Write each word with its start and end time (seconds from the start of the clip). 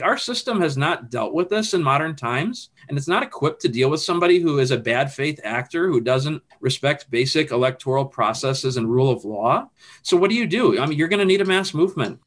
Our 0.00 0.16
system 0.16 0.60
has 0.60 0.76
not 0.76 1.10
dealt 1.10 1.32
with 1.32 1.48
this 1.48 1.74
in 1.74 1.82
modern 1.82 2.16
times, 2.16 2.70
and 2.88 2.96
it's 2.96 3.08
not 3.08 3.22
equipped 3.22 3.60
to 3.62 3.68
deal 3.68 3.90
with 3.90 4.00
somebody 4.00 4.40
who 4.40 4.58
is 4.58 4.70
a 4.70 4.78
bad 4.78 5.12
faith 5.12 5.40
actor 5.44 5.88
who 5.88 6.00
doesn't 6.00 6.42
respect 6.60 7.10
basic 7.10 7.50
electoral 7.50 8.04
processes 8.04 8.76
and 8.76 8.90
rule 8.90 9.10
of 9.10 9.24
law. 9.24 9.68
So, 10.02 10.16
what 10.16 10.30
do 10.30 10.36
you 10.36 10.46
do? 10.46 10.80
I 10.80 10.86
mean, 10.86 10.98
you're 10.98 11.08
going 11.08 11.20
to 11.20 11.24
need 11.24 11.40
a 11.40 11.44
mass 11.44 11.74
movement. 11.74 12.20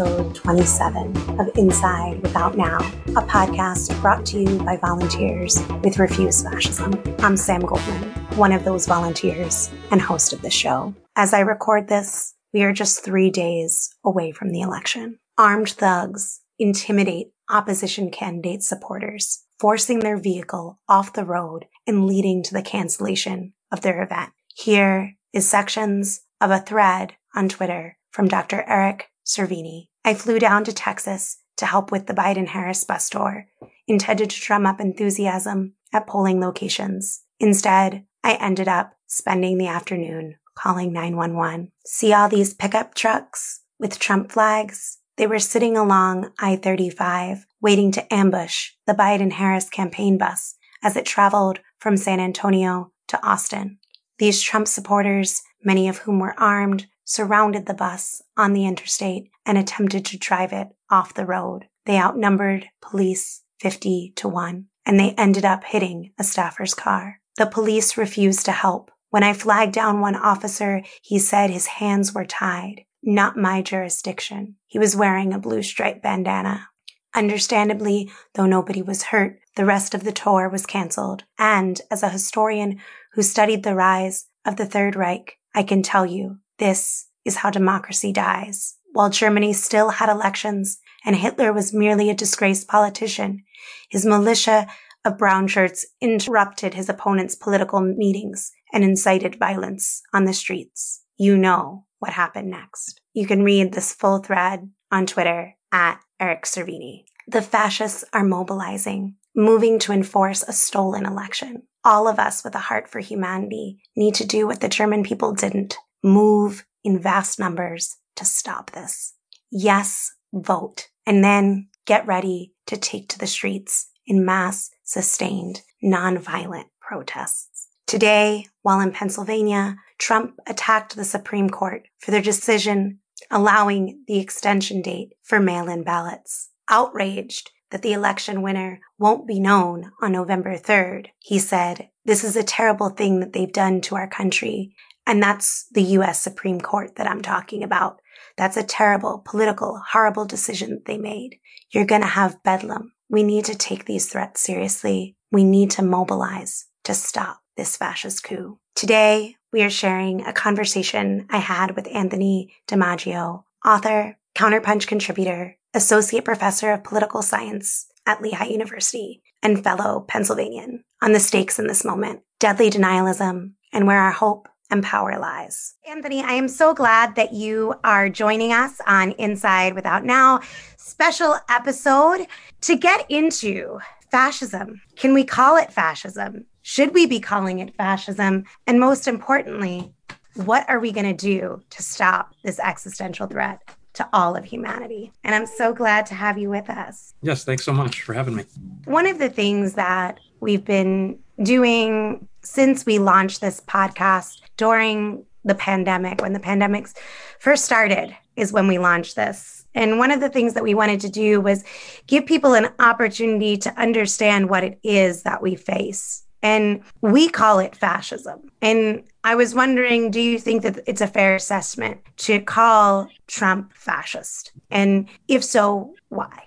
Episode 0.00 0.34
27 0.34 1.40
of 1.40 1.50
Inside 1.56 2.22
Without 2.22 2.56
Now, 2.56 2.78
a 3.08 3.22
podcast 3.22 4.00
brought 4.00 4.24
to 4.26 4.38
you 4.38 4.58
by 4.60 4.78
volunteers 4.78 5.62
with 5.84 5.98
Refuse 5.98 6.42
Fascism. 6.42 6.94
I'm 7.18 7.36
Sam 7.36 7.60
Goldman, 7.60 8.08
one 8.36 8.52
of 8.52 8.64
those 8.64 8.86
volunteers 8.86 9.70
and 9.90 10.00
host 10.00 10.32
of 10.32 10.40
the 10.40 10.48
show. 10.48 10.94
As 11.16 11.34
I 11.34 11.40
record 11.40 11.88
this, 11.88 12.34
we 12.54 12.62
are 12.62 12.72
just 12.72 13.04
three 13.04 13.28
days 13.28 13.94
away 14.02 14.32
from 14.32 14.52
the 14.52 14.62
election. 14.62 15.18
Armed 15.36 15.68
thugs 15.68 16.40
intimidate 16.58 17.32
opposition 17.50 18.10
candidate 18.10 18.62
supporters, 18.62 19.44
forcing 19.58 19.98
their 19.98 20.16
vehicle 20.16 20.78
off 20.88 21.12
the 21.12 21.26
road 21.26 21.66
and 21.86 22.06
leading 22.06 22.42
to 22.44 22.54
the 22.54 22.62
cancellation 22.62 23.52
of 23.70 23.82
their 23.82 24.02
event. 24.02 24.30
Here 24.54 25.16
is 25.34 25.46
sections 25.46 26.22
of 26.40 26.50
a 26.50 26.60
thread 26.60 27.16
on 27.34 27.50
Twitter 27.50 27.98
from 28.10 28.28
Dr. 28.28 28.64
Eric 28.66 29.08
Cervini. 29.26 29.89
I 30.04 30.14
flew 30.14 30.38
down 30.38 30.64
to 30.64 30.72
Texas 30.72 31.38
to 31.56 31.66
help 31.66 31.92
with 31.92 32.06
the 32.06 32.14
Biden 32.14 32.48
Harris 32.48 32.84
bus 32.84 33.10
tour, 33.10 33.46
intended 33.86 34.30
to 34.30 34.40
drum 34.40 34.66
up 34.66 34.80
enthusiasm 34.80 35.74
at 35.92 36.06
polling 36.06 36.40
locations. 36.40 37.22
Instead, 37.38 38.04
I 38.24 38.34
ended 38.34 38.68
up 38.68 38.94
spending 39.06 39.58
the 39.58 39.66
afternoon 39.66 40.36
calling 40.54 40.92
911. 40.92 41.72
See 41.86 42.12
all 42.12 42.28
these 42.28 42.54
pickup 42.54 42.94
trucks 42.94 43.60
with 43.78 43.98
Trump 43.98 44.32
flags? 44.32 44.98
They 45.16 45.26
were 45.26 45.38
sitting 45.38 45.76
along 45.76 46.32
I 46.38 46.56
35, 46.56 47.46
waiting 47.60 47.92
to 47.92 48.14
ambush 48.14 48.70
the 48.86 48.94
Biden 48.94 49.32
Harris 49.32 49.68
campaign 49.68 50.16
bus 50.16 50.54
as 50.82 50.96
it 50.96 51.04
traveled 51.04 51.60
from 51.78 51.96
San 51.96 52.20
Antonio 52.20 52.92
to 53.08 53.22
Austin. 53.26 53.78
These 54.18 54.40
Trump 54.42 54.68
supporters, 54.68 55.42
many 55.62 55.88
of 55.88 55.98
whom 55.98 56.20
were 56.20 56.38
armed, 56.38 56.86
surrounded 57.04 57.66
the 57.66 57.74
bus 57.74 58.22
on 58.36 58.52
the 58.52 58.66
interstate 58.66 59.30
and 59.44 59.58
attempted 59.58 60.04
to 60.06 60.18
drive 60.18 60.52
it 60.52 60.68
off 60.90 61.14
the 61.14 61.26
road. 61.26 61.66
They 61.86 61.98
outnumbered 61.98 62.68
police 62.80 63.42
50 63.60 64.12
to 64.16 64.28
1, 64.28 64.66
and 64.86 64.98
they 64.98 65.12
ended 65.12 65.44
up 65.44 65.64
hitting 65.64 66.12
a 66.18 66.24
staffer's 66.24 66.74
car. 66.74 67.20
The 67.36 67.46
police 67.46 67.96
refused 67.96 68.44
to 68.46 68.52
help. 68.52 68.90
When 69.10 69.22
I 69.22 69.32
flagged 69.32 69.72
down 69.72 70.00
one 70.00 70.16
officer, 70.16 70.82
he 71.02 71.18
said 71.18 71.50
his 71.50 71.66
hands 71.66 72.14
were 72.14 72.24
tied. 72.24 72.84
Not 73.02 73.36
my 73.36 73.62
jurisdiction. 73.62 74.56
He 74.66 74.78
was 74.78 74.94
wearing 74.94 75.32
a 75.32 75.38
blue 75.38 75.62
striped 75.62 76.02
bandana. 76.02 76.68
Understandably, 77.14 78.10
though 78.34 78.46
nobody 78.46 78.82
was 78.82 79.04
hurt, 79.04 79.40
the 79.56 79.64
rest 79.64 79.94
of 79.94 80.04
the 80.04 80.12
tour 80.12 80.48
was 80.48 80.66
cancelled. 80.66 81.24
And 81.38 81.80
as 81.90 82.02
a 82.02 82.08
historian 82.08 82.80
who 83.14 83.22
studied 83.22 83.62
the 83.62 83.74
rise 83.74 84.26
of 84.44 84.56
the 84.56 84.66
Third 84.66 84.94
Reich, 84.94 85.38
I 85.54 85.64
can 85.64 85.82
tell 85.82 86.06
you 86.06 86.38
this 86.60 87.08
is 87.24 87.36
how 87.36 87.50
democracy 87.50 88.12
dies. 88.12 88.76
While 88.92 89.10
Germany 89.10 89.52
still 89.52 89.88
had 89.90 90.08
elections 90.08 90.78
and 91.04 91.16
Hitler 91.16 91.52
was 91.52 91.72
merely 91.72 92.10
a 92.10 92.14
disgraced 92.14 92.68
politician, 92.68 93.44
his 93.88 94.06
militia 94.06 94.68
of 95.04 95.18
brown 95.18 95.48
shirts 95.48 95.86
interrupted 96.00 96.74
his 96.74 96.88
opponent's 96.88 97.34
political 97.34 97.80
meetings 97.80 98.52
and 98.72 98.84
incited 98.84 99.38
violence 99.38 100.02
on 100.12 100.24
the 100.24 100.32
streets. 100.32 101.02
You 101.16 101.36
know 101.36 101.86
what 101.98 102.12
happened 102.12 102.50
next. 102.50 103.00
You 103.14 103.26
can 103.26 103.42
read 103.42 103.72
this 103.72 103.94
full 103.94 104.18
thread 104.18 104.70
on 104.92 105.06
Twitter 105.06 105.54
at 105.72 106.00
Eric 106.18 106.44
Cervini. 106.44 107.04
The 107.26 107.42
fascists 107.42 108.04
are 108.12 108.24
mobilizing, 108.24 109.14
moving 109.34 109.78
to 109.80 109.92
enforce 109.92 110.42
a 110.42 110.52
stolen 110.52 111.06
election. 111.06 111.62
All 111.84 112.06
of 112.08 112.18
us 112.18 112.44
with 112.44 112.54
a 112.54 112.58
heart 112.58 112.88
for 112.88 112.98
humanity 112.98 113.82
need 113.96 114.14
to 114.16 114.26
do 114.26 114.46
what 114.46 114.60
the 114.60 114.68
German 114.68 115.02
people 115.02 115.32
didn't 115.32 115.78
move 116.02 116.64
in 116.84 116.98
vast 116.98 117.38
numbers 117.38 117.96
to 118.16 118.24
stop 118.24 118.70
this. 118.70 119.14
Yes, 119.50 120.12
vote. 120.32 120.88
And 121.06 121.24
then 121.24 121.68
get 121.86 122.06
ready 122.06 122.52
to 122.66 122.76
take 122.76 123.08
to 123.08 123.18
the 123.18 123.26
streets 123.26 123.90
in 124.06 124.24
mass, 124.24 124.70
sustained, 124.84 125.62
nonviolent 125.82 126.66
protests. 126.80 127.68
Today, 127.86 128.46
while 128.62 128.80
in 128.80 128.92
Pennsylvania, 128.92 129.76
Trump 129.98 130.34
attacked 130.46 130.94
the 130.94 131.04
Supreme 131.04 131.50
Court 131.50 131.88
for 131.98 132.10
their 132.10 132.22
decision 132.22 133.00
allowing 133.30 134.02
the 134.06 134.18
extension 134.18 134.82
date 134.82 135.14
for 135.22 135.40
mail-in 135.40 135.82
ballots. 135.82 136.50
Outraged 136.68 137.50
that 137.70 137.82
the 137.82 137.92
election 137.92 138.42
winner 138.42 138.80
won't 138.98 139.26
be 139.26 139.40
known 139.40 139.92
on 140.00 140.12
November 140.12 140.56
3rd, 140.56 141.08
he 141.18 141.38
said, 141.38 141.88
this 142.04 142.24
is 142.24 142.36
a 142.36 142.42
terrible 142.42 142.88
thing 142.88 143.20
that 143.20 143.32
they've 143.32 143.52
done 143.52 143.80
to 143.82 143.94
our 143.94 144.08
country 144.08 144.74
and 145.06 145.22
that's 145.22 145.66
the 145.72 145.82
US 145.82 146.20
Supreme 146.20 146.60
Court 146.60 146.96
that 146.96 147.06
I'm 147.06 147.22
talking 147.22 147.62
about. 147.62 148.00
That's 148.36 148.56
a 148.56 148.62
terrible, 148.62 149.22
political, 149.24 149.80
horrible 149.92 150.24
decision 150.24 150.82
they 150.86 150.98
made. 150.98 151.38
You're 151.70 151.86
going 151.86 152.02
to 152.02 152.06
have 152.06 152.42
bedlam. 152.42 152.92
We 153.08 153.22
need 153.22 153.44
to 153.46 153.54
take 153.54 153.84
these 153.84 154.08
threats 154.08 154.40
seriously. 154.40 155.16
We 155.32 155.44
need 155.44 155.70
to 155.72 155.82
mobilize 155.82 156.66
to 156.84 156.94
stop 156.94 157.40
this 157.56 157.76
fascist 157.76 158.24
coup. 158.24 158.58
Today, 158.74 159.36
we 159.52 159.62
are 159.62 159.70
sharing 159.70 160.24
a 160.24 160.32
conversation 160.32 161.26
I 161.28 161.38
had 161.38 161.76
with 161.76 161.88
Anthony 161.92 162.54
DiMaggio, 162.68 163.44
author, 163.64 164.16
Counterpunch 164.36 164.86
contributor, 164.86 165.56
associate 165.74 166.24
professor 166.24 166.72
of 166.72 166.84
political 166.84 167.22
science 167.22 167.86
at 168.06 168.22
Lehigh 168.22 168.46
University, 168.46 169.22
and 169.42 169.62
fellow 169.62 170.04
Pennsylvanian 170.06 170.84
on 171.02 171.12
the 171.12 171.20
stakes 171.20 171.58
in 171.58 171.66
this 171.66 171.84
moment, 171.84 172.20
deadly 172.38 172.70
denialism, 172.70 173.52
and 173.72 173.86
where 173.86 173.98
our 173.98 174.12
hope 174.12 174.48
and 174.70 174.82
power 174.82 175.18
lies. 175.18 175.74
Anthony, 175.88 176.22
I 176.22 176.32
am 176.32 176.48
so 176.48 176.74
glad 176.74 177.14
that 177.16 177.32
you 177.32 177.74
are 177.84 178.08
joining 178.08 178.52
us 178.52 178.80
on 178.86 179.12
Inside 179.12 179.74
Without 179.74 180.04
Now 180.04 180.40
special 180.76 181.36
episode 181.48 182.26
to 182.62 182.76
get 182.76 183.06
into 183.08 183.78
fascism. 184.10 184.80
Can 184.96 185.14
we 185.14 185.24
call 185.24 185.56
it 185.56 185.72
fascism? 185.72 186.46
Should 186.62 186.94
we 186.94 187.06
be 187.06 187.20
calling 187.20 187.58
it 187.58 187.74
fascism? 187.76 188.44
And 188.66 188.78
most 188.78 189.08
importantly, 189.08 189.92
what 190.34 190.68
are 190.68 190.78
we 190.78 190.92
going 190.92 191.06
to 191.06 191.12
do 191.12 191.62
to 191.70 191.82
stop 191.82 192.34
this 192.44 192.58
existential 192.58 193.26
threat 193.26 193.60
to 193.94 194.08
all 194.12 194.36
of 194.36 194.44
humanity? 194.44 195.12
And 195.24 195.34
I'm 195.34 195.46
so 195.46 195.72
glad 195.72 196.06
to 196.06 196.14
have 196.14 196.38
you 196.38 196.50
with 196.50 196.70
us. 196.70 197.14
Yes, 197.22 197.44
thanks 197.44 197.64
so 197.64 197.72
much 197.72 198.02
for 198.02 198.14
having 198.14 198.36
me. 198.36 198.44
One 198.84 199.06
of 199.06 199.18
the 199.18 199.28
things 199.28 199.74
that 199.74 200.18
we've 200.40 200.64
been 200.64 201.18
doing 201.42 202.28
since 202.42 202.86
we 202.86 202.98
launched 202.98 203.40
this 203.40 203.60
podcast 203.60 204.40
during 204.56 205.24
the 205.44 205.54
pandemic, 205.54 206.20
when 206.20 206.32
the 206.32 206.40
pandemics 206.40 206.94
first 207.38 207.64
started, 207.64 208.16
is 208.36 208.52
when 208.52 208.66
we 208.66 208.78
launched 208.78 209.16
this. 209.16 209.66
And 209.74 209.98
one 209.98 210.10
of 210.10 210.20
the 210.20 210.28
things 210.28 210.54
that 210.54 210.62
we 210.62 210.74
wanted 210.74 211.00
to 211.00 211.08
do 211.08 211.40
was 211.40 211.64
give 212.06 212.26
people 212.26 212.54
an 212.54 212.70
opportunity 212.78 213.56
to 213.58 213.80
understand 213.80 214.50
what 214.50 214.64
it 214.64 214.78
is 214.82 215.22
that 215.22 215.42
we 215.42 215.54
face. 215.54 216.24
And 216.42 216.82
we 217.02 217.28
call 217.28 217.58
it 217.58 217.76
fascism. 217.76 218.50
And 218.62 219.04
I 219.24 219.34
was 219.34 219.54
wondering 219.54 220.10
do 220.10 220.20
you 220.20 220.38
think 220.38 220.62
that 220.62 220.80
it's 220.86 221.02
a 221.02 221.06
fair 221.06 221.34
assessment 221.34 222.00
to 222.18 222.40
call 222.40 223.08
Trump 223.26 223.72
fascist? 223.74 224.52
And 224.70 225.08
if 225.28 225.44
so, 225.44 225.94
why? 226.08 226.44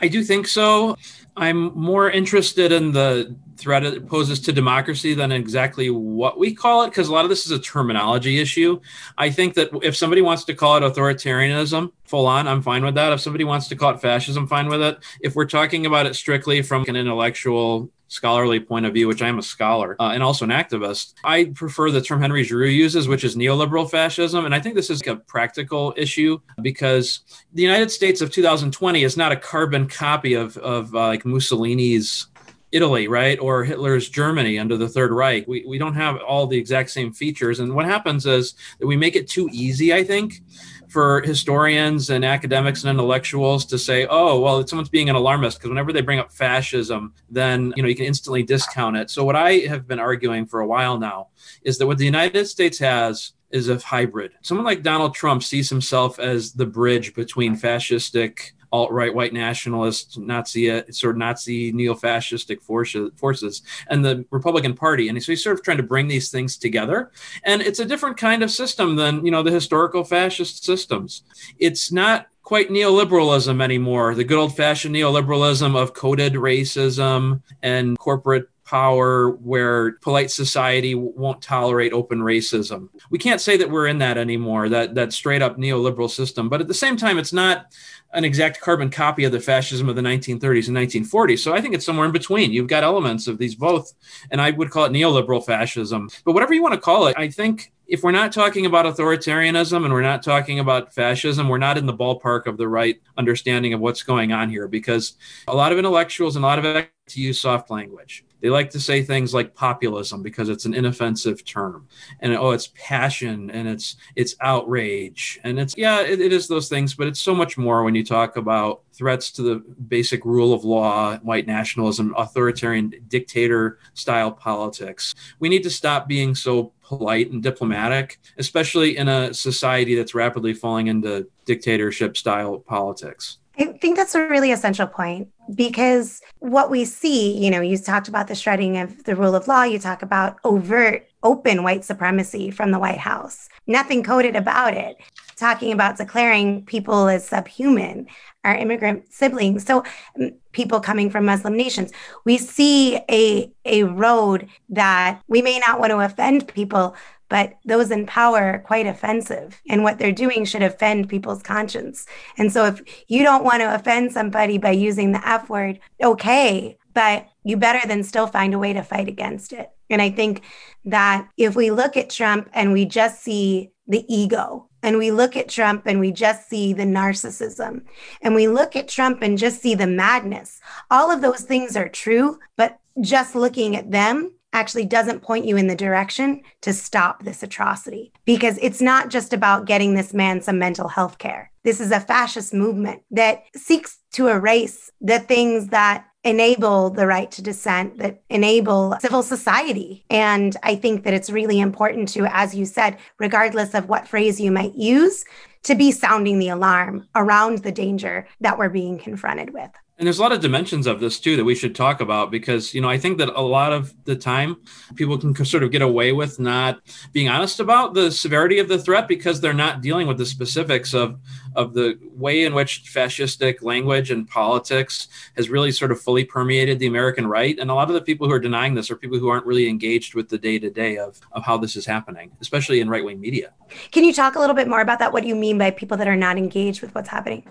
I 0.00 0.08
do 0.08 0.22
think 0.22 0.46
so. 0.46 0.96
I'm 1.36 1.76
more 1.78 2.10
interested 2.10 2.72
in 2.72 2.92
the 2.92 3.36
threat 3.56 3.84
it 3.84 4.06
poses 4.08 4.40
to 4.40 4.52
democracy 4.52 5.14
than 5.14 5.32
exactly 5.32 5.90
what 5.90 6.38
we 6.38 6.54
call 6.54 6.82
it, 6.82 6.90
because 6.90 7.08
a 7.08 7.12
lot 7.12 7.24
of 7.24 7.28
this 7.28 7.46
is 7.46 7.52
a 7.52 7.58
terminology 7.58 8.40
issue. 8.40 8.80
I 9.18 9.30
think 9.30 9.54
that 9.54 9.70
if 9.82 9.96
somebody 9.96 10.22
wants 10.22 10.44
to 10.44 10.54
call 10.54 10.76
it 10.76 10.82
authoritarianism, 10.82 11.92
full 12.04 12.26
on, 12.26 12.48
I'm 12.48 12.62
fine 12.62 12.84
with 12.84 12.94
that. 12.94 13.12
If 13.12 13.20
somebody 13.20 13.44
wants 13.44 13.68
to 13.68 13.76
call 13.76 13.94
it 13.94 14.00
fascism, 14.00 14.46
fine 14.46 14.68
with 14.68 14.82
it. 14.82 14.98
If 15.20 15.34
we're 15.34 15.46
talking 15.46 15.86
about 15.86 16.06
it 16.06 16.14
strictly 16.14 16.62
from 16.62 16.84
an 16.88 16.96
intellectual 16.96 17.90
scholarly 18.08 18.60
point 18.60 18.86
of 18.86 18.94
view, 18.94 19.08
which 19.08 19.22
I'm 19.22 19.38
a 19.38 19.42
scholar 19.42 19.96
uh, 19.98 20.10
and 20.10 20.22
also 20.22 20.44
an 20.44 20.50
activist, 20.50 21.14
I 21.24 21.46
prefer 21.46 21.90
the 21.90 22.00
term 22.00 22.20
Henry 22.20 22.44
Giroux 22.44 22.68
uses, 22.68 23.08
which 23.08 23.24
is 23.24 23.36
neoliberal 23.36 23.90
fascism. 23.90 24.44
And 24.44 24.54
I 24.54 24.60
think 24.60 24.74
this 24.74 24.90
is 24.90 25.02
a 25.06 25.16
practical 25.16 25.94
issue 25.96 26.38
because 26.62 27.20
the 27.52 27.62
United 27.62 27.90
States 27.90 28.20
of 28.20 28.30
2020 28.30 29.02
is 29.02 29.16
not 29.16 29.32
a 29.32 29.36
carbon 29.36 29.88
copy 29.88 30.34
of, 30.34 30.56
of 30.58 30.94
uh, 30.94 31.08
like 31.08 31.24
Mussolini's 31.24 32.28
Italy, 32.74 33.06
right? 33.06 33.38
Or 33.38 33.62
Hitler's 33.62 34.08
Germany 34.08 34.58
under 34.58 34.76
the 34.76 34.88
Third 34.88 35.12
Reich. 35.12 35.46
We, 35.46 35.64
we 35.64 35.78
don't 35.78 35.94
have 35.94 36.16
all 36.16 36.48
the 36.48 36.58
exact 36.58 36.90
same 36.90 37.12
features. 37.12 37.60
And 37.60 37.72
what 37.72 37.86
happens 37.86 38.26
is 38.26 38.54
that 38.80 38.86
we 38.88 38.96
make 38.96 39.14
it 39.14 39.28
too 39.28 39.48
easy, 39.52 39.94
I 39.94 40.02
think, 40.02 40.42
for 40.88 41.20
historians 41.20 42.10
and 42.10 42.24
academics 42.24 42.82
and 42.82 42.90
intellectuals 42.90 43.64
to 43.66 43.78
say, 43.78 44.08
oh, 44.10 44.40
well, 44.40 44.66
someone's 44.66 44.88
being 44.88 45.08
an 45.08 45.14
alarmist 45.14 45.58
because 45.58 45.68
whenever 45.68 45.92
they 45.92 46.00
bring 46.00 46.18
up 46.18 46.32
fascism, 46.32 47.14
then 47.30 47.72
you 47.76 47.82
know 47.82 47.88
you 47.88 47.94
can 47.94 48.06
instantly 48.06 48.42
discount 48.42 48.96
it. 48.96 49.08
So 49.08 49.24
what 49.24 49.36
I 49.36 49.58
have 49.68 49.86
been 49.86 50.00
arguing 50.00 50.44
for 50.44 50.58
a 50.60 50.66
while 50.66 50.98
now 50.98 51.28
is 51.62 51.78
that 51.78 51.86
what 51.86 51.98
the 51.98 52.04
United 52.04 52.46
States 52.46 52.78
has 52.80 53.34
is 53.52 53.68
a 53.68 53.78
hybrid. 53.78 54.32
Someone 54.42 54.66
like 54.66 54.82
Donald 54.82 55.14
Trump 55.14 55.44
sees 55.44 55.70
himself 55.70 56.18
as 56.18 56.52
the 56.52 56.66
bridge 56.66 57.14
between 57.14 57.56
fascistic 57.56 58.50
alt 58.74 58.90
right 58.90 59.14
white 59.14 59.32
nationalist 59.32 60.18
Nazi 60.18 60.68
uh, 60.68 60.82
sort 60.90 61.14
of 61.14 61.18
Nazi 61.18 61.70
neo 61.70 61.94
fascistic 61.94 62.60
forces, 62.60 63.12
forces 63.14 63.62
and 63.86 64.04
the 64.04 64.26
Republican 64.30 64.74
Party, 64.74 65.08
and 65.08 65.22
so 65.22 65.30
he's 65.30 65.44
sort 65.44 65.56
of 65.56 65.64
trying 65.64 65.76
to 65.76 65.84
bring 65.84 66.08
these 66.08 66.28
things 66.28 66.56
together. 66.56 67.12
And 67.44 67.62
it's 67.62 67.78
a 67.78 67.84
different 67.84 68.16
kind 68.16 68.42
of 68.42 68.50
system 68.50 68.96
than 68.96 69.24
you 69.24 69.30
know 69.30 69.44
the 69.44 69.52
historical 69.52 70.02
fascist 70.02 70.64
systems. 70.64 71.22
It's 71.58 71.92
not 71.92 72.26
quite 72.42 72.68
neoliberalism 72.68 73.62
anymore. 73.62 74.16
The 74.16 74.24
good 74.24 74.38
old 74.38 74.56
fashioned 74.56 74.94
neoliberalism 74.96 75.76
of 75.80 75.94
coded 75.94 76.34
racism 76.34 77.42
and 77.62 77.96
corporate 77.96 78.48
power 78.64 79.30
where 79.30 79.92
polite 79.98 80.30
society 80.30 80.94
won't 80.94 81.42
tolerate 81.42 81.92
open 81.92 82.20
racism. 82.20 82.88
We 83.10 83.18
can't 83.18 83.40
say 83.40 83.56
that 83.56 83.70
we're 83.70 83.86
in 83.86 83.98
that 83.98 84.16
anymore, 84.16 84.68
that 84.70 84.94
that 84.94 85.12
straight 85.12 85.42
up 85.42 85.56
neoliberal 85.56 86.10
system. 86.10 86.48
But 86.48 86.60
at 86.60 86.68
the 86.68 86.74
same 86.74 86.96
time, 86.96 87.18
it's 87.18 87.32
not 87.32 87.66
an 88.12 88.24
exact 88.24 88.60
carbon 88.60 88.90
copy 88.90 89.24
of 89.24 89.32
the 89.32 89.40
fascism 89.40 89.88
of 89.88 89.96
the 89.96 90.02
1930s 90.02 90.68
and 90.68 90.76
1940s. 90.76 91.40
So 91.40 91.52
I 91.52 91.60
think 91.60 91.74
it's 91.74 91.84
somewhere 91.84 92.06
in 92.06 92.12
between. 92.12 92.52
You've 92.52 92.68
got 92.68 92.84
elements 92.84 93.26
of 93.26 93.38
these 93.38 93.54
both, 93.54 93.92
and 94.30 94.40
I 94.40 94.50
would 94.52 94.70
call 94.70 94.84
it 94.84 94.92
neoliberal 94.92 95.44
fascism. 95.44 96.08
But 96.24 96.32
whatever 96.32 96.54
you 96.54 96.62
want 96.62 96.74
to 96.74 96.80
call 96.80 97.08
it, 97.08 97.16
I 97.18 97.28
think 97.28 97.72
if 97.86 98.02
we're 98.02 98.12
not 98.12 98.32
talking 98.32 98.66
about 98.66 98.86
authoritarianism 98.86 99.84
and 99.84 99.92
we're 99.92 100.00
not 100.00 100.22
talking 100.22 100.58
about 100.58 100.94
fascism, 100.94 101.48
we're 101.48 101.58
not 101.58 101.76
in 101.76 101.86
the 101.86 101.92
ballpark 101.92 102.46
of 102.46 102.56
the 102.56 102.68
right 102.68 103.00
understanding 103.18 103.74
of 103.74 103.80
what's 103.80 104.02
going 104.02 104.32
on 104.32 104.48
here 104.48 104.68
because 104.68 105.14
a 105.48 105.54
lot 105.54 105.72
of 105.72 105.78
intellectuals 105.78 106.36
and 106.36 106.44
a 106.44 106.48
lot 106.48 106.64
of 106.64 106.86
to 107.06 107.20
use 107.20 107.40
soft 107.40 107.70
language. 107.70 108.24
They 108.44 108.50
like 108.50 108.68
to 108.72 108.80
say 108.80 109.02
things 109.02 109.32
like 109.32 109.54
populism 109.54 110.22
because 110.22 110.50
it's 110.50 110.66
an 110.66 110.74
inoffensive 110.74 111.46
term, 111.46 111.88
and 112.20 112.36
oh, 112.36 112.50
it's 112.50 112.70
passion 112.74 113.50
and 113.50 113.66
it's 113.66 113.96
it's 114.16 114.36
outrage, 114.38 115.40
and 115.44 115.58
it's 115.58 115.72
yeah, 115.78 116.02
it, 116.02 116.20
it 116.20 116.30
is 116.30 116.46
those 116.46 116.68
things, 116.68 116.92
but 116.92 117.06
it's 117.06 117.20
so 117.20 117.34
much 117.34 117.56
more 117.56 117.84
when 117.84 117.94
you 117.94 118.04
talk 118.04 118.36
about 118.36 118.82
threats 118.92 119.30
to 119.32 119.42
the 119.42 119.64
basic 119.88 120.26
rule 120.26 120.52
of 120.52 120.62
law, 120.62 121.16
white 121.20 121.46
nationalism, 121.46 122.14
authoritarian 122.18 122.92
dictator 123.08 123.78
style 123.94 124.30
politics. 124.30 125.14
We 125.38 125.48
need 125.48 125.62
to 125.62 125.70
stop 125.70 126.06
being 126.06 126.34
so 126.34 126.74
polite 126.82 127.30
and 127.30 127.42
diplomatic, 127.42 128.20
especially 128.36 128.98
in 128.98 129.08
a 129.08 129.32
society 129.32 129.94
that's 129.94 130.14
rapidly 130.14 130.52
falling 130.52 130.88
into 130.88 131.28
dictatorship 131.46 132.14
style 132.14 132.58
politics. 132.58 133.38
I 133.58 133.66
think 133.66 133.96
that's 133.96 134.14
a 134.14 134.26
really 134.26 134.50
essential 134.50 134.86
point 134.86 135.28
because 135.54 136.20
what 136.40 136.70
we 136.70 136.84
see, 136.84 137.36
you 137.36 137.50
know, 137.50 137.60
you 137.60 137.78
talked 137.78 138.08
about 138.08 138.26
the 138.26 138.34
shredding 138.34 138.78
of 138.78 139.04
the 139.04 139.14
rule 139.14 139.34
of 139.34 139.46
law, 139.46 139.62
you 139.62 139.78
talk 139.78 140.02
about 140.02 140.38
overt, 140.44 141.08
open 141.22 141.62
white 141.62 141.84
supremacy 141.84 142.50
from 142.50 142.70
the 142.72 142.78
White 142.78 142.98
House, 142.98 143.48
nothing 143.66 144.02
coded 144.02 144.34
about 144.34 144.74
it, 144.74 144.96
talking 145.36 145.72
about 145.72 145.96
declaring 145.96 146.64
people 146.64 147.08
as 147.08 147.28
subhuman, 147.28 148.06
our 148.44 148.56
immigrant 148.56 149.12
siblings. 149.12 149.64
So, 149.64 149.84
mm, 150.18 150.34
people 150.52 150.80
coming 150.80 151.10
from 151.10 151.24
Muslim 151.24 151.56
nations, 151.56 151.92
we 152.24 152.38
see 152.38 152.96
a, 153.10 153.52
a 153.64 153.84
road 153.84 154.48
that 154.68 155.20
we 155.28 155.42
may 155.42 155.58
not 155.58 155.80
want 155.80 155.90
to 155.90 156.00
offend 156.00 156.48
people, 156.48 156.94
but 157.34 157.58
those 157.64 157.90
in 157.90 158.06
power 158.06 158.44
are 158.44 158.58
quite 158.60 158.86
offensive 158.86 159.60
and 159.68 159.82
what 159.82 159.98
they're 159.98 160.12
doing 160.12 160.44
should 160.44 160.62
offend 160.62 161.08
people's 161.08 161.42
conscience 161.42 162.06
and 162.38 162.52
so 162.52 162.64
if 162.64 162.80
you 163.08 163.24
don't 163.24 163.42
want 163.42 163.60
to 163.60 163.74
offend 163.74 164.12
somebody 164.12 164.56
by 164.56 164.70
using 164.70 165.10
the 165.10 165.28
f 165.28 165.50
word 165.50 165.80
okay 166.00 166.78
but 166.92 167.26
you 167.42 167.56
better 167.56 167.84
than 167.88 168.04
still 168.04 168.28
find 168.28 168.54
a 168.54 168.58
way 168.58 168.72
to 168.72 168.84
fight 168.84 169.08
against 169.08 169.52
it 169.52 169.68
and 169.90 170.00
i 170.00 170.08
think 170.08 170.42
that 170.84 171.28
if 171.36 171.56
we 171.56 171.72
look 171.72 171.96
at 171.96 172.08
trump 172.08 172.48
and 172.52 172.72
we 172.72 172.84
just 172.84 173.20
see 173.20 173.72
the 173.88 174.04
ego 174.08 174.68
and 174.84 174.96
we 174.96 175.10
look 175.10 175.34
at 175.34 175.48
Trump 175.48 175.82
and 175.86 175.98
we 175.98 176.12
just 176.12 176.48
see 176.50 176.74
the 176.74 176.84
narcissism, 176.84 177.84
and 178.20 178.34
we 178.34 178.48
look 178.48 178.76
at 178.76 178.86
Trump 178.86 179.22
and 179.22 179.38
just 179.38 179.62
see 179.62 179.74
the 179.74 179.86
madness. 179.86 180.60
All 180.90 181.10
of 181.10 181.22
those 181.22 181.40
things 181.40 181.74
are 181.74 181.88
true, 181.88 182.38
but 182.58 182.78
just 183.00 183.34
looking 183.34 183.76
at 183.76 183.90
them 183.90 184.34
actually 184.54 184.86
doesn't 184.86 185.22
point 185.22 185.44
you 185.44 185.56
in 185.56 185.66
the 185.66 185.74
direction 185.74 186.40
to 186.62 186.72
stop 186.72 187.22
this 187.22 187.42
atrocity 187.42 188.12
because 188.24 188.58
it's 188.62 188.80
not 188.80 189.10
just 189.10 189.34
about 189.34 189.66
getting 189.66 189.94
this 189.94 190.14
man 190.14 190.40
some 190.40 190.58
mental 190.58 190.88
health 190.88 191.18
care. 191.18 191.50
This 191.64 191.80
is 191.80 191.90
a 191.90 192.00
fascist 192.00 192.54
movement 192.54 193.02
that 193.10 193.42
seeks 193.56 193.98
to 194.12 194.28
erase 194.28 194.90
the 195.00 195.18
things 195.18 195.68
that 195.68 196.06
enable 196.22 196.88
the 196.90 197.06
right 197.06 197.30
to 197.32 197.42
dissent, 197.42 197.98
that 197.98 198.22
enable 198.30 198.96
civil 199.00 199.22
society. 199.22 200.04
And 200.08 200.56
I 200.62 200.76
think 200.76 201.04
that 201.04 201.12
it's 201.12 201.28
really 201.28 201.60
important 201.60 202.08
to, 202.10 202.26
as 202.26 202.54
you 202.54 202.64
said, 202.64 202.96
regardless 203.18 203.74
of 203.74 203.88
what 203.88 204.08
phrase 204.08 204.40
you 204.40 204.50
might 204.50 204.74
use, 204.74 205.24
to 205.64 205.74
be 205.74 205.90
sounding 205.90 206.38
the 206.38 206.48
alarm 206.48 207.08
around 207.14 207.58
the 207.58 207.72
danger 207.72 208.26
that 208.40 208.58
we're 208.58 208.68
being 208.68 208.98
confronted 208.98 209.52
with. 209.52 209.70
And 209.96 210.08
there's 210.08 210.18
a 210.18 210.22
lot 210.22 210.32
of 210.32 210.40
dimensions 210.40 210.88
of 210.88 210.98
this 210.98 211.20
too 211.20 211.36
that 211.36 211.44
we 211.44 211.54
should 211.54 211.72
talk 211.72 212.00
about 212.00 212.32
because, 212.32 212.74
you 212.74 212.80
know, 212.80 212.90
I 212.90 212.98
think 212.98 213.18
that 213.18 213.28
a 213.28 213.40
lot 213.40 213.72
of 213.72 213.94
the 214.06 214.16
time 214.16 214.56
people 214.96 215.16
can 215.16 215.32
sort 215.44 215.62
of 215.62 215.70
get 215.70 215.82
away 215.82 216.10
with 216.10 216.40
not 216.40 216.80
being 217.12 217.28
honest 217.28 217.60
about 217.60 217.94
the 217.94 218.10
severity 218.10 218.58
of 218.58 218.66
the 218.66 218.78
threat 218.78 219.06
because 219.06 219.40
they're 219.40 219.52
not 219.52 219.82
dealing 219.82 220.08
with 220.08 220.18
the 220.18 220.26
specifics 220.26 220.94
of, 220.94 221.20
of 221.54 221.74
the 221.74 221.96
way 222.12 222.42
in 222.42 222.54
which 222.54 222.82
fascistic 222.92 223.62
language 223.62 224.10
and 224.10 224.28
politics 224.28 225.06
has 225.36 225.48
really 225.48 225.70
sort 225.70 225.92
of 225.92 226.00
fully 226.00 226.24
permeated 226.24 226.80
the 226.80 226.88
American 226.88 227.28
right. 227.28 227.56
And 227.56 227.70
a 227.70 227.74
lot 227.74 227.88
of 227.88 227.94
the 227.94 228.02
people 228.02 228.26
who 228.26 228.32
are 228.32 228.40
denying 228.40 228.74
this 228.74 228.90
are 228.90 228.96
people 228.96 229.20
who 229.20 229.28
aren't 229.28 229.46
really 229.46 229.68
engaged 229.68 230.16
with 230.16 230.28
the 230.28 230.38
day 230.38 230.58
to 230.58 230.70
day 230.70 230.98
of 230.98 231.20
of 231.30 231.44
how 231.44 231.56
this 231.56 231.76
is 231.76 231.86
happening, 231.86 232.32
especially 232.40 232.80
in 232.80 232.88
right 232.88 233.04
wing 233.04 233.20
media. 233.20 233.52
Can 233.92 234.02
you 234.02 234.12
talk 234.12 234.34
a 234.34 234.40
little 234.40 234.56
bit 234.56 234.66
more 234.66 234.80
about 234.80 234.98
that? 234.98 235.12
What 235.12 235.22
do 235.22 235.28
you 235.28 235.36
mean 235.36 235.56
by 235.56 235.70
people 235.70 235.96
that 235.98 236.08
are 236.08 236.16
not 236.16 236.36
engaged 236.36 236.82
with 236.82 236.92
what's 236.96 237.08
happening? 237.08 237.44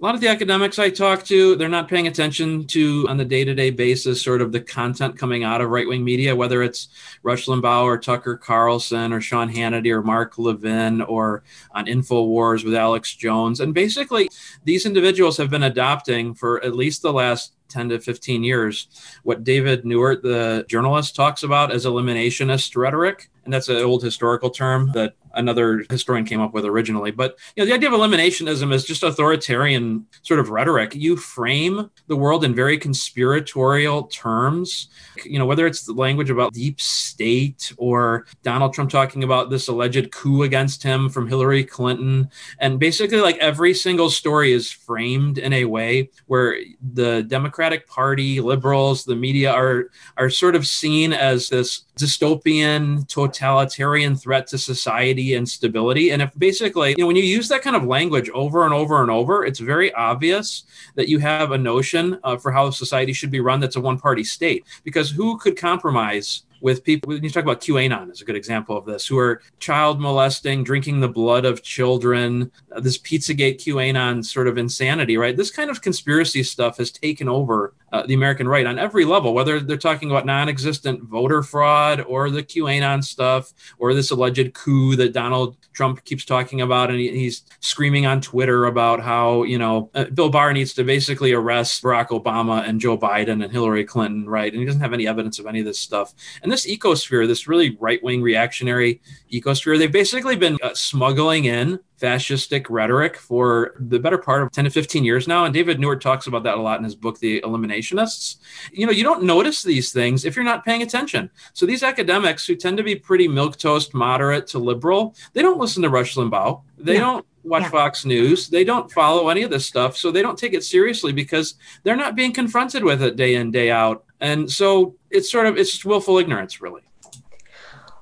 A 0.00 0.04
lot 0.04 0.14
of 0.14 0.20
the 0.20 0.28
academics 0.28 0.78
I 0.78 0.90
talk 0.90 1.24
to, 1.24 1.56
they're 1.56 1.68
not 1.68 1.88
paying 1.88 2.06
attention 2.06 2.68
to 2.68 3.04
on 3.08 3.16
the 3.16 3.24
day 3.24 3.42
to 3.44 3.52
day 3.52 3.70
basis, 3.70 4.22
sort 4.22 4.40
of 4.40 4.52
the 4.52 4.60
content 4.60 5.18
coming 5.18 5.42
out 5.42 5.60
of 5.60 5.70
right 5.70 5.88
wing 5.88 6.04
media, 6.04 6.36
whether 6.36 6.62
it's 6.62 6.86
Rush 7.24 7.46
Limbaugh 7.46 7.82
or 7.82 7.98
Tucker 7.98 8.36
Carlson 8.36 9.12
or 9.12 9.20
Sean 9.20 9.52
Hannity 9.52 9.90
or 9.90 10.00
Mark 10.00 10.38
Levin 10.38 11.02
or 11.02 11.42
on 11.72 11.86
InfoWars 11.86 12.64
with 12.64 12.76
Alex 12.76 13.12
Jones. 13.16 13.58
And 13.58 13.74
basically, 13.74 14.30
these 14.62 14.86
individuals 14.86 15.36
have 15.36 15.50
been 15.50 15.64
adopting 15.64 16.32
for 16.32 16.64
at 16.64 16.76
least 16.76 17.02
the 17.02 17.12
last 17.12 17.54
10 17.68 17.88
to 17.88 17.98
15 17.98 18.44
years 18.44 18.86
what 19.24 19.42
David 19.42 19.82
Neiwert, 19.82 20.22
the 20.22 20.64
journalist, 20.68 21.16
talks 21.16 21.42
about 21.42 21.72
as 21.72 21.86
eliminationist 21.86 22.76
rhetoric. 22.76 23.30
And 23.48 23.52
that's 23.54 23.70
an 23.70 23.78
old 23.78 24.02
historical 24.02 24.50
term 24.50 24.92
that 24.92 25.14
another 25.32 25.84
historian 25.88 26.26
came 26.26 26.38
up 26.38 26.52
with 26.52 26.66
originally. 26.66 27.10
But 27.10 27.38
you 27.56 27.62
know, 27.62 27.66
the 27.66 27.72
idea 27.72 27.90
of 27.90 27.98
eliminationism 27.98 28.74
is 28.74 28.84
just 28.84 29.02
authoritarian 29.02 30.06
sort 30.20 30.38
of 30.38 30.50
rhetoric. 30.50 30.94
You 30.94 31.16
frame 31.16 31.90
the 32.08 32.16
world 32.16 32.44
in 32.44 32.54
very 32.54 32.76
conspiratorial 32.76 34.04
terms. 34.08 34.88
You 35.24 35.38
know, 35.38 35.46
whether 35.46 35.66
it's 35.66 35.84
the 35.86 35.94
language 35.94 36.28
about 36.28 36.52
deep 36.52 36.78
state 36.78 37.72
or 37.78 38.26
Donald 38.42 38.74
Trump 38.74 38.90
talking 38.90 39.24
about 39.24 39.48
this 39.48 39.68
alleged 39.68 40.12
coup 40.12 40.42
against 40.42 40.82
him 40.82 41.08
from 41.08 41.26
Hillary 41.26 41.64
Clinton, 41.64 42.28
and 42.58 42.78
basically 42.78 43.20
like 43.20 43.38
every 43.38 43.72
single 43.72 44.10
story 44.10 44.52
is 44.52 44.70
framed 44.70 45.38
in 45.38 45.54
a 45.54 45.64
way 45.64 46.10
where 46.26 46.58
the 46.92 47.22
Democratic 47.22 47.86
Party, 47.86 48.42
liberals, 48.42 49.04
the 49.04 49.16
media 49.16 49.52
are 49.52 49.90
are 50.18 50.28
sort 50.28 50.54
of 50.54 50.66
seen 50.66 51.14
as 51.14 51.48
this 51.48 51.84
dystopian, 51.96 53.06
totalitarian 53.08 53.37
threat 53.38 54.46
to 54.48 54.58
society 54.58 55.34
and 55.34 55.48
stability. 55.48 56.10
And 56.10 56.22
if 56.22 56.36
basically, 56.38 56.90
you 56.90 56.96
know, 56.98 57.06
when 57.06 57.16
you 57.16 57.22
use 57.22 57.48
that 57.48 57.62
kind 57.62 57.76
of 57.76 57.84
language 57.84 58.28
over 58.30 58.64
and 58.64 58.74
over 58.74 59.02
and 59.02 59.10
over, 59.10 59.44
it's 59.44 59.60
very 59.60 59.92
obvious 59.94 60.64
that 60.94 61.08
you 61.08 61.18
have 61.18 61.52
a 61.52 61.58
notion 61.58 62.18
uh, 62.24 62.36
for 62.36 62.52
how 62.52 62.70
society 62.70 63.12
should 63.12 63.30
be 63.30 63.40
run 63.40 63.60
that's 63.60 63.76
a 63.76 63.80
one 63.80 63.98
party 63.98 64.24
state. 64.24 64.64
Because 64.84 65.10
who 65.10 65.38
could 65.38 65.56
compromise 65.56 66.42
with 66.60 66.84
people. 66.84 67.08
When 67.08 67.22
you 67.22 67.30
talk 67.30 67.44
about 67.44 67.60
QAnon 67.60 68.10
is 68.10 68.20
a 68.20 68.24
good 68.24 68.36
example 68.36 68.76
of 68.76 68.84
this, 68.84 69.06
who 69.06 69.18
are 69.18 69.42
child 69.58 70.00
molesting, 70.00 70.64
drinking 70.64 71.00
the 71.00 71.08
blood 71.08 71.44
of 71.44 71.62
children, 71.62 72.50
uh, 72.74 72.80
this 72.80 72.98
Pizzagate 72.98 73.58
QAnon 73.58 74.24
sort 74.24 74.48
of 74.48 74.58
insanity, 74.58 75.16
right? 75.16 75.36
This 75.36 75.50
kind 75.50 75.70
of 75.70 75.82
conspiracy 75.82 76.42
stuff 76.42 76.78
has 76.78 76.90
taken 76.90 77.28
over 77.28 77.74
uh, 77.92 78.06
the 78.06 78.14
American 78.14 78.48
right 78.48 78.66
on 78.66 78.78
every 78.78 79.04
level, 79.04 79.34
whether 79.34 79.60
they're 79.60 79.76
talking 79.76 80.10
about 80.10 80.26
non 80.26 80.48
existent 80.48 81.02
voter 81.02 81.42
fraud 81.42 82.00
or 82.02 82.30
the 82.30 82.42
QAnon 82.42 83.02
stuff 83.02 83.52
or 83.78 83.94
this 83.94 84.10
alleged 84.10 84.52
coup 84.54 84.96
that 84.96 85.12
Donald 85.12 85.56
Trump 85.72 86.04
keeps 86.04 86.24
talking 86.24 86.60
about. 86.60 86.90
And 86.90 86.98
he, 86.98 87.10
he's 87.10 87.42
screaming 87.60 88.06
on 88.06 88.20
Twitter 88.20 88.66
about 88.66 89.00
how, 89.00 89.42
you 89.44 89.58
know, 89.58 89.90
uh, 89.94 90.04
Bill 90.04 90.30
Barr 90.30 90.52
needs 90.52 90.74
to 90.74 90.84
basically 90.84 91.32
arrest 91.32 91.82
Barack 91.82 92.08
Obama 92.08 92.66
and 92.66 92.80
Joe 92.80 92.98
Biden 92.98 93.42
and 93.42 93.52
Hillary 93.52 93.84
Clinton, 93.84 94.28
right? 94.28 94.52
And 94.52 94.60
he 94.60 94.66
doesn't 94.66 94.80
have 94.80 94.92
any 94.92 95.06
evidence 95.06 95.38
of 95.38 95.46
any 95.46 95.60
of 95.60 95.66
this 95.66 95.78
stuff. 95.78 96.14
And 96.42 96.52
this 96.52 96.66
ecosphere, 96.66 97.26
this 97.26 97.48
really 97.48 97.76
right 97.80 98.02
wing 98.02 98.22
reactionary 98.22 99.00
ecosphere, 99.32 99.78
they've 99.78 99.90
basically 99.90 100.36
been 100.36 100.58
uh, 100.62 100.74
smuggling 100.74 101.46
in 101.46 101.80
fascistic 102.00 102.66
rhetoric 102.68 103.16
for 103.16 103.74
the 103.78 103.98
better 103.98 104.18
part 104.18 104.42
of 104.42 104.50
10 104.52 104.64
to 104.64 104.70
15 104.70 105.04
years 105.04 105.26
now. 105.26 105.44
And 105.44 105.54
David 105.54 105.78
Neiwert 105.78 106.00
talks 106.00 106.26
about 106.26 106.42
that 106.44 106.56
a 106.56 106.60
lot 106.60 106.78
in 106.78 106.84
his 106.84 106.94
book, 106.94 107.18
The 107.18 107.40
Eliminationists. 107.40 108.36
You 108.72 108.86
know, 108.86 108.92
you 108.92 109.02
don't 109.02 109.24
notice 109.24 109.62
these 109.62 109.92
things 109.92 110.24
if 110.24 110.36
you're 110.36 110.44
not 110.44 110.64
paying 110.64 110.82
attention. 110.82 111.30
So 111.52 111.66
these 111.66 111.82
academics 111.82 112.46
who 112.46 112.56
tend 112.56 112.76
to 112.76 112.82
be 112.82 112.94
pretty 112.94 113.28
milquetoast, 113.28 113.94
moderate 113.94 114.46
to 114.48 114.58
liberal, 114.58 115.14
they 115.32 115.42
don't 115.42 115.58
listen 115.58 115.82
to 115.82 115.90
Rush 115.90 116.14
Limbaugh. 116.14 116.62
They 116.78 116.94
yeah. 116.94 117.00
don't 117.00 117.26
watch 117.42 117.62
yeah. 117.62 117.70
Fox 117.70 118.04
News. 118.04 118.48
They 118.48 118.64
don't 118.64 118.90
follow 118.92 119.28
any 119.28 119.42
of 119.42 119.50
this 119.50 119.66
stuff. 119.66 119.96
So 119.96 120.10
they 120.10 120.22
don't 120.22 120.38
take 120.38 120.54
it 120.54 120.64
seriously 120.64 121.12
because 121.12 121.54
they're 121.82 121.96
not 121.96 122.14
being 122.14 122.32
confronted 122.32 122.84
with 122.84 123.02
it 123.02 123.16
day 123.16 123.34
in, 123.36 123.50
day 123.50 123.70
out. 123.70 124.04
And 124.20 124.50
so 124.50 124.96
it's 125.10 125.30
sort 125.30 125.46
of, 125.46 125.56
it's 125.56 125.72
just 125.72 125.84
willful 125.84 126.18
ignorance, 126.18 126.60
really. 126.60 126.82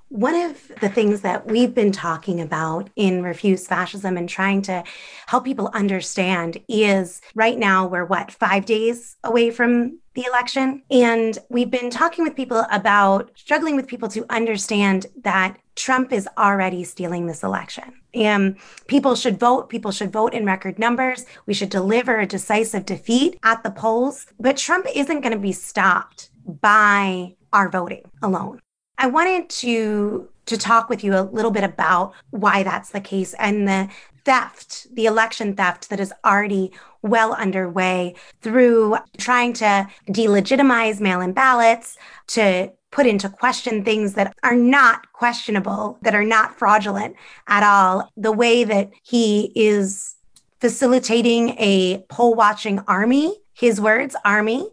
One 0.09 0.37
of 0.37 0.69
the 0.81 0.89
things 0.89 1.23
that 1.23 1.49
we've 1.49 1.75
been 1.75 1.91
talking 1.91 2.41
about 2.41 2.91
in 2.95 3.25
Refuse 3.25 3.67
Fascism 3.67 4.17
and 4.17 4.29
trying 4.29 4.63
to 4.63 4.85
help 5.27 5.45
people 5.45 5.69
understand 5.75 6.59
is 6.69 7.21
right 7.35 7.59
now 7.59 7.89
we're 7.89 8.05
what, 8.05 8.31
five 8.31 8.67
days 8.67 9.17
away 9.25 9.51
from 9.51 9.99
the 10.15 10.25
election? 10.25 10.83
And 10.93 11.37
we've 11.49 11.73
been 11.73 11.91
talking 11.91 12.23
with 12.23 12.37
people 12.37 12.65
about 12.71 13.33
struggling 13.35 13.75
with 13.75 13.89
people 13.89 14.09
to 14.11 14.25
understand 14.31 15.07
that 15.25 15.59
Trump 15.75 16.13
is 16.13 16.29
already 16.39 16.85
stealing 16.85 17.27
this 17.27 17.43
election. 17.43 17.93
And 18.15 18.57
people 18.87 19.17
should 19.17 19.41
vote. 19.41 19.69
People 19.69 19.91
should 19.91 20.13
vote 20.13 20.35
in 20.35 20.47
record 20.47 20.79
numbers. 20.79 21.27
We 21.47 21.53
should 21.53 21.69
deliver 21.69 22.21
a 22.21 22.27
decisive 22.27 22.87
defeat 22.87 23.39
at 23.43 23.65
the 23.65 23.73
polls. 23.73 24.27
But 24.39 24.57
Trump 24.57 24.87
isn't 24.95 25.21
going 25.21 25.35
to 25.35 25.39
be 25.39 25.53
stopped 25.53 26.31
by 26.47 27.35
our 27.53 27.69
voting 27.69 28.03
alone. 28.23 28.61
I 28.99 29.07
wanted 29.07 29.49
to 29.51 30.29
to 30.47 30.57
talk 30.57 30.89
with 30.89 31.03
you 31.03 31.15
a 31.15 31.23
little 31.33 31.51
bit 31.51 31.65
about 31.65 32.15
why 32.31 32.63
that's 32.63 32.91
the 32.91 33.01
case 33.01 33.35
and 33.35 33.67
the 33.67 33.89
theft, 34.25 34.87
the 34.95 35.07
election 35.07 35.55
theft 35.57 35.91
that 35.91 36.01
is 36.01 36.13
already 36.25 36.71
well 37.03 37.33
underway 37.35 38.15
through 38.43 38.97
trying 39.19 39.53
to 39.53 39.89
delegitimize 40.09 41.01
mail-in 41.01 41.33
ballots, 41.33 41.99
to 42.29 42.71
put 42.91 43.07
into 43.07 43.29
question 43.29 43.85
things 43.85 44.15
that 44.15 44.33
are 44.43 44.55
not 44.57 45.13
questionable, 45.13 45.99
that 46.03 46.15
are 46.15 46.25
not 46.25 46.57
fraudulent 46.57 47.17
at 47.49 47.63
all. 47.63 48.11
The 48.17 48.33
way 48.33 48.65
that 48.65 48.91
he 49.03 49.53
is 49.55 50.15
facilitating 50.61 51.51
a 51.59 52.05
poll 52.09 52.35
watching 52.35 52.81
army, 52.89 53.37
his 53.53 53.81
words, 53.81 54.17
army, 54.25 54.69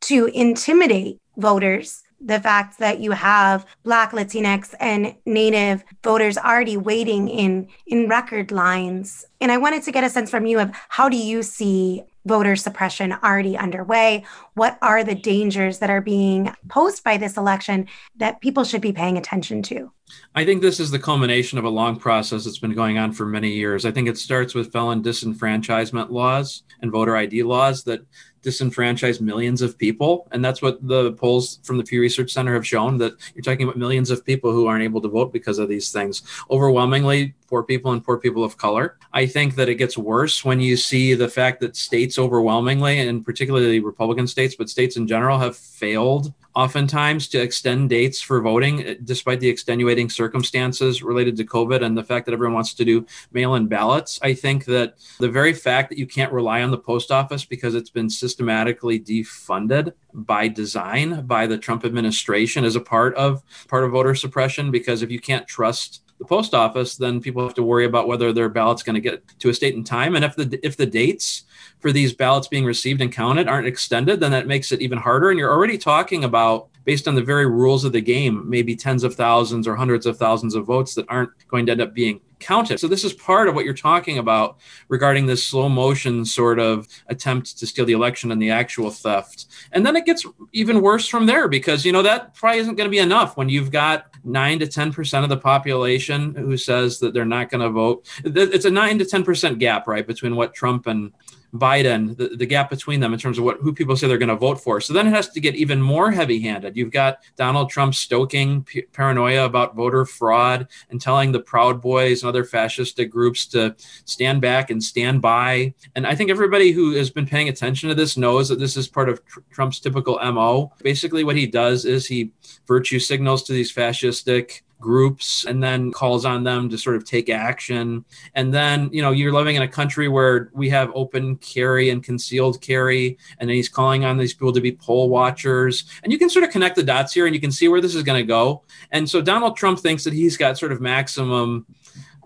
to 0.00 0.26
intimidate 0.26 1.18
voters 1.36 2.02
the 2.20 2.40
fact 2.40 2.78
that 2.78 3.00
you 3.00 3.12
have 3.12 3.66
black 3.84 4.12
latinx 4.12 4.74
and 4.80 5.14
native 5.24 5.84
voters 6.02 6.36
already 6.36 6.76
waiting 6.76 7.28
in 7.28 7.68
in 7.86 8.08
record 8.08 8.50
lines. 8.50 9.24
And 9.40 9.52
i 9.52 9.56
wanted 9.56 9.82
to 9.84 9.92
get 9.92 10.04
a 10.04 10.10
sense 10.10 10.30
from 10.30 10.46
you 10.46 10.58
of 10.58 10.70
how 10.88 11.08
do 11.08 11.16
you 11.16 11.42
see 11.42 12.04
voter 12.28 12.54
suppression 12.54 13.12
already 13.12 13.56
underway? 13.56 14.24
What 14.54 14.78
are 14.82 15.02
the 15.02 15.14
dangers 15.14 15.78
that 15.78 15.90
are 15.90 16.02
being 16.02 16.54
posed 16.68 17.02
by 17.02 17.16
this 17.16 17.36
election 17.36 17.88
that 18.16 18.40
people 18.40 18.64
should 18.64 18.82
be 18.82 18.92
paying 18.92 19.16
attention 19.16 19.62
to? 19.62 19.90
I 20.34 20.44
think 20.44 20.62
this 20.62 20.78
is 20.78 20.90
the 20.90 20.98
culmination 20.98 21.58
of 21.58 21.64
a 21.64 21.70
long 21.70 21.98
process 21.98 22.44
that's 22.44 22.58
been 22.58 22.74
going 22.74 22.98
on 22.98 23.12
for 23.12 23.26
many 23.26 23.50
years. 23.50 23.84
I 23.84 23.90
think 23.90 24.08
it 24.08 24.18
starts 24.18 24.54
with 24.54 24.72
felon 24.72 25.02
disenfranchisement 25.02 26.10
laws 26.10 26.62
and 26.80 26.92
voter 26.92 27.16
ID 27.16 27.42
laws 27.42 27.84
that 27.84 28.00
disenfranchise 28.42 29.20
millions 29.20 29.62
of 29.62 29.78
people. 29.78 30.28
And 30.32 30.44
that's 30.44 30.62
what 30.62 30.86
the 30.86 31.12
polls 31.12 31.60
from 31.62 31.78
the 31.78 31.84
Pew 31.84 32.00
Research 32.00 32.32
Center 32.32 32.54
have 32.54 32.66
shown 32.66 32.98
that 32.98 33.14
you're 33.34 33.42
talking 33.42 33.64
about 33.64 33.76
millions 33.76 34.10
of 34.10 34.24
people 34.24 34.52
who 34.52 34.66
aren't 34.66 34.84
able 34.84 35.00
to 35.00 35.08
vote 35.08 35.32
because 35.32 35.58
of 35.58 35.68
these 35.68 35.92
things. 35.92 36.22
Overwhelmingly, 36.50 37.34
poor 37.48 37.62
people 37.62 37.92
and 37.92 38.04
poor 38.04 38.18
people 38.18 38.44
of 38.44 38.56
color. 38.56 38.98
I 39.12 39.26
think 39.26 39.54
that 39.56 39.68
it 39.68 39.76
gets 39.76 39.96
worse 39.98 40.44
when 40.44 40.60
you 40.60 40.76
see 40.76 41.14
the 41.14 41.28
fact 41.28 41.60
that 41.60 41.76
states 41.76 42.18
overwhelmingly, 42.18 43.00
and 43.00 43.24
particularly 43.24 43.80
Republican 43.80 44.26
states, 44.26 44.54
but 44.54 44.68
states 44.68 44.96
in 44.96 45.06
general, 45.06 45.38
have 45.38 45.56
failed 45.56 46.32
oftentimes 46.54 47.28
to 47.28 47.40
extend 47.40 47.90
dates 47.90 48.20
for 48.20 48.40
voting, 48.40 48.84
eh, 48.84 48.94
despite 49.04 49.40
the 49.40 49.48
extenuating 49.48 50.10
circumstances 50.10 51.02
related 51.02 51.36
to 51.36 51.44
COVID 51.44 51.82
and 51.82 51.96
the 51.96 52.02
fact 52.02 52.26
that 52.26 52.32
everyone 52.32 52.54
wants 52.54 52.74
to 52.74 52.84
do 52.84 53.06
mail 53.32 53.54
in 53.54 53.66
ballots. 53.66 54.18
I 54.22 54.34
think 54.34 54.64
that 54.64 54.94
the 55.18 55.28
very 55.28 55.52
fact 55.52 55.88
that 55.90 55.98
you 55.98 56.06
can't 56.06 56.32
rely 56.32 56.62
on 56.62 56.70
the 56.70 56.78
post 56.78 57.10
office 57.10 57.44
because 57.44 57.74
it's 57.74 57.90
been 57.90 58.10
systematically 58.10 58.98
defunded 58.98 59.92
by 60.12 60.48
design 60.48 61.26
by 61.26 61.46
the 61.46 61.58
Trump 61.58 61.84
administration 61.84 62.64
is 62.64 62.76
a 62.76 62.80
part 62.80 63.14
of 63.14 63.42
part 63.68 63.84
of 63.84 63.92
voter 63.92 64.14
suppression 64.14 64.70
because 64.70 65.02
if 65.02 65.10
you 65.10 65.20
can't 65.20 65.46
trust 65.46 66.02
the 66.18 66.24
post 66.24 66.54
office, 66.54 66.96
then 66.96 67.20
people 67.20 67.42
have 67.42 67.54
to 67.54 67.62
worry 67.62 67.84
about 67.84 68.08
whether 68.08 68.32
their 68.32 68.48
ballot's 68.48 68.82
going 68.82 68.94
to 68.94 69.00
get 69.00 69.26
to 69.38 69.48
a 69.48 69.54
state 69.54 69.74
in 69.74 69.84
time. 69.84 70.16
And 70.16 70.24
if 70.24 70.34
the 70.36 70.58
if 70.62 70.76
the 70.76 70.86
dates 70.86 71.44
for 71.80 71.92
these 71.92 72.12
ballots 72.12 72.48
being 72.48 72.64
received 72.64 73.00
and 73.00 73.12
counted 73.12 73.48
aren't 73.48 73.68
extended, 73.68 74.20
then 74.20 74.32
that 74.32 74.48
makes 74.48 74.72
it 74.72 74.82
even 74.82 74.98
harder. 74.98 75.30
And 75.30 75.38
you're 75.38 75.52
already 75.52 75.78
talking 75.78 76.24
about, 76.24 76.68
based 76.84 77.06
on 77.06 77.14
the 77.14 77.22
very 77.22 77.46
rules 77.46 77.84
of 77.84 77.92
the 77.92 78.00
game, 78.00 78.48
maybe 78.50 78.74
tens 78.74 79.04
of 79.04 79.14
thousands 79.14 79.68
or 79.68 79.76
hundreds 79.76 80.06
of 80.06 80.18
thousands 80.18 80.54
of 80.56 80.66
votes 80.66 80.94
that 80.94 81.06
aren't 81.08 81.30
going 81.48 81.66
to 81.66 81.72
end 81.72 81.80
up 81.80 81.94
being 81.94 82.20
counted. 82.40 82.80
So 82.80 82.88
this 82.88 83.04
is 83.04 83.12
part 83.12 83.48
of 83.48 83.54
what 83.54 83.64
you're 83.64 83.74
talking 83.74 84.18
about 84.18 84.58
regarding 84.88 85.26
this 85.26 85.44
slow 85.44 85.68
motion 85.68 86.24
sort 86.24 86.58
of 86.58 86.88
attempt 87.08 87.58
to 87.58 87.66
steal 87.66 87.84
the 87.84 87.92
election 87.92 88.32
and 88.32 88.40
the 88.40 88.50
actual 88.50 88.90
theft. 88.90 89.46
And 89.72 89.84
then 89.84 89.96
it 89.96 90.06
gets 90.06 90.24
even 90.52 90.80
worse 90.80 91.06
from 91.06 91.26
there 91.26 91.48
because 91.48 91.84
you 91.84 91.92
know 91.92 92.02
that 92.02 92.34
probably 92.34 92.60
isn't 92.60 92.76
going 92.76 92.86
to 92.86 92.90
be 92.90 92.98
enough 92.98 93.36
when 93.36 93.48
you've 93.48 93.70
got 93.70 94.06
9 94.24 94.58
to 94.60 94.66
10% 94.66 95.22
of 95.22 95.28
the 95.28 95.36
population 95.36 96.34
who 96.34 96.56
says 96.56 96.98
that 96.98 97.14
they're 97.14 97.24
not 97.24 97.50
going 97.50 97.60
to 97.60 97.70
vote. 97.70 98.06
It's 98.24 98.64
a 98.64 98.70
9 98.70 98.98
to 98.98 99.04
10% 99.04 99.58
gap, 99.58 99.86
right, 99.86 100.06
between 100.06 100.36
what 100.36 100.54
Trump 100.54 100.86
and 100.86 101.12
Biden, 101.54 102.16
the, 102.16 102.28
the 102.28 102.46
gap 102.46 102.68
between 102.70 103.00
them 103.00 103.12
in 103.12 103.18
terms 103.18 103.38
of 103.38 103.44
what 103.44 103.58
who 103.60 103.72
people 103.72 103.96
say 103.96 104.06
they're 104.06 104.18
going 104.18 104.28
to 104.28 104.36
vote 104.36 104.60
for. 104.60 104.80
So 104.80 104.92
then 104.92 105.06
it 105.06 105.10
has 105.10 105.28
to 105.30 105.40
get 105.40 105.54
even 105.54 105.80
more 105.80 106.10
heavy-handed. 106.10 106.76
You've 106.76 106.90
got 106.90 107.18
Donald 107.36 107.70
Trump 107.70 107.94
stoking 107.94 108.64
p- 108.64 108.82
paranoia 108.82 109.44
about 109.44 109.74
voter 109.74 110.04
fraud 110.04 110.68
and 110.90 111.00
telling 111.00 111.32
the 111.32 111.40
Proud 111.40 111.80
Boys 111.80 112.22
and 112.22 112.28
other 112.28 112.44
fascistic 112.44 113.08
groups 113.10 113.46
to 113.46 113.74
stand 114.04 114.40
back 114.40 114.70
and 114.70 114.82
stand 114.82 115.22
by. 115.22 115.74
And 115.94 116.06
I 116.06 116.14
think 116.14 116.30
everybody 116.30 116.72
who 116.72 116.94
has 116.96 117.10
been 117.10 117.26
paying 117.26 117.48
attention 117.48 117.88
to 117.88 117.94
this 117.94 118.16
knows 118.16 118.48
that 118.48 118.58
this 118.58 118.76
is 118.76 118.88
part 118.88 119.08
of 119.08 119.24
tr- 119.24 119.40
Trump's 119.50 119.80
typical 119.80 120.18
MO. 120.32 120.72
Basically, 120.82 121.24
what 121.24 121.36
he 121.36 121.46
does 121.46 121.84
is 121.84 122.06
he 122.06 122.32
virtue 122.66 122.98
signals 122.98 123.42
to 123.44 123.52
these 123.52 123.72
fascistic 123.72 124.62
groups 124.80 125.44
and 125.44 125.62
then 125.62 125.92
calls 125.92 126.24
on 126.24 126.44
them 126.44 126.68
to 126.68 126.78
sort 126.78 126.96
of 126.96 127.04
take 127.04 127.28
action. 127.28 128.04
And 128.34 128.52
then, 128.52 128.90
you 128.92 129.02
know, 129.02 129.10
you're 129.10 129.32
living 129.32 129.56
in 129.56 129.62
a 129.62 129.68
country 129.68 130.08
where 130.08 130.50
we 130.52 130.68
have 130.70 130.90
open 130.94 131.36
carry 131.36 131.90
and 131.90 132.02
concealed 132.02 132.60
carry, 132.60 133.18
and 133.38 133.48
then 133.48 133.56
he's 133.56 133.68
calling 133.68 134.04
on 134.04 134.16
these 134.16 134.34
people 134.34 134.52
to 134.52 134.60
be 134.60 134.72
poll 134.72 135.08
watchers. 135.08 135.84
And 136.02 136.12
you 136.12 136.18
can 136.18 136.30
sort 136.30 136.44
of 136.44 136.50
connect 136.50 136.76
the 136.76 136.82
dots 136.82 137.12
here 137.12 137.26
and 137.26 137.34
you 137.34 137.40
can 137.40 137.52
see 137.52 137.68
where 137.68 137.80
this 137.80 137.94
is 137.94 138.02
going 138.02 138.20
to 138.20 138.26
go. 138.26 138.62
And 138.90 139.08
so 139.08 139.20
Donald 139.20 139.56
Trump 139.56 139.80
thinks 139.80 140.04
that 140.04 140.12
he's 140.12 140.36
got 140.36 140.58
sort 140.58 140.72
of 140.72 140.80
maximum 140.80 141.66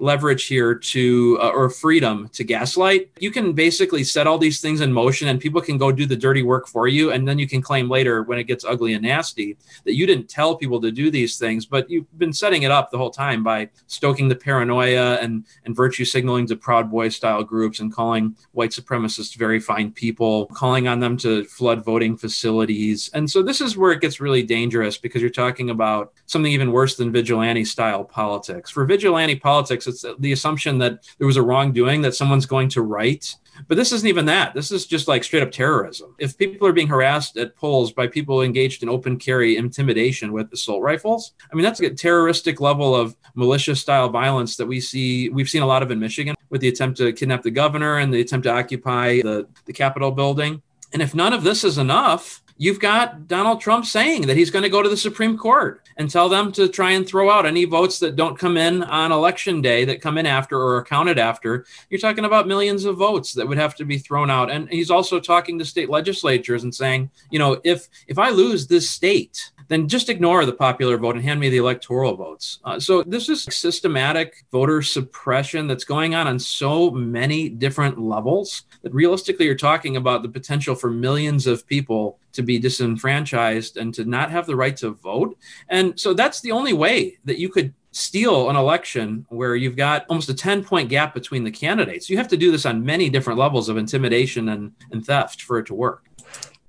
leverage 0.03 0.47
here 0.47 0.75
to 0.75 1.39
uh, 1.41 1.49
or 1.51 1.71
freedom 1.71 2.29
to 2.33 2.45
gaslight. 2.45 3.11
You 3.19 3.31
can 3.31 3.53
basically 3.53 4.05
set 4.05 4.27
all 4.27 4.39
these 4.39 4.61
things 4.61 4.81
in 4.81 4.93
motion 4.93 5.29
and 5.29 5.41
people 5.41 5.61
can 5.61 5.79
go 5.79 5.93
do 5.93 6.07
the 6.07 6.17
dirty 6.17 6.43
work 6.43 6.67
for 6.69 6.89
you. 6.89 7.13
And 7.13 7.27
then 7.27 7.39
you 7.39 7.49
can 7.49 7.63
claim 7.63 7.89
later 7.89 8.23
when 8.23 8.39
it 8.39 8.45
gets 8.45 8.65
ugly 8.65 8.95
and 8.95 9.03
nasty 9.03 9.57
that 9.85 9.95
you 9.95 10.07
didn't 10.07 10.29
tell 10.29 10.57
people 10.57 10.81
to 10.81 10.91
do 10.91 11.11
these 11.11 11.39
things 11.39 11.67
but 11.67 11.89
you've 11.91 12.07
been 12.19 12.33
setting 12.33 12.63
it 12.63 12.71
up 12.71 12.91
the 12.91 12.99
whole 12.99 13.11
time 13.11 13.43
by 13.43 13.69
stoking 13.87 14.29
the 14.29 14.35
paranoia 14.35 15.17
and 15.17 15.45
and 15.65 15.75
virtue 15.77 16.05
signaling 16.05 16.47
to 16.47 16.57
proud 16.57 16.91
boy 16.91 17.09
style 17.09 17.43
groups 17.43 17.81
and 17.81 17.93
calling 17.93 18.37
white 18.53 18.71
supremacists 18.71 19.37
very 19.37 19.61
fine 19.61 19.91
people 19.91 20.47
calling 20.47 20.89
on 20.89 21.01
them 21.01 21.17
to 21.17 21.45
flood 21.45 21.85
voting 21.85 22.17
facilities. 22.17 23.11
And 23.15 23.31
so 23.31 23.43
this 23.43 23.61
is 23.61 23.77
where 23.77 23.93
it 23.93 24.01
gets 24.01 24.21
really 24.21 24.43
dangerous 24.43 24.99
because 24.99 25.21
you're 25.21 25.31
talking 25.31 25.71
about 25.71 26.13
something 26.27 26.53
even 26.53 26.73
worse 26.73 26.97
than 26.97 27.13
vigilante 27.13 27.65
style 27.65 28.05
politics. 28.05 28.71
For 28.71 28.85
vigilante 28.85 29.37
politics 29.37 29.87
it's 29.93 30.05
the 30.19 30.33
assumption 30.33 30.79
that 30.79 31.05
there 31.19 31.27
was 31.27 31.37
a 31.37 31.43
wrongdoing 31.43 32.03
that 32.03 32.15
someone's 32.15 32.47
going 32.47 32.69
to 32.71 32.83
write 32.83 33.37
But 33.69 33.77
this 33.77 33.93
isn't 33.93 34.09
even 34.09 34.27
that. 34.27 34.55
This 34.55 34.73
is 34.73 34.87
just 34.87 35.09
like 35.09 35.25
straight 35.25 35.43
up 35.43 35.51
terrorism. 35.51 36.15
If 36.19 36.39
people 36.39 36.67
are 36.67 36.73
being 36.73 36.89
harassed 36.89 37.37
at 37.37 37.57
polls 37.57 37.93
by 37.93 38.07
people 38.07 38.43
engaged 38.43 38.83
in 38.83 38.89
open 38.89 39.19
carry 39.19 39.57
intimidation 39.57 40.33
with 40.33 40.53
assault 40.53 40.83
rifles, 40.83 41.35
I 41.51 41.55
mean, 41.55 41.65
that's 41.65 41.81
a 41.81 41.91
terroristic 41.91 42.61
level 42.61 42.95
of 42.95 43.15
militia 43.35 43.77
style 43.77 44.09
violence 44.09 44.57
that 44.57 44.67
we 44.67 44.81
see, 44.81 45.29
we've 45.29 45.51
seen 45.51 45.63
a 45.63 45.67
lot 45.67 45.83
of 45.83 45.91
in 45.91 45.99
Michigan 45.99 46.35
with 46.51 46.61
the 46.61 46.69
attempt 46.69 46.99
to 46.99 47.13
kidnap 47.13 47.43
the 47.43 47.51
governor 47.51 47.99
and 47.99 48.13
the 48.13 48.21
attempt 48.21 48.45
to 48.45 48.53
occupy 48.53 49.21
the, 49.23 49.47
the 49.67 49.73
Capitol 49.73 50.11
building. 50.11 50.63
And 50.93 51.01
if 51.01 51.15
none 51.15 51.33
of 51.33 51.43
this 51.43 51.65
is 51.65 51.79
enough, 51.79 52.42
you've 52.63 52.79
got 52.79 53.27
Donald 53.27 53.61
Trump 53.61 53.85
saying 53.85 54.29
that 54.29 54.37
he's 54.37 54.53
going 54.53 54.63
to 54.63 54.69
go 54.69 54.83
to 54.83 54.89
the 54.89 54.97
Supreme 54.97 55.37
Court 55.37 55.83
and 55.97 56.09
tell 56.09 56.29
them 56.29 56.53
to 56.53 56.69
try 56.69 56.93
and 56.93 57.05
throw 57.05 57.29
out 57.29 57.45
any 57.45 57.65
votes 57.65 57.99
that 57.99 58.15
don't 58.15 58.39
come 58.39 58.57
in 58.57 58.85
on 58.85 59.11
election 59.11 59.61
day 59.61 59.85
that 59.85 60.01
come 60.01 60.17
in 60.17 60.27
after 60.27 60.57
or 60.57 60.77
are 60.77 60.85
counted 60.85 61.19
after. 61.19 61.67
You're 61.91 61.99
talking 61.99 62.25
about 62.25 62.47
millions 62.47 62.85
of 62.85 62.97
votes 62.97 63.33
that 63.33 63.49
would 63.49 63.59
have 63.59 63.75
to 63.77 63.85
be 63.85 63.99
thrown 63.99 64.31
out. 64.31 64.49
And 64.49 64.69
he's 64.69 64.93
also 64.93 65.19
talking 65.19 65.59
to 65.59 65.65
state 65.65 65.91
legislatures 65.91 66.63
and 66.63 66.73
saying, 66.73 67.11
you 67.33 67.41
know, 67.41 67.61
if 67.65 67.89
if 68.07 68.17
I 68.17 68.31
lose 68.31 68.69
this 68.69 68.89
state, 68.89 69.51
then 69.73 69.89
just 69.89 70.11
ignore 70.11 70.45
the 70.45 70.53
popular 70.53 70.99
vote 70.99 71.15
and 71.15 71.25
hand 71.25 71.41
me 71.41 71.49
the 71.49 71.57
electoral 71.57 72.15
votes. 72.15 72.59
Uh, 72.65 72.79
so 72.79 73.03
this 73.05 73.31
is 73.31 73.45
systematic 73.45 74.45
voter 74.53 74.83
suppression 74.83 75.67
that's 75.67 75.85
going 75.85 76.15
on 76.15 76.27
on 76.27 76.39
so 76.39 76.91
many 76.91 77.49
different 77.49 77.99
levels 77.99 78.65
that 78.83 78.93
realistically 78.93 79.47
you're 79.47 79.55
talking 79.55 79.97
about 79.97 80.23
the 80.23 80.29
potential 80.29 80.75
for 80.75 80.91
millions 80.91 81.47
of 81.47 81.67
people 81.67 82.19
to 82.33 82.43
be 82.43 82.59
disenfranchised 82.59 83.79
and 83.79 83.95
to 83.95 84.05
not 84.05 84.31
have 84.31 84.47
the 84.47 84.57
right 84.57 84.77
to 84.77 84.91
vote. 84.91 85.39
And 85.71 85.99
so 85.99 86.13
that's 86.13 86.43
the 86.43 86.53
only 86.53 86.75
way 86.75 87.19
that 87.25 87.39
you 87.39 87.49
could 87.49 87.73
steal 87.93 88.49
an 88.51 88.57
election 88.57 89.25
where 89.29 89.55
you've 89.55 89.77
got 89.77 90.07
almost 90.09 90.29
a 90.29 90.35
10 90.35 90.65
point 90.65 90.89
gap 90.89 91.15
between 91.15 91.45
the 91.45 91.51
candidates. 91.51 92.11
You 92.11 92.17
have 92.17 92.29
to 92.29 92.37
do 92.37 92.51
this 92.51 92.67
on 92.67 92.85
many 92.85 93.09
different 93.09 93.39
levels 93.39 93.69
of 93.69 93.77
intimidation 93.77 94.49
and, 94.49 94.73
and 94.91 95.05
theft 95.05 95.43
for 95.43 95.59
it 95.59 95.67
to 95.67 95.75
work. 95.75 96.05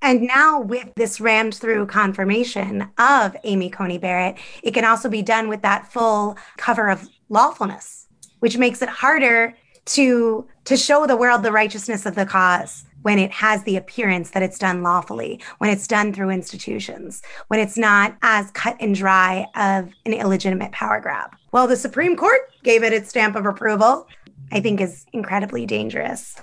And 0.04 0.22
now, 0.22 0.60
with 0.60 0.94
this 0.96 1.22
rammed 1.22 1.56
through 1.56 1.86
confirmation 1.86 2.90
of 2.98 3.38
Amy 3.46 3.70
Coney 3.70 3.98
Barrett, 3.98 4.36
it 4.62 4.74
can 4.74 4.84
also 4.84 5.08
be 5.08 5.22
done 5.22 5.48
with 5.48 5.62
that 5.62 5.90
full 5.92 6.38
cover 6.58 6.90
of 6.90 7.08
lawfulness, 7.30 8.08
which 8.40 8.58
makes 8.58 8.82
it 8.82 8.90
harder 8.90 9.56
to 9.86 10.46
to 10.66 10.78
show 10.78 11.08
the 11.08 11.16
world 11.16 11.42
the 11.42 11.54
righteousness 11.54 12.06
of 12.06 12.16
the 12.16 12.26
cause 12.26 12.84
when 13.04 13.18
it 13.18 13.32
has 13.32 13.64
the 13.64 13.78
appearance 13.78 14.32
that 14.32 14.44
it's 14.44 14.60
done 14.60 14.84
lawfully, 14.84 15.42
when 15.60 15.70
it's 15.70 15.88
done 15.88 16.14
through 16.14 16.30
institutions, 16.30 17.22
when 17.48 17.62
it's 17.62 17.78
not 17.78 18.18
as 18.22 18.52
cut 18.52 18.76
and 18.82 18.96
dry 18.96 19.46
of 19.56 19.90
an 20.06 20.14
illegitimate 20.14 20.72
power 20.74 21.00
grab. 21.00 21.32
Well, 21.54 21.68
the 21.68 21.78
Supreme 21.78 22.18
Court 22.18 22.42
gave 22.64 22.84
it 22.84 22.94
its 22.94 23.10
stamp 23.10 23.38
of 23.38 23.46
approval, 23.46 24.08
I 24.52 24.60
think 24.60 24.82
is 24.82 25.06
incredibly 25.14 25.66
dangerous 25.66 26.36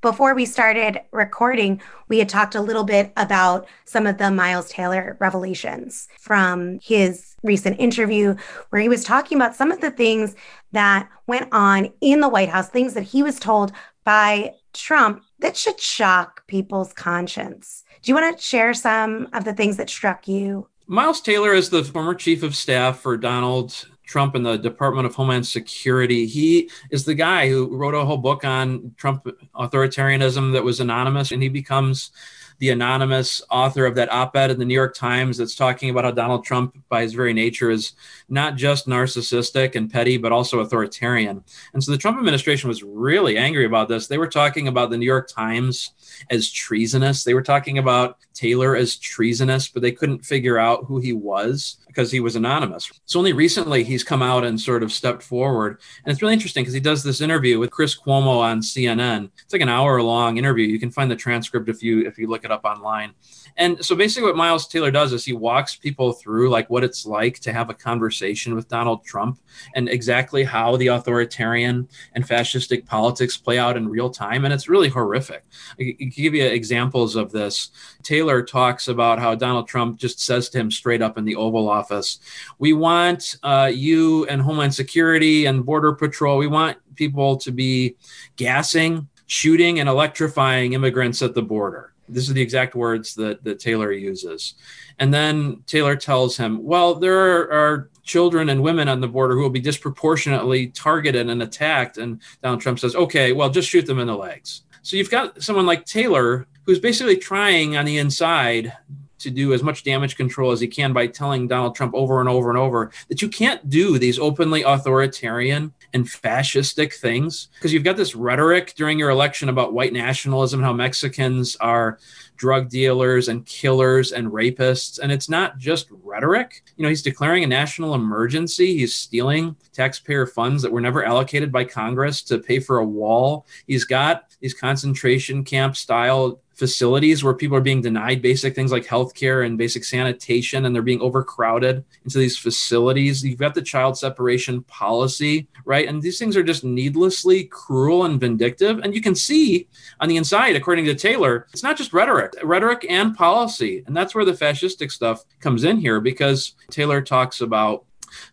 before 0.00 0.34
we 0.34 0.46
started 0.46 1.00
recording, 1.10 1.80
we 2.08 2.18
had 2.18 2.28
talked 2.28 2.54
a 2.54 2.60
little 2.60 2.84
bit 2.84 3.12
about 3.16 3.66
some 3.84 4.06
of 4.06 4.18
the 4.18 4.30
Miles 4.30 4.70
Taylor 4.70 5.16
revelations 5.20 6.08
from 6.20 6.78
his 6.80 7.34
recent 7.42 7.80
interview, 7.80 8.36
where 8.70 8.80
he 8.80 8.88
was 8.88 9.04
talking 9.04 9.36
about 9.36 9.56
some 9.56 9.72
of 9.72 9.80
the 9.80 9.90
things 9.90 10.34
that 10.72 11.08
went 11.26 11.48
on 11.52 11.92
in 12.00 12.20
the 12.20 12.28
White 12.28 12.48
House, 12.48 12.68
things 12.68 12.94
that 12.94 13.02
he 13.02 13.22
was 13.22 13.38
told 13.38 13.72
by 14.04 14.54
Trump 14.72 15.22
that 15.40 15.56
should 15.56 15.80
shock 15.80 16.46
people's 16.46 16.92
conscience. 16.92 17.82
Do 18.02 18.10
you 18.10 18.14
want 18.14 18.38
to 18.38 18.42
share 18.42 18.74
some 18.74 19.28
of 19.32 19.44
the 19.44 19.52
things 19.52 19.76
that 19.76 19.90
struck 19.90 20.28
you? 20.28 20.68
Miles 20.86 21.20
Taylor 21.20 21.52
is 21.52 21.70
the 21.70 21.84
former 21.84 22.14
chief 22.14 22.42
of 22.42 22.56
staff 22.56 23.00
for 23.00 23.16
Donald 23.16 23.88
Trump 24.08 24.34
and 24.34 24.44
the 24.44 24.56
Department 24.56 25.06
of 25.06 25.14
Homeland 25.14 25.46
Security. 25.46 26.26
He 26.26 26.70
is 26.90 27.04
the 27.04 27.14
guy 27.14 27.48
who 27.48 27.76
wrote 27.76 27.94
a 27.94 28.04
whole 28.04 28.16
book 28.16 28.42
on 28.42 28.94
Trump 28.96 29.28
authoritarianism 29.54 30.52
that 30.54 30.64
was 30.64 30.80
anonymous, 30.80 31.30
and 31.30 31.42
he 31.42 31.48
becomes 31.48 32.10
the 32.58 32.70
anonymous 32.70 33.42
author 33.50 33.86
of 33.86 33.94
that 33.94 34.12
op 34.12 34.36
ed 34.36 34.50
in 34.50 34.58
the 34.58 34.64
New 34.64 34.74
York 34.74 34.94
Times 34.94 35.38
that's 35.38 35.54
talking 35.54 35.90
about 35.90 36.04
how 36.04 36.10
Donald 36.10 36.44
Trump, 36.44 36.76
by 36.88 37.02
his 37.02 37.14
very 37.14 37.32
nature, 37.32 37.70
is 37.70 37.92
not 38.28 38.56
just 38.56 38.86
narcissistic 38.86 39.74
and 39.74 39.90
petty, 39.90 40.16
but 40.16 40.32
also 40.32 40.60
authoritarian. 40.60 41.44
And 41.72 41.82
so 41.82 41.92
the 41.92 41.98
Trump 41.98 42.18
administration 42.18 42.68
was 42.68 42.82
really 42.82 43.36
angry 43.36 43.64
about 43.64 43.88
this. 43.88 44.06
They 44.06 44.18
were 44.18 44.28
talking 44.28 44.68
about 44.68 44.90
the 44.90 44.98
New 44.98 45.06
York 45.06 45.28
Times 45.28 45.92
as 46.30 46.50
treasonous. 46.50 47.24
They 47.24 47.34
were 47.34 47.42
talking 47.42 47.78
about 47.78 48.18
Taylor 48.34 48.76
as 48.76 48.96
treasonous, 48.96 49.68
but 49.68 49.82
they 49.82 49.92
couldn't 49.92 50.24
figure 50.24 50.58
out 50.58 50.84
who 50.84 50.98
he 50.98 51.12
was 51.12 51.78
because 51.86 52.12
he 52.12 52.20
was 52.20 52.36
anonymous. 52.36 52.90
So 53.06 53.18
only 53.18 53.32
recently 53.32 53.82
he's 53.82 54.04
come 54.04 54.22
out 54.22 54.44
and 54.44 54.60
sort 54.60 54.82
of 54.82 54.92
stepped 54.92 55.22
forward. 55.22 55.80
And 56.04 56.12
it's 56.12 56.22
really 56.22 56.34
interesting 56.34 56.62
because 56.62 56.74
he 56.74 56.80
does 56.80 57.02
this 57.02 57.20
interview 57.20 57.58
with 57.58 57.70
Chris 57.70 57.98
Cuomo 57.98 58.38
on 58.38 58.60
CNN. 58.60 59.30
It's 59.42 59.52
like 59.52 59.62
an 59.62 59.68
hour 59.68 60.00
long 60.02 60.36
interview. 60.36 60.66
You 60.66 60.78
can 60.78 60.92
find 60.92 61.10
the 61.10 61.16
transcript 61.16 61.68
if 61.68 61.82
you 61.82 62.06
if 62.06 62.18
you 62.18 62.28
look 62.28 62.44
it 62.48 62.52
up 62.52 62.64
online. 62.64 63.14
And 63.56 63.84
so 63.84 63.94
basically 63.94 64.28
what 64.28 64.36
Miles 64.36 64.68
Taylor 64.68 64.90
does 64.90 65.12
is 65.12 65.24
he 65.24 65.32
walks 65.32 65.76
people 65.76 66.12
through 66.12 66.48
like 66.48 66.70
what 66.70 66.84
it's 66.84 67.04
like 67.04 67.40
to 67.40 67.52
have 67.52 67.70
a 67.70 67.74
conversation 67.74 68.54
with 68.54 68.68
Donald 68.68 69.04
Trump 69.04 69.40
and 69.74 69.88
exactly 69.88 70.44
how 70.44 70.76
the 70.76 70.86
authoritarian 70.86 71.88
and 72.14 72.26
fascistic 72.26 72.86
politics 72.86 73.36
play 73.36 73.58
out 73.58 73.76
in 73.76 73.88
real 73.88 74.10
time. 74.10 74.44
And 74.44 74.54
it's 74.54 74.68
really 74.68 74.88
horrific. 74.88 75.44
I 75.78 75.94
can 75.98 76.10
give 76.10 76.34
you 76.34 76.44
examples 76.44 77.16
of 77.16 77.32
this. 77.32 77.70
Taylor 78.02 78.42
talks 78.42 78.88
about 78.88 79.18
how 79.18 79.34
Donald 79.34 79.68
Trump 79.68 79.98
just 79.98 80.20
says 80.20 80.48
to 80.50 80.58
him 80.58 80.70
straight 80.70 81.02
up 81.02 81.18
in 81.18 81.24
the 81.24 81.36
Oval 81.36 81.68
Office, 81.68 82.20
we 82.58 82.72
want 82.72 83.36
uh, 83.42 83.70
you 83.72 84.24
and 84.26 84.40
Homeland 84.40 84.74
Security 84.74 85.46
and 85.46 85.66
Border 85.66 85.92
Patrol, 85.92 86.38
we 86.38 86.46
want 86.46 86.78
people 86.94 87.36
to 87.38 87.50
be 87.50 87.96
gassing, 88.36 89.08
shooting, 89.26 89.80
and 89.80 89.88
electrifying 89.88 90.74
immigrants 90.74 91.22
at 91.22 91.34
the 91.34 91.42
border 91.42 91.92
this 92.08 92.28
is 92.28 92.34
the 92.34 92.42
exact 92.42 92.74
words 92.74 93.14
that, 93.14 93.42
that 93.44 93.58
Taylor 93.58 93.92
uses. 93.92 94.54
And 94.98 95.12
then 95.12 95.62
Taylor 95.66 95.96
tells 95.96 96.36
him, 96.36 96.64
well, 96.64 96.94
there 96.94 97.18
are, 97.18 97.52
are, 97.52 97.90
children 98.08 98.48
and 98.48 98.62
women 98.62 98.88
on 98.88 99.02
the 99.02 99.06
border 99.06 99.34
who 99.34 99.42
will 99.42 99.50
be 99.50 99.60
disproportionately 99.60 100.68
targeted 100.68 101.28
and 101.28 101.42
attacked. 101.42 101.98
And 101.98 102.22
Donald 102.42 102.62
Trump 102.62 102.78
says, 102.78 102.96
okay, 102.96 103.32
well, 103.32 103.50
just 103.50 103.68
shoot 103.68 103.84
them 103.84 103.98
in 103.98 104.06
the 104.06 104.16
legs. 104.16 104.62
So 104.80 104.96
you've 104.96 105.10
got 105.10 105.42
someone 105.42 105.66
like 105.66 105.84
Taylor 105.84 106.46
who's 106.64 106.78
basically 106.78 107.18
trying 107.18 107.76
on 107.76 107.84
the 107.84 107.98
inside 107.98 108.72
to 109.18 109.30
do 109.30 109.52
as 109.52 109.62
much 109.62 109.84
damage 109.84 110.16
control 110.16 110.52
as 110.52 110.60
he 110.60 110.68
can 110.68 110.92
by 110.92 111.06
telling 111.06 111.48
Donald 111.48 111.74
Trump 111.74 111.94
over 111.94 112.20
and 112.20 112.28
over 112.28 112.48
and 112.48 112.58
over 112.58 112.90
that 113.08 113.22
you 113.22 113.28
can't 113.28 113.68
do 113.68 113.98
these 113.98 114.18
openly 114.18 114.62
authoritarian 114.62 115.72
and 115.94 116.04
fascistic 116.04 116.94
things. 116.94 117.48
Because 117.54 117.72
you've 117.72 117.84
got 117.84 117.96
this 117.96 118.14
rhetoric 118.14 118.74
during 118.76 118.98
your 118.98 119.10
election 119.10 119.48
about 119.48 119.72
white 119.72 119.92
nationalism, 119.92 120.62
how 120.62 120.72
Mexicans 120.72 121.56
are 121.56 121.98
drug 122.38 122.70
dealers 122.70 123.28
and 123.28 123.44
killers 123.44 124.12
and 124.12 124.28
rapists. 124.28 124.98
And 124.98 125.12
it's 125.12 125.28
not 125.28 125.58
just 125.58 125.88
rhetoric. 126.02 126.62
You 126.76 126.84
know, 126.84 126.88
he's 126.88 127.02
declaring 127.02 127.44
a 127.44 127.48
national 127.48 127.94
emergency. 127.94 128.78
He's 128.78 128.94
stealing 128.94 129.56
taxpayer 129.72 130.26
funds 130.26 130.62
that 130.62 130.72
were 130.72 130.80
never 130.80 131.04
allocated 131.04 131.52
by 131.52 131.64
Congress 131.64 132.22
to 132.22 132.38
pay 132.38 132.60
for 132.60 132.78
a 132.78 132.84
wall. 132.84 133.46
He's 133.66 133.84
got 133.84 134.24
these 134.40 134.54
concentration 134.54 135.44
camp 135.44 135.76
style 135.76 136.40
facilities 136.58 137.22
where 137.22 137.34
people 137.34 137.56
are 137.56 137.60
being 137.60 137.80
denied 137.80 138.20
basic 138.20 138.52
things 138.52 138.72
like 138.72 138.84
healthcare 138.84 139.46
and 139.46 139.56
basic 139.56 139.84
sanitation 139.84 140.64
and 140.64 140.74
they're 140.74 140.82
being 140.82 141.00
overcrowded 141.00 141.84
into 142.04 142.18
these 142.18 142.36
facilities. 142.36 143.24
You've 143.24 143.38
got 143.38 143.54
the 143.54 143.62
child 143.62 143.96
separation 143.96 144.64
policy, 144.64 145.46
right? 145.64 145.86
And 145.86 146.02
these 146.02 146.18
things 146.18 146.36
are 146.36 146.42
just 146.42 146.64
needlessly 146.64 147.44
cruel 147.44 148.06
and 148.06 148.18
vindictive. 148.18 148.80
And 148.80 148.92
you 148.92 149.00
can 149.00 149.14
see 149.14 149.68
on 150.00 150.08
the 150.08 150.16
inside, 150.16 150.56
according 150.56 150.86
to 150.86 150.96
Taylor, 150.96 151.46
it's 151.52 151.62
not 151.62 151.76
just 151.76 151.92
rhetoric, 151.92 152.27
rhetoric 152.42 152.86
and 152.88 153.16
policy. 153.16 153.82
And 153.86 153.96
that's 153.96 154.14
where 154.14 154.24
the 154.24 154.32
fascistic 154.32 154.90
stuff 154.90 155.24
comes 155.40 155.64
in 155.64 155.78
here 155.78 156.00
because 156.00 156.54
Taylor 156.70 157.00
talks 157.00 157.40
about 157.40 157.84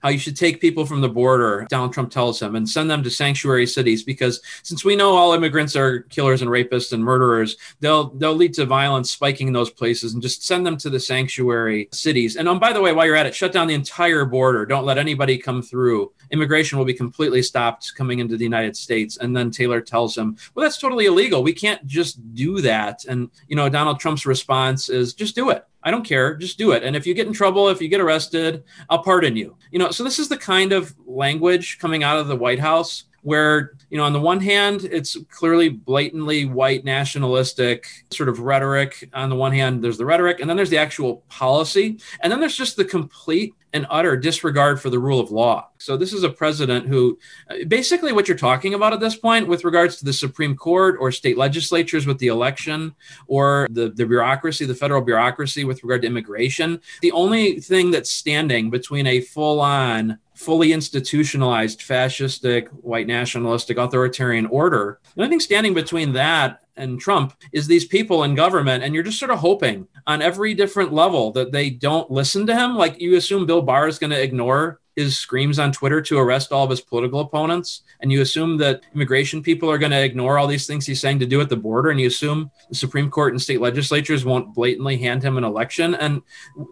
how 0.02 0.10
you 0.10 0.20
should 0.20 0.36
take 0.36 0.62
people 0.62 0.86
from 0.86 1.02
the 1.02 1.10
border, 1.10 1.66
Donald 1.70 1.94
Trump 1.94 2.12
tells 2.12 2.42
him, 2.42 2.56
and 2.56 2.68
send 2.68 2.90
them 2.90 3.04
to 3.04 3.10
sanctuary 3.10 3.68
cities 3.68 4.04
because 4.04 4.42
since 4.64 4.86
we 4.86 4.96
know 4.96 5.16
all 5.16 5.34
immigrants 5.34 5.76
are 5.76 6.02
killers 6.02 6.42
and 6.42 6.52
rapists 6.52 6.94
and 6.94 7.04
murderers, 7.04 7.58
they'll 7.80 8.10
they'll 8.12 8.36
lead 8.36 8.54
to 8.56 8.66
violence 8.66 9.12
spiking 9.12 9.48
in 9.48 9.54
those 9.54 9.70
places 9.70 10.14
and 10.14 10.22
just 10.22 10.44
send 10.44 10.66
them 10.66 10.78
to 10.78 10.90
the 10.90 11.00
sanctuary 11.00 11.90
cities. 11.92 12.36
And 12.36 12.48
um, 12.48 12.60
by 12.60 12.74
the 12.74 12.82
way, 12.82 12.94
while 12.94 13.06
you're 13.06 13.16
at 13.16 13.26
it, 13.26 13.36
shut 13.36 13.52
down 13.52 13.68
the 13.68 13.74
entire 13.74 14.26
border. 14.26 14.66
Don't 14.66 14.86
let 14.86 14.98
anybody 14.98 15.38
come 15.38 15.62
through. 15.62 16.12
Immigration 16.36 16.78
will 16.78 16.86
be 16.86 16.94
completely 16.94 17.42
stopped 17.42 17.94
coming 17.96 18.20
into 18.20 18.36
the 18.36 18.44
United 18.44 18.76
States. 18.76 19.16
And 19.18 19.36
then 19.36 19.52
Taylor 19.52 19.80
tells 19.80 20.18
him, 20.18 20.38
well, 20.54 20.64
that's 20.64 20.78
totally 20.78 21.06
illegal. 21.06 21.42
We 21.42 21.54
can't 21.54 21.86
just 21.88 22.36
do 22.36 22.60
that. 22.60 23.06
And, 23.06 23.30
you 23.48 23.56
know, 23.56 23.70
Donald 23.70 24.02
Trump's 24.02 24.26
response 24.26 24.90
is 24.90 25.14
just 25.14 25.34
do 25.34 25.50
it. 25.50 25.66
I 25.82 25.92
don't 25.92 26.04
care. 26.04 26.36
Just 26.36 26.58
do 26.58 26.74
it. 26.74 26.84
And 26.84 26.94
if 26.94 27.08
you 27.08 27.14
get 27.14 27.28
in 27.28 27.34
trouble, 27.34 27.70
if 27.70 27.82
you 27.82 27.88
get 27.88 28.02
arrested, 28.02 28.64
I'll 28.90 29.02
pardon 29.02 29.38
you. 29.38 29.56
You 29.72 29.80
know, 29.80 29.92
so 29.92 30.04
this 30.04 30.20
is 30.20 30.28
the 30.28 30.38
kind 30.38 30.74
of 30.74 30.94
language 31.06 31.80
coming 31.80 32.04
out 32.04 32.20
of 32.20 32.28
the 32.28 32.36
White 32.36 32.60
House 32.60 33.06
where, 33.22 33.74
you 33.96 34.02
know, 34.02 34.06
on 34.08 34.12
the 34.12 34.20
one 34.20 34.42
hand, 34.42 34.84
it's 34.92 35.16
clearly 35.32 35.70
blatantly 35.70 36.44
white 36.44 36.84
nationalistic 36.84 37.88
sort 38.12 38.28
of 38.28 38.42
rhetoric. 38.42 39.10
On 39.14 39.30
the 39.30 39.38
one 39.38 39.54
hand, 39.54 39.82
there's 39.82 39.98
the 39.98 40.04
rhetoric, 40.04 40.42
and 40.42 40.50
then 40.50 40.58
there's 40.58 40.70
the 40.70 40.78
actual 40.78 41.24
policy. 41.30 41.98
And 42.20 42.30
then 42.30 42.42
there's 42.42 42.58
just 42.58 42.76
the 42.76 42.84
complete 42.84 43.56
and 43.72 43.88
utter 43.90 44.18
disregard 44.18 44.82
for 44.82 44.90
the 44.90 45.00
rule 45.00 45.22
of 45.22 45.32
law. 45.32 45.70
So 45.78 45.96
this 45.96 46.12
is 46.12 46.24
a 46.24 46.30
president 46.30 46.88
who 46.88 47.18
uh, 47.50 47.64
basically 47.70 48.12
what 48.12 48.28
you're 48.28 48.36
talking 48.36 48.74
about 48.74 48.92
at 48.92 49.00
this 49.00 49.16
point 49.16 49.48
with 49.48 49.64
regards 49.64 49.96
to 49.96 50.04
the 50.04 50.12
Supreme 50.12 50.58
Court 50.58 50.98
or 51.00 51.10
state 51.10 51.38
legislatures 51.38 52.06
with 52.06 52.18
the 52.18 52.28
election 52.28 52.94
or 53.28 53.66
the, 53.72 53.92
the 53.92 54.06
bureaucracy, 54.06 54.66
the 54.66 54.76
federal 54.76 55.02
bureaucracy 55.02 55.64
with 55.64 55.84
regard 55.84 56.02
to 56.02 56.08
immigration. 56.08 56.82
The 57.02 57.14
only 57.14 57.62
thing 57.62 57.92
that's 57.92 58.12
standing 58.12 58.70
between 58.70 59.08
a 59.08 59.22
full 59.22 59.62
on 59.62 60.20
fully 60.36 60.74
institutionalized 60.74 61.80
fascistic, 61.80 62.68
white 62.70 63.08
nationalistic, 63.08 63.78
authoritarian 63.78 64.46
order. 64.48 65.00
The 65.16 65.24
only 65.24 65.30
thing 65.30 65.40
standing 65.40 65.74
between 65.74 66.14
that 66.14 66.62
and 66.78 67.00
Trump 67.00 67.34
is 67.52 67.68
these 67.68 67.86
people 67.86 68.24
in 68.24 68.36
government. 68.36 68.84
And 68.84 68.94
you're 68.94 69.04
just 69.04 69.20
sort 69.20 69.32
of 69.32 69.40
hoping 69.40 69.88
on 70.08 70.22
every 70.22 70.54
different 70.54 70.94
level 70.94 71.32
that 71.32 71.52
they 71.52 71.70
don't 71.70 72.12
listen 72.12 72.46
to 72.48 72.56
him. 72.56 72.76
Like 72.76 73.00
you 73.00 73.16
assume 73.16 73.46
Bill 73.46 73.62
Barr 73.62 73.88
is 73.88 74.00
going 74.00 74.12
to 74.12 74.22
ignore 74.22 74.82
his 74.96 75.18
screams 75.18 75.60
on 75.60 75.72
Twitter 75.72 76.02
to 76.02 76.18
arrest 76.18 76.52
all 76.52 76.64
of 76.64 76.70
his 76.70 76.80
political 76.80 77.20
opponents. 77.20 77.82
And 78.00 78.12
you 78.12 78.22
assume 78.22 78.58
that 78.58 78.84
immigration 78.94 79.44
people 79.44 79.70
are 79.70 79.78
going 79.78 79.92
to 79.92 80.04
ignore 80.04 80.38
all 80.38 80.48
these 80.48 80.68
things 80.68 80.86
he's 80.86 81.02
saying 81.02 81.20
to 81.20 81.26
do 81.26 81.42
at 81.42 81.50
the 81.50 81.58
border. 81.58 81.90
And 81.90 82.00
you 82.00 82.08
assume 82.08 82.50
the 82.70 82.76
Supreme 82.76 83.10
Court 83.10 83.34
and 83.34 83.42
state 83.42 83.60
legislatures 83.60 84.24
won't 84.24 84.54
blatantly 84.54 84.98
hand 84.98 85.22
him 85.22 85.38
an 85.38 85.44
election. 85.44 85.96
And 85.96 86.22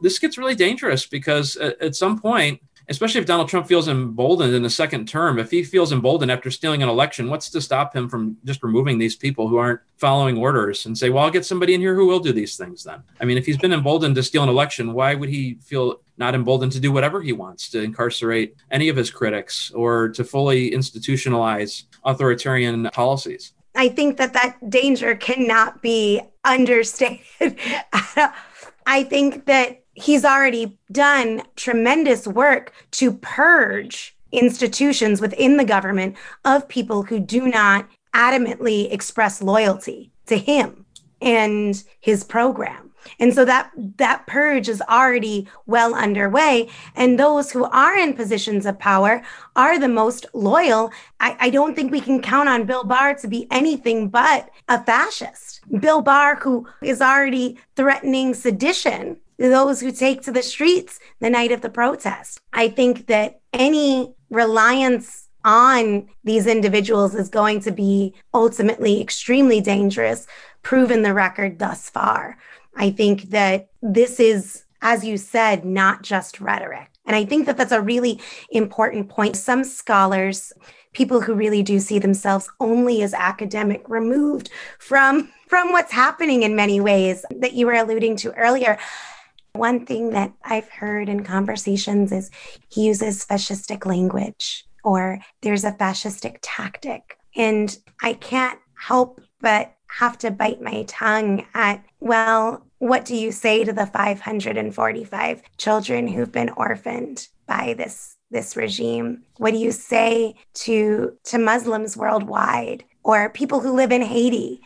this 0.02 0.20
gets 0.20 0.38
really 0.38 0.56
dangerous 0.56 1.06
because 1.06 1.58
uh, 1.58 1.72
at, 1.82 1.96
some 1.96 2.20
point, 2.20 2.62
especially 2.90 3.22
if 3.22 3.28
Donald 3.28 3.50
Trump 3.50 3.68
feels 3.68 3.88
emboldened 3.88 4.54
in 4.54 4.64
the 4.64 4.70
second 4.70 5.08
term, 5.08 5.40
if 5.40 5.52
he 5.52 5.64
feels 5.64 5.92
emboldened 5.92 6.32
after 6.32 6.52
stealing 6.52 6.84
an 6.84 6.90
election, 6.90 7.30
what's 7.30 7.50
to 7.50 7.62
stop 7.62 7.96
him 7.96 8.10
from 8.10 8.38
just 8.44 8.64
removing 8.64 8.98
these 8.98 9.16
people 9.16 9.48
who 9.48 9.58
aren't 9.58 9.80
following 9.98 10.38
orders 10.38 10.86
and 10.86 10.98
say, 10.98 11.10
well, 11.10 11.24
I'll 11.24 11.32
get 11.32 11.46
somebody 11.46 11.74
in 11.74 11.82
here 11.82 11.96
who 11.96 12.08
will 12.08 12.20
do 12.20 12.34
these 12.34 12.58
things 12.58 12.84
then? 12.84 13.02
I 13.20 13.26
mean, 13.26 13.38
if 13.38 13.46
he's 13.46 13.58
been 13.58 13.74
emboldened 13.74 14.16
to 14.16 14.24
steal 14.24 14.44
an 14.44 14.50
election, 14.50 14.94
why 14.94 15.16
would 15.16 15.30
he 15.30 15.56
feel 15.62 16.02
not 16.18 16.36
emboldened 16.36 16.72
to 16.74 16.80
do 16.80 16.92
whatever 16.92 17.22
he 17.22 17.34
wants 17.34 17.70
to 17.70 17.82
incarcerate 17.82 18.56
any 18.70 18.90
of 18.90 18.96
his 18.96 19.10
critics 19.10 19.72
or 19.72 20.10
to 20.10 20.24
fully 20.24 20.72
institutionalize 20.72 21.84
authoritarian 22.04 22.90
policies? 22.94 23.54
I 23.76 23.90
think 23.90 24.18
that 24.18 24.34
that 24.34 24.70
danger 24.70 25.16
cannot 25.16 25.82
be 25.82 26.22
understated. 26.44 27.58
I 28.86 29.04
think 29.04 29.46
that 29.46 29.83
he's 29.94 30.26
already 30.26 30.78
done 30.92 31.44
tremendous 31.56 32.28
work 32.28 32.74
to 32.92 33.14
purge 33.14 34.16
institutions 34.32 35.22
within 35.22 35.58
the 35.58 35.66
government 35.66 36.16
of 36.44 36.68
people 36.68 37.04
who 37.04 37.20
do 37.20 37.48
not 37.48 37.88
adamantly 38.16 38.92
express 38.92 39.42
loyalty 39.42 40.12
to 40.26 40.38
him 40.38 40.86
and 41.22 41.84
his 42.00 42.24
program. 42.24 42.92
And 43.20 43.34
so 43.34 43.44
that 43.46 43.72
that 43.98 44.28
purge 44.28 44.70
is 44.70 44.82
already 44.82 45.48
well 45.66 45.94
underway. 45.94 46.70
And 46.96 47.20
those 47.20 47.52
who 47.52 47.66
are 47.66 47.98
in 47.98 48.14
positions 48.14 48.66
of 48.66 48.80
power 48.80 49.22
are 49.56 49.78
the 49.78 49.90
most 49.90 50.26
loyal. 50.34 50.92
I, 51.20 51.36
I 51.40 51.50
don't 51.50 51.76
think 51.76 51.92
we 51.92 52.02
can 52.02 52.22
count 52.22 52.50
on 52.50 52.66
Bill 52.66 52.86
Barr 52.86 53.16
to 53.16 53.28
be 53.28 53.48
anything 53.52 54.10
but 54.10 54.50
a 54.70 54.82
fascist. 54.84 55.62
Bill 55.80 56.02
Barr, 56.02 56.38
who 56.38 56.68
is 56.82 57.02
already 57.02 57.60
threatening 57.76 58.34
sedition 58.34 59.18
those 59.38 59.82
who 59.82 59.92
take 59.92 60.22
to 60.24 60.32
the 60.32 60.44
streets 60.44 61.00
the 61.20 61.30
night 61.30 61.52
of 61.52 61.62
the 61.62 61.70
protest. 61.70 62.40
I 62.52 62.70
think 62.70 63.08
that 63.08 63.40
any 63.52 64.14
reliance 64.30 65.30
on 65.46 66.08
these 66.24 66.48
individuals 66.48 67.16
is 67.16 67.30
going 67.30 67.60
to 67.62 67.72
be 67.72 68.14
ultimately 68.34 69.02
extremely 69.02 69.60
dangerous, 69.62 70.28
proven 70.62 71.02
the 71.02 71.14
record 71.14 71.60
thus 71.60 71.90
far. 71.90 72.38
I 72.76 72.92
think 72.92 73.30
that 73.30 73.70
this 73.82 74.20
is, 74.20 74.64
as 74.82 75.04
you 75.04 75.18
said, 75.18 75.66
not 75.66 76.02
just 76.02 76.40
rhetoric. 76.40 76.90
And 77.06 77.16
I 77.16 77.26
think 77.26 77.46
that 77.46 77.58
that's 77.58 77.74
a 77.74 77.82
really 77.82 78.22
important 78.50 79.10
point. 79.10 79.36
Some 79.36 79.64
scholars, 79.66 80.54
people 80.94 81.20
who 81.20 81.34
really 81.34 81.62
do 81.62 81.80
see 81.80 82.00
themselves 82.00 82.50
only 82.60 83.02
as 83.02 83.14
academic, 83.14 83.88
removed 83.90 84.50
from 84.80 85.30
from 85.48 85.72
what's 85.72 85.92
happening 85.92 86.42
in 86.42 86.56
many 86.56 86.80
ways 86.80 87.26
that 87.30 87.54
you 87.54 87.68
were 87.68 87.74
alluding 87.74 88.16
to 88.16 88.32
earlier 88.34 88.80
one 89.56 89.86
thing 89.86 90.10
that 90.12 90.34
I've 90.44 90.70
heard 90.70 91.10
in 91.10 91.24
conversations 91.24 92.12
is 92.12 92.32
he 92.70 92.86
uses 92.86 93.26
fascistic 93.26 93.86
language 93.86 94.66
or 94.84 95.20
there's 95.42 95.64
a 95.64 95.72
fascistic 95.72 96.38
tactic. 96.42 97.18
And 97.36 97.76
I 98.02 98.14
can't 98.14 98.60
help 98.76 99.22
but 99.42 99.74
have 99.88 100.18
to 100.20 100.32
bite 100.32 100.62
my 100.62 100.84
tongue 100.88 101.46
at, 101.54 101.84
well, 102.00 102.66
what 102.80 103.06
do 103.06 103.16
you 103.16 103.32
say 103.32 103.64
to 103.64 103.72
the 103.72 103.86
545 103.86 105.42
children 105.58 106.08
who've 106.08 106.32
been 106.32 106.50
orphaned 106.50 107.28
by 107.48 107.76
this 107.78 108.16
this 108.32 108.56
regime? 108.56 109.24
What 109.38 109.52
do 109.52 109.58
you 109.58 109.72
say 109.72 110.34
to 110.56 111.16
to 111.26 111.38
Muslims 111.38 111.96
worldwide 111.96 112.84
or 113.04 113.30
people 113.30 113.60
who 113.60 113.74
live 113.74 113.92
in 113.92 114.02
Haiti? 114.02 114.62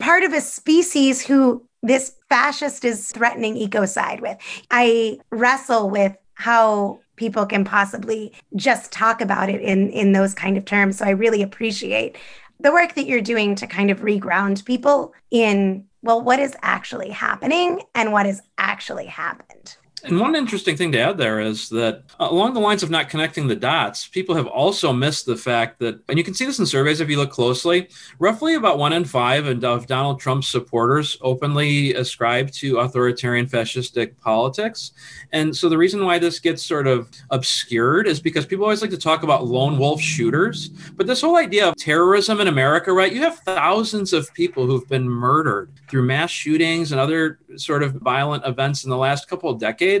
Part 0.00 0.24
of 0.24 0.32
a 0.32 0.40
species 0.40 1.24
who 1.24 1.66
this 1.82 2.14
fascist 2.28 2.84
is 2.84 3.10
threatening 3.10 3.56
ecocide 3.56 4.20
with. 4.20 4.38
I 4.70 5.18
wrestle 5.30 5.90
with 5.90 6.16
how 6.34 7.00
people 7.16 7.46
can 7.46 7.64
possibly 7.64 8.32
just 8.56 8.92
talk 8.92 9.20
about 9.20 9.48
it 9.48 9.60
in 9.60 9.90
in 9.90 10.12
those 10.12 10.34
kind 10.34 10.56
of 10.56 10.64
terms. 10.64 10.98
So 10.98 11.04
I 11.04 11.10
really 11.10 11.42
appreciate 11.42 12.16
the 12.60 12.72
work 12.72 12.94
that 12.94 13.06
you're 13.06 13.20
doing 13.20 13.54
to 13.56 13.66
kind 13.66 13.90
of 13.90 14.00
reground 14.00 14.64
people 14.64 15.12
in 15.30 15.86
well 16.02 16.22
what 16.22 16.38
is 16.38 16.56
actually 16.62 17.10
happening 17.10 17.82
and 17.94 18.12
what 18.12 18.26
has 18.26 18.42
actually 18.58 19.06
happened. 19.06 19.76
And 20.04 20.18
one 20.18 20.34
interesting 20.34 20.76
thing 20.76 20.90
to 20.92 20.98
add 20.98 21.16
there 21.16 21.40
is 21.40 21.68
that 21.68 22.02
uh, 22.18 22.26
along 22.30 22.54
the 22.54 22.60
lines 22.60 22.82
of 22.82 22.90
not 22.90 23.08
connecting 23.08 23.46
the 23.46 23.54
dots, 23.54 24.08
people 24.08 24.34
have 24.34 24.48
also 24.48 24.92
missed 24.92 25.26
the 25.26 25.36
fact 25.36 25.78
that, 25.78 26.00
and 26.08 26.18
you 26.18 26.24
can 26.24 26.34
see 26.34 26.44
this 26.44 26.58
in 26.58 26.66
surveys 26.66 27.00
if 27.00 27.08
you 27.08 27.16
look 27.16 27.30
closely, 27.30 27.88
roughly 28.18 28.54
about 28.54 28.78
one 28.78 28.92
in 28.92 29.04
five 29.04 29.46
of 29.46 29.86
Donald 29.86 30.18
Trump's 30.18 30.48
supporters 30.48 31.16
openly 31.20 31.94
ascribe 31.94 32.50
to 32.52 32.78
authoritarian 32.78 33.46
fascistic 33.46 34.18
politics. 34.18 34.92
And 35.32 35.54
so 35.54 35.68
the 35.68 35.78
reason 35.78 36.04
why 36.04 36.18
this 36.18 36.40
gets 36.40 36.64
sort 36.64 36.86
of 36.86 37.08
obscured 37.30 38.08
is 38.08 38.20
because 38.20 38.44
people 38.44 38.64
always 38.64 38.82
like 38.82 38.90
to 38.90 38.98
talk 38.98 39.22
about 39.22 39.46
lone 39.46 39.78
wolf 39.78 40.00
shooters. 40.00 40.68
But 40.96 41.06
this 41.06 41.20
whole 41.20 41.36
idea 41.36 41.68
of 41.68 41.76
terrorism 41.76 42.40
in 42.40 42.48
America, 42.48 42.92
right? 42.92 43.12
You 43.12 43.22
have 43.22 43.38
thousands 43.40 44.12
of 44.12 44.32
people 44.34 44.66
who've 44.66 44.88
been 44.88 45.08
murdered 45.08 45.70
through 45.88 46.02
mass 46.02 46.30
shootings 46.30 46.90
and 46.90 47.00
other 47.00 47.38
sort 47.56 47.82
of 47.82 47.94
violent 47.94 48.44
events 48.46 48.84
in 48.84 48.90
the 48.90 48.96
last 48.96 49.28
couple 49.28 49.50
of 49.50 49.60
decades. 49.60 49.91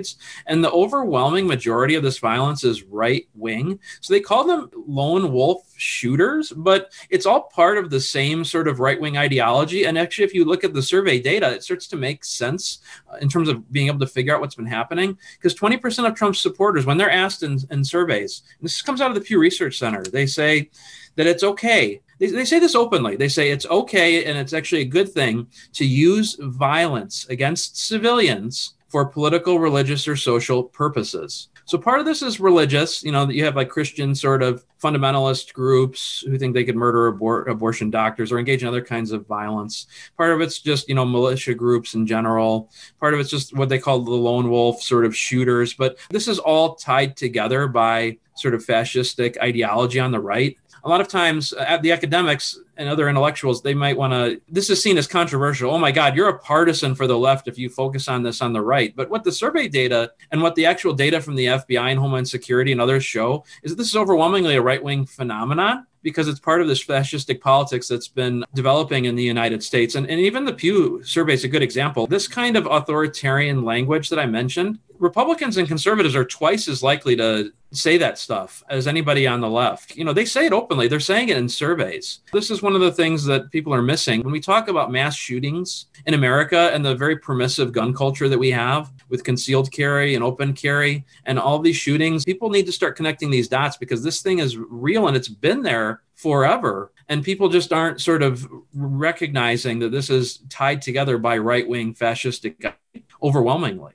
And 0.46 0.64
the 0.64 0.70
overwhelming 0.70 1.46
majority 1.46 1.94
of 1.94 2.02
this 2.02 2.18
violence 2.18 2.64
is 2.64 2.82
right 2.84 3.28
wing. 3.34 3.78
So 4.00 4.12
they 4.12 4.20
call 4.20 4.44
them 4.44 4.70
lone 4.86 5.32
wolf 5.32 5.64
shooters, 5.76 6.52
but 6.54 6.92
it's 7.10 7.26
all 7.26 7.42
part 7.42 7.78
of 7.78 7.90
the 7.90 8.00
same 8.00 8.44
sort 8.44 8.68
of 8.68 8.80
right 8.80 9.00
wing 9.00 9.18
ideology. 9.18 9.84
And 9.84 9.98
actually, 9.98 10.24
if 10.24 10.34
you 10.34 10.44
look 10.44 10.64
at 10.64 10.74
the 10.74 10.82
survey 10.82 11.20
data, 11.20 11.50
it 11.50 11.62
starts 11.62 11.86
to 11.88 11.96
make 11.96 12.24
sense 12.24 12.78
uh, 13.12 13.16
in 13.16 13.28
terms 13.28 13.48
of 13.48 13.70
being 13.72 13.88
able 13.88 14.00
to 14.00 14.06
figure 14.06 14.34
out 14.34 14.40
what's 14.40 14.54
been 14.54 14.66
happening. 14.66 15.18
Because 15.36 15.54
20% 15.54 16.06
of 16.06 16.14
Trump's 16.14 16.40
supporters, 16.40 16.86
when 16.86 16.96
they're 16.96 17.10
asked 17.10 17.42
in, 17.42 17.58
in 17.70 17.84
surveys, 17.84 18.42
this 18.60 18.82
comes 18.82 19.00
out 19.00 19.10
of 19.10 19.14
the 19.14 19.20
Pew 19.20 19.38
Research 19.38 19.78
Center, 19.78 20.02
they 20.02 20.26
say 20.26 20.70
that 21.16 21.26
it's 21.26 21.42
okay 21.42 22.00
they 22.30 22.44
say 22.44 22.60
this 22.60 22.76
openly. 22.76 23.16
They 23.16 23.28
say 23.28 23.50
it's 23.50 23.66
okay 23.66 24.24
and 24.24 24.38
it's 24.38 24.52
actually 24.52 24.82
a 24.82 24.86
good 24.86 25.10
thing 25.10 25.48
to 25.72 25.84
use 25.84 26.36
violence 26.40 27.26
against 27.28 27.84
civilians 27.84 28.74
for 28.92 29.06
political, 29.06 29.58
religious, 29.58 30.06
or 30.06 30.16
social 30.16 30.62
purposes. 30.62 31.48
So 31.64 31.78
part 31.78 31.98
of 31.98 32.04
this 32.04 32.20
is 32.20 32.38
religious. 32.38 33.02
You 33.02 33.10
know, 33.10 33.24
that 33.24 33.34
you 33.34 33.42
have 33.44 33.56
like 33.56 33.70
Christian 33.70 34.14
sort 34.14 34.42
of 34.42 34.64
fundamentalist 34.82 35.54
groups 35.54 36.22
who 36.26 36.36
think 36.36 36.52
they 36.52 36.64
could 36.64 36.76
murder 36.76 37.10
abor- 37.10 37.48
abortion 37.48 37.88
doctors 37.88 38.30
or 38.30 38.38
engage 38.38 38.62
in 38.62 38.68
other 38.68 38.84
kinds 38.84 39.10
of 39.10 39.26
violence. 39.26 39.86
Part 40.18 40.34
of 40.34 40.42
it's 40.42 40.58
just 40.58 40.90
you 40.90 40.94
know 40.94 41.06
militia 41.06 41.54
groups 41.54 41.94
in 41.94 42.06
general. 42.06 42.70
Part 43.00 43.14
of 43.14 43.20
it's 43.20 43.30
just 43.30 43.56
what 43.56 43.70
they 43.70 43.78
call 43.78 44.00
the 44.00 44.10
lone 44.10 44.50
wolf 44.50 44.82
sort 44.82 45.06
of 45.06 45.16
shooters. 45.16 45.72
But 45.72 45.96
this 46.10 46.28
is 46.28 46.38
all 46.38 46.74
tied 46.74 47.16
together 47.16 47.68
by 47.68 48.18
sort 48.34 48.52
of 48.52 48.64
fascistic 48.64 49.40
ideology 49.40 50.00
on 50.00 50.12
the 50.12 50.20
right 50.20 50.58
a 50.84 50.88
lot 50.88 51.00
of 51.00 51.08
times 51.08 51.52
uh, 51.52 51.60
at 51.60 51.82
the 51.82 51.92
academics 51.92 52.58
and 52.76 52.88
other 52.88 53.08
intellectuals 53.08 53.62
they 53.62 53.74
might 53.74 53.96
want 53.96 54.12
to 54.12 54.40
this 54.48 54.70
is 54.70 54.82
seen 54.82 54.98
as 54.98 55.06
controversial 55.06 55.70
oh 55.70 55.78
my 55.78 55.92
god 55.92 56.16
you're 56.16 56.28
a 56.28 56.38
partisan 56.38 56.94
for 56.94 57.06
the 57.06 57.16
left 57.16 57.48
if 57.48 57.58
you 57.58 57.68
focus 57.68 58.08
on 58.08 58.22
this 58.22 58.40
on 58.40 58.52
the 58.52 58.60
right 58.60 58.94
but 58.96 59.10
what 59.10 59.24
the 59.24 59.32
survey 59.32 59.68
data 59.68 60.10
and 60.30 60.42
what 60.42 60.54
the 60.54 60.66
actual 60.66 60.92
data 60.92 61.20
from 61.20 61.34
the 61.34 61.46
fbi 61.46 61.90
and 61.90 61.98
homeland 61.98 62.28
security 62.28 62.72
and 62.72 62.80
others 62.80 63.04
show 63.04 63.44
is 63.62 63.72
that 63.72 63.76
this 63.76 63.88
is 63.88 63.96
overwhelmingly 63.96 64.56
a 64.56 64.62
right 64.62 64.82
wing 64.82 65.04
phenomenon 65.04 65.86
because 66.02 66.28
it's 66.28 66.40
part 66.40 66.60
of 66.60 66.68
this 66.68 66.84
fascistic 66.84 67.40
politics 67.40 67.88
that's 67.88 68.08
been 68.08 68.44
developing 68.54 69.04
in 69.04 69.14
the 69.14 69.22
United 69.22 69.62
States. 69.62 69.94
And, 69.94 70.08
and 70.10 70.18
even 70.20 70.44
the 70.44 70.52
Pew 70.52 71.02
survey 71.04 71.34
is 71.34 71.44
a 71.44 71.48
good 71.48 71.62
example. 71.62 72.06
This 72.06 72.28
kind 72.28 72.56
of 72.56 72.66
authoritarian 72.66 73.64
language 73.64 74.08
that 74.10 74.18
I 74.18 74.26
mentioned, 74.26 74.78
Republicans 74.98 75.56
and 75.56 75.68
conservatives 75.68 76.14
are 76.14 76.24
twice 76.24 76.68
as 76.68 76.82
likely 76.82 77.16
to 77.16 77.52
say 77.72 77.96
that 77.98 78.18
stuff 78.18 78.62
as 78.68 78.86
anybody 78.86 79.26
on 79.26 79.40
the 79.40 79.48
left. 79.48 79.96
You 79.96 80.04
know, 80.04 80.12
they 80.12 80.24
say 80.24 80.46
it 80.46 80.52
openly, 80.52 80.88
they're 80.88 81.00
saying 81.00 81.30
it 81.30 81.36
in 81.36 81.48
surveys. 81.48 82.20
This 82.32 82.50
is 82.50 82.62
one 82.62 82.74
of 82.74 82.80
the 82.80 82.92
things 82.92 83.24
that 83.24 83.50
people 83.50 83.72
are 83.74 83.82
missing. 83.82 84.22
When 84.22 84.32
we 84.32 84.40
talk 84.40 84.68
about 84.68 84.92
mass 84.92 85.16
shootings 85.16 85.86
in 86.06 86.14
America 86.14 86.70
and 86.72 86.84
the 86.84 86.94
very 86.94 87.16
permissive 87.16 87.72
gun 87.72 87.94
culture 87.94 88.28
that 88.28 88.38
we 88.38 88.50
have 88.50 88.92
with 89.08 89.24
concealed 89.24 89.72
carry 89.72 90.14
and 90.14 90.22
open 90.22 90.52
carry 90.52 91.04
and 91.24 91.38
all 91.38 91.58
these 91.58 91.76
shootings, 91.76 92.24
people 92.24 92.50
need 92.50 92.66
to 92.66 92.72
start 92.72 92.96
connecting 92.96 93.30
these 93.30 93.48
dots 93.48 93.76
because 93.76 94.02
this 94.02 94.22
thing 94.22 94.38
is 94.38 94.56
real 94.56 95.08
and 95.08 95.16
it's 95.16 95.28
been 95.28 95.62
there 95.62 96.02
forever. 96.14 96.92
And 97.08 97.24
people 97.24 97.48
just 97.48 97.72
aren't 97.72 98.00
sort 98.00 98.22
of 98.22 98.48
recognizing 98.74 99.80
that 99.80 99.90
this 99.90 100.08
is 100.08 100.38
tied 100.48 100.82
together 100.82 101.18
by 101.18 101.38
right 101.38 101.66
wing 101.66 101.94
fascistic 101.94 102.74
overwhelmingly. 103.22 103.92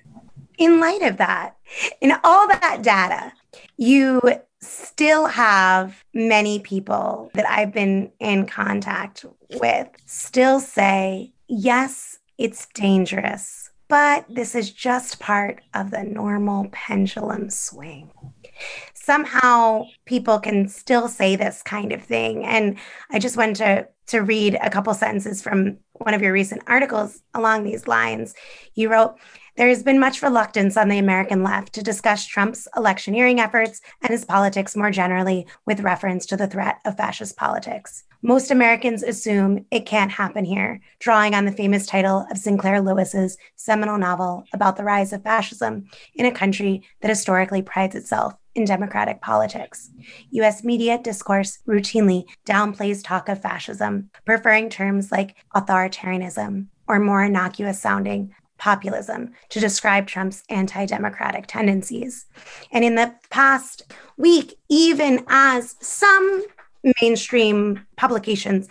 In 0.57 0.79
light 0.79 1.03
of 1.03 1.17
that, 1.17 1.55
in 2.01 2.13
all 2.23 2.47
that 2.47 2.79
data, 2.81 3.31
you 3.77 4.21
still 4.61 5.27
have 5.27 6.03
many 6.13 6.59
people 6.59 7.29
that 7.33 7.47
I've 7.47 7.71
been 7.71 8.11
in 8.19 8.45
contact 8.47 9.25
with 9.59 9.87
still 10.05 10.59
say, 10.59 11.33
yes, 11.47 12.19
it's 12.37 12.67
dangerous, 12.73 13.69
but 13.87 14.25
this 14.29 14.55
is 14.55 14.71
just 14.71 15.19
part 15.19 15.61
of 15.73 15.91
the 15.91 16.03
normal 16.03 16.67
pendulum 16.71 17.49
swing. 17.49 18.11
Somehow 18.93 19.85
people 20.05 20.39
can 20.39 20.67
still 20.67 21.07
say 21.07 21.35
this 21.35 21.61
kind 21.63 21.91
of 21.91 22.03
thing. 22.03 22.43
And 22.43 22.77
I 23.11 23.19
just 23.19 23.37
wanted 23.37 23.55
to, 23.57 23.87
to 24.07 24.23
read 24.23 24.57
a 24.61 24.69
couple 24.69 24.93
sentences 24.93 25.41
from 25.41 25.77
one 25.93 26.13
of 26.13 26.21
your 26.21 26.33
recent 26.33 26.63
articles 26.67 27.21
along 27.33 27.63
these 27.63 27.87
lines. 27.87 28.33
You 28.73 28.89
wrote, 28.91 29.17
there 29.57 29.67
has 29.67 29.81
been 29.81 29.99
much 29.99 30.21
reluctance 30.21 30.77
on 30.77 30.87
the 30.87 30.99
American 30.99 31.43
left 31.43 31.73
to 31.73 31.83
discuss 31.83 32.25
Trump's 32.25 32.67
electioneering 32.77 33.39
efforts 33.39 33.81
and 34.01 34.11
his 34.11 34.23
politics 34.23 34.75
more 34.75 34.91
generally 34.91 35.47
with 35.65 35.81
reference 35.81 36.27
to 36.27 36.37
the 36.37 36.47
threat 36.47 36.77
of 36.85 36.95
fascist 36.95 37.35
politics. 37.35 38.03
Most 38.21 38.51
Americans 38.51 39.01
assume 39.03 39.65
it 39.71 39.85
can't 39.85 40.11
happen 40.11 40.45
here, 40.45 40.79
drawing 40.99 41.33
on 41.33 41.45
the 41.45 41.51
famous 41.51 41.87
title 41.87 42.27
of 42.29 42.37
Sinclair 42.37 42.81
Lewis's 42.81 43.37
seminal 43.55 43.97
novel 43.97 44.45
about 44.53 44.77
the 44.77 44.83
rise 44.83 45.11
of 45.11 45.23
fascism 45.23 45.87
in 46.13 46.25
a 46.25 46.31
country 46.31 46.83
that 47.01 47.09
historically 47.09 47.63
prides 47.63 47.95
itself 47.95 48.33
in 48.53 48.65
democratic 48.65 49.21
politics. 49.21 49.89
US 50.31 50.63
media 50.63 50.99
discourse 50.99 51.59
routinely 51.67 52.25
downplays 52.45 53.03
talk 53.03 53.27
of 53.29 53.41
fascism, 53.41 54.09
preferring 54.25 54.69
terms 54.69 55.11
like 55.11 55.35
authoritarianism 55.55 56.67
or 56.87 56.99
more 56.99 57.23
innocuous 57.23 57.79
sounding 57.79 58.33
populism 58.57 59.33
to 59.49 59.59
describe 59.59 60.07
Trump's 60.07 60.43
anti 60.49 60.85
democratic 60.85 61.47
tendencies. 61.47 62.25
And 62.71 62.83
in 62.83 62.95
the 62.95 63.13
past 63.29 63.93
week, 64.17 64.57
even 64.69 65.23
as 65.27 65.75
some 65.81 66.45
mainstream 67.01 67.85
publications 67.95 68.67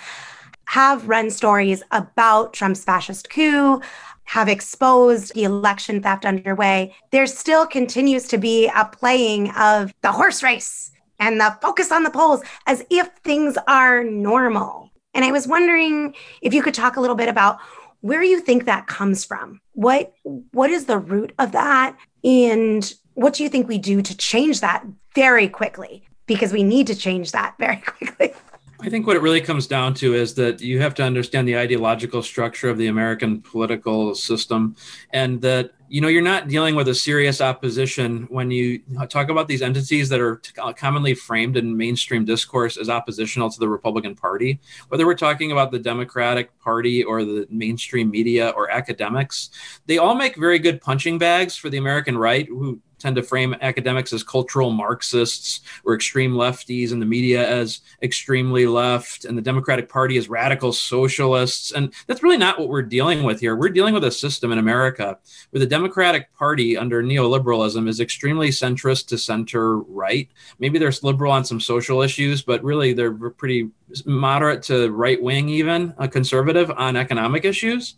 have 0.67 1.09
run 1.09 1.31
stories 1.31 1.83
about 1.93 2.53
Trump's 2.53 2.85
fascist 2.85 3.31
coup, 3.31 3.81
have 4.25 4.49
exposed 4.49 5.33
the 5.35 5.45
election 5.45 6.03
theft 6.03 6.25
underway, 6.25 6.95
there 7.13 7.27
still 7.27 7.67
continues 7.67 8.27
to 8.29 8.39
be 8.39 8.71
a 8.75 8.85
playing 8.85 9.51
of 9.53 9.95
the 10.03 10.11
horse 10.11 10.43
race 10.43 10.91
and 11.19 11.41
the 11.41 11.57
focus 11.63 11.93
on 11.93 12.03
the 12.03 12.11
polls 12.11 12.43
as 12.67 12.85
if 12.91 13.09
things 13.23 13.57
are 13.69 14.03
normal. 14.03 14.91
And 15.15 15.25
I 15.25 15.31
was 15.31 15.47
wondering 15.47 16.15
if 16.43 16.53
you 16.53 16.63
could 16.63 16.75
talk 16.75 16.97
a 16.97 17.01
little 17.01 17.17
bit 17.17 17.29
about 17.29 17.59
where 18.07 18.21
do 18.21 18.29
you 18.29 18.41
think 18.41 18.65
that 18.65 18.87
comes 18.87 19.25
from. 19.25 19.61
What 19.73 20.13
what 20.53 20.71
is 20.71 20.87
the 20.87 20.99
root 20.99 21.33
of 21.39 21.53
that 21.53 21.97
and 22.23 22.95
what 23.15 23.35
do 23.35 23.43
you 23.43 23.49
think 23.49 23.67
we 23.67 23.79
do 23.79 24.01
to 24.01 24.17
change 24.17 24.61
that 24.61 24.85
very 25.15 25.49
quickly? 25.49 26.05
Because 26.27 26.53
we 26.53 26.63
need 26.63 26.87
to 26.87 26.95
change 26.95 27.33
that 27.33 27.55
very 27.59 27.77
quickly. 27.87 28.33
I 28.81 28.91
think 28.91 29.07
what 29.07 29.17
it 29.17 29.23
really 29.23 29.41
comes 29.41 29.67
down 29.67 29.95
to 29.95 30.15
is 30.15 30.35
that 30.35 30.61
you 30.61 30.81
have 30.81 30.95
to 30.97 31.03
understand 31.03 31.49
the 31.49 31.57
ideological 31.57 32.23
structure 32.23 32.69
of 32.69 32.77
the 32.77 32.89
American 32.89 33.41
political 33.41 34.15
system 34.15 34.77
and 35.11 35.41
that 35.41 35.73
you 35.89 36.01
know 36.01 36.09
you're 36.09 36.21
not 36.21 36.49
dealing 36.49 36.75
with 36.75 36.89
a 36.89 36.95
serious 36.95 37.41
opposition 37.41 38.27
when 38.29 38.51
you 38.51 38.81
talk 39.09 39.29
about 39.31 39.47
these 39.49 39.63
entities 39.63 40.09
that 40.09 40.21
are 40.21 40.43
uh, 40.59 40.73
commonly 40.73 41.15
framed 41.15 41.57
in 41.57 41.77
mainstream 41.77 42.25
discourse 42.25 42.77
as 42.77 42.91
oppositional 42.91 43.49
to 43.49 43.61
the 43.61 43.69
Republican 43.69 44.15
Party. 44.15 44.59
Whether 44.89 45.07
we're 45.07 45.15
talking 45.15 45.53
about 45.53 45.71
the 45.71 45.79
Democratic 45.79 46.59
Party 46.59 47.05
or 47.05 47.25
the 47.25 47.47
mainstream 47.49 48.11
media 48.11 48.51
or 48.51 48.71
academics 48.71 49.51
they 49.87 49.99
all 49.99 50.15
make 50.15 50.37
very 50.37 50.59
good 50.59 50.81
punching 50.81 51.19
bags 51.19 51.57
for 51.57 51.71
the 51.71 51.79
American 51.79 52.19
right 52.19 52.47
who 52.49 52.81
tend 52.99 53.17
to 53.17 53.23
frame 53.23 53.55
academics 53.61 54.13
as 54.13 54.23
cultural 54.23 54.71
Marxists 54.71 55.61
or 55.85 55.95
extreme 55.95 56.33
lefties 56.33 56.93
and 56.93 57.01
the 57.01 57.07
media 57.07 57.49
as 57.49 57.81
extremely 58.03 58.67
left 58.67 59.25
and 59.25 59.37
the 59.37 59.43
Democratic 59.43 59.89
Party 59.89 60.17
as 60.17 60.29
radical 60.29 60.73
socialists. 60.73 61.73
And 61.73 61.93
that's 62.07 62.23
really 62.23 62.39
not 62.39 62.59
what 62.59 62.69
we're 62.69 62.83
dealing 62.83 63.23
with 63.23 63.41
here. 63.41 63.57
We're 63.57 63.69
dealing 63.69 63.95
with 63.95 64.05
a 64.05 64.11
system 64.11 64.53
in 64.53 64.59
America 64.59 65.19
where 65.51 65.61
the 65.61 65.67
Democratic 65.67 66.33
Party 66.35 66.77
under 66.77 67.03
neoliberalism 67.03 67.89
is 67.89 68.01
extremely 68.01 68.49
centrist 68.49 69.09
to 69.09 69.19
center 69.19 69.79
right. 69.79 70.29
Maybe 70.59 70.79
they're 70.79 70.93
liberal 71.03 71.33
on 71.33 71.45
some 71.45 71.61
social 71.61 72.03
issues, 72.03 72.43
but 72.43 72.63
really 72.65 72.93
they're 72.93 73.13
pretty 73.13 73.71
moderate 74.05 74.63
to 74.65 74.91
right 74.91 75.23
wing, 75.23 75.49
even 75.49 75.95
a 75.99 76.09
conservative 76.09 76.71
on 76.71 76.97
economic 76.97 77.45
issues. 77.45 77.95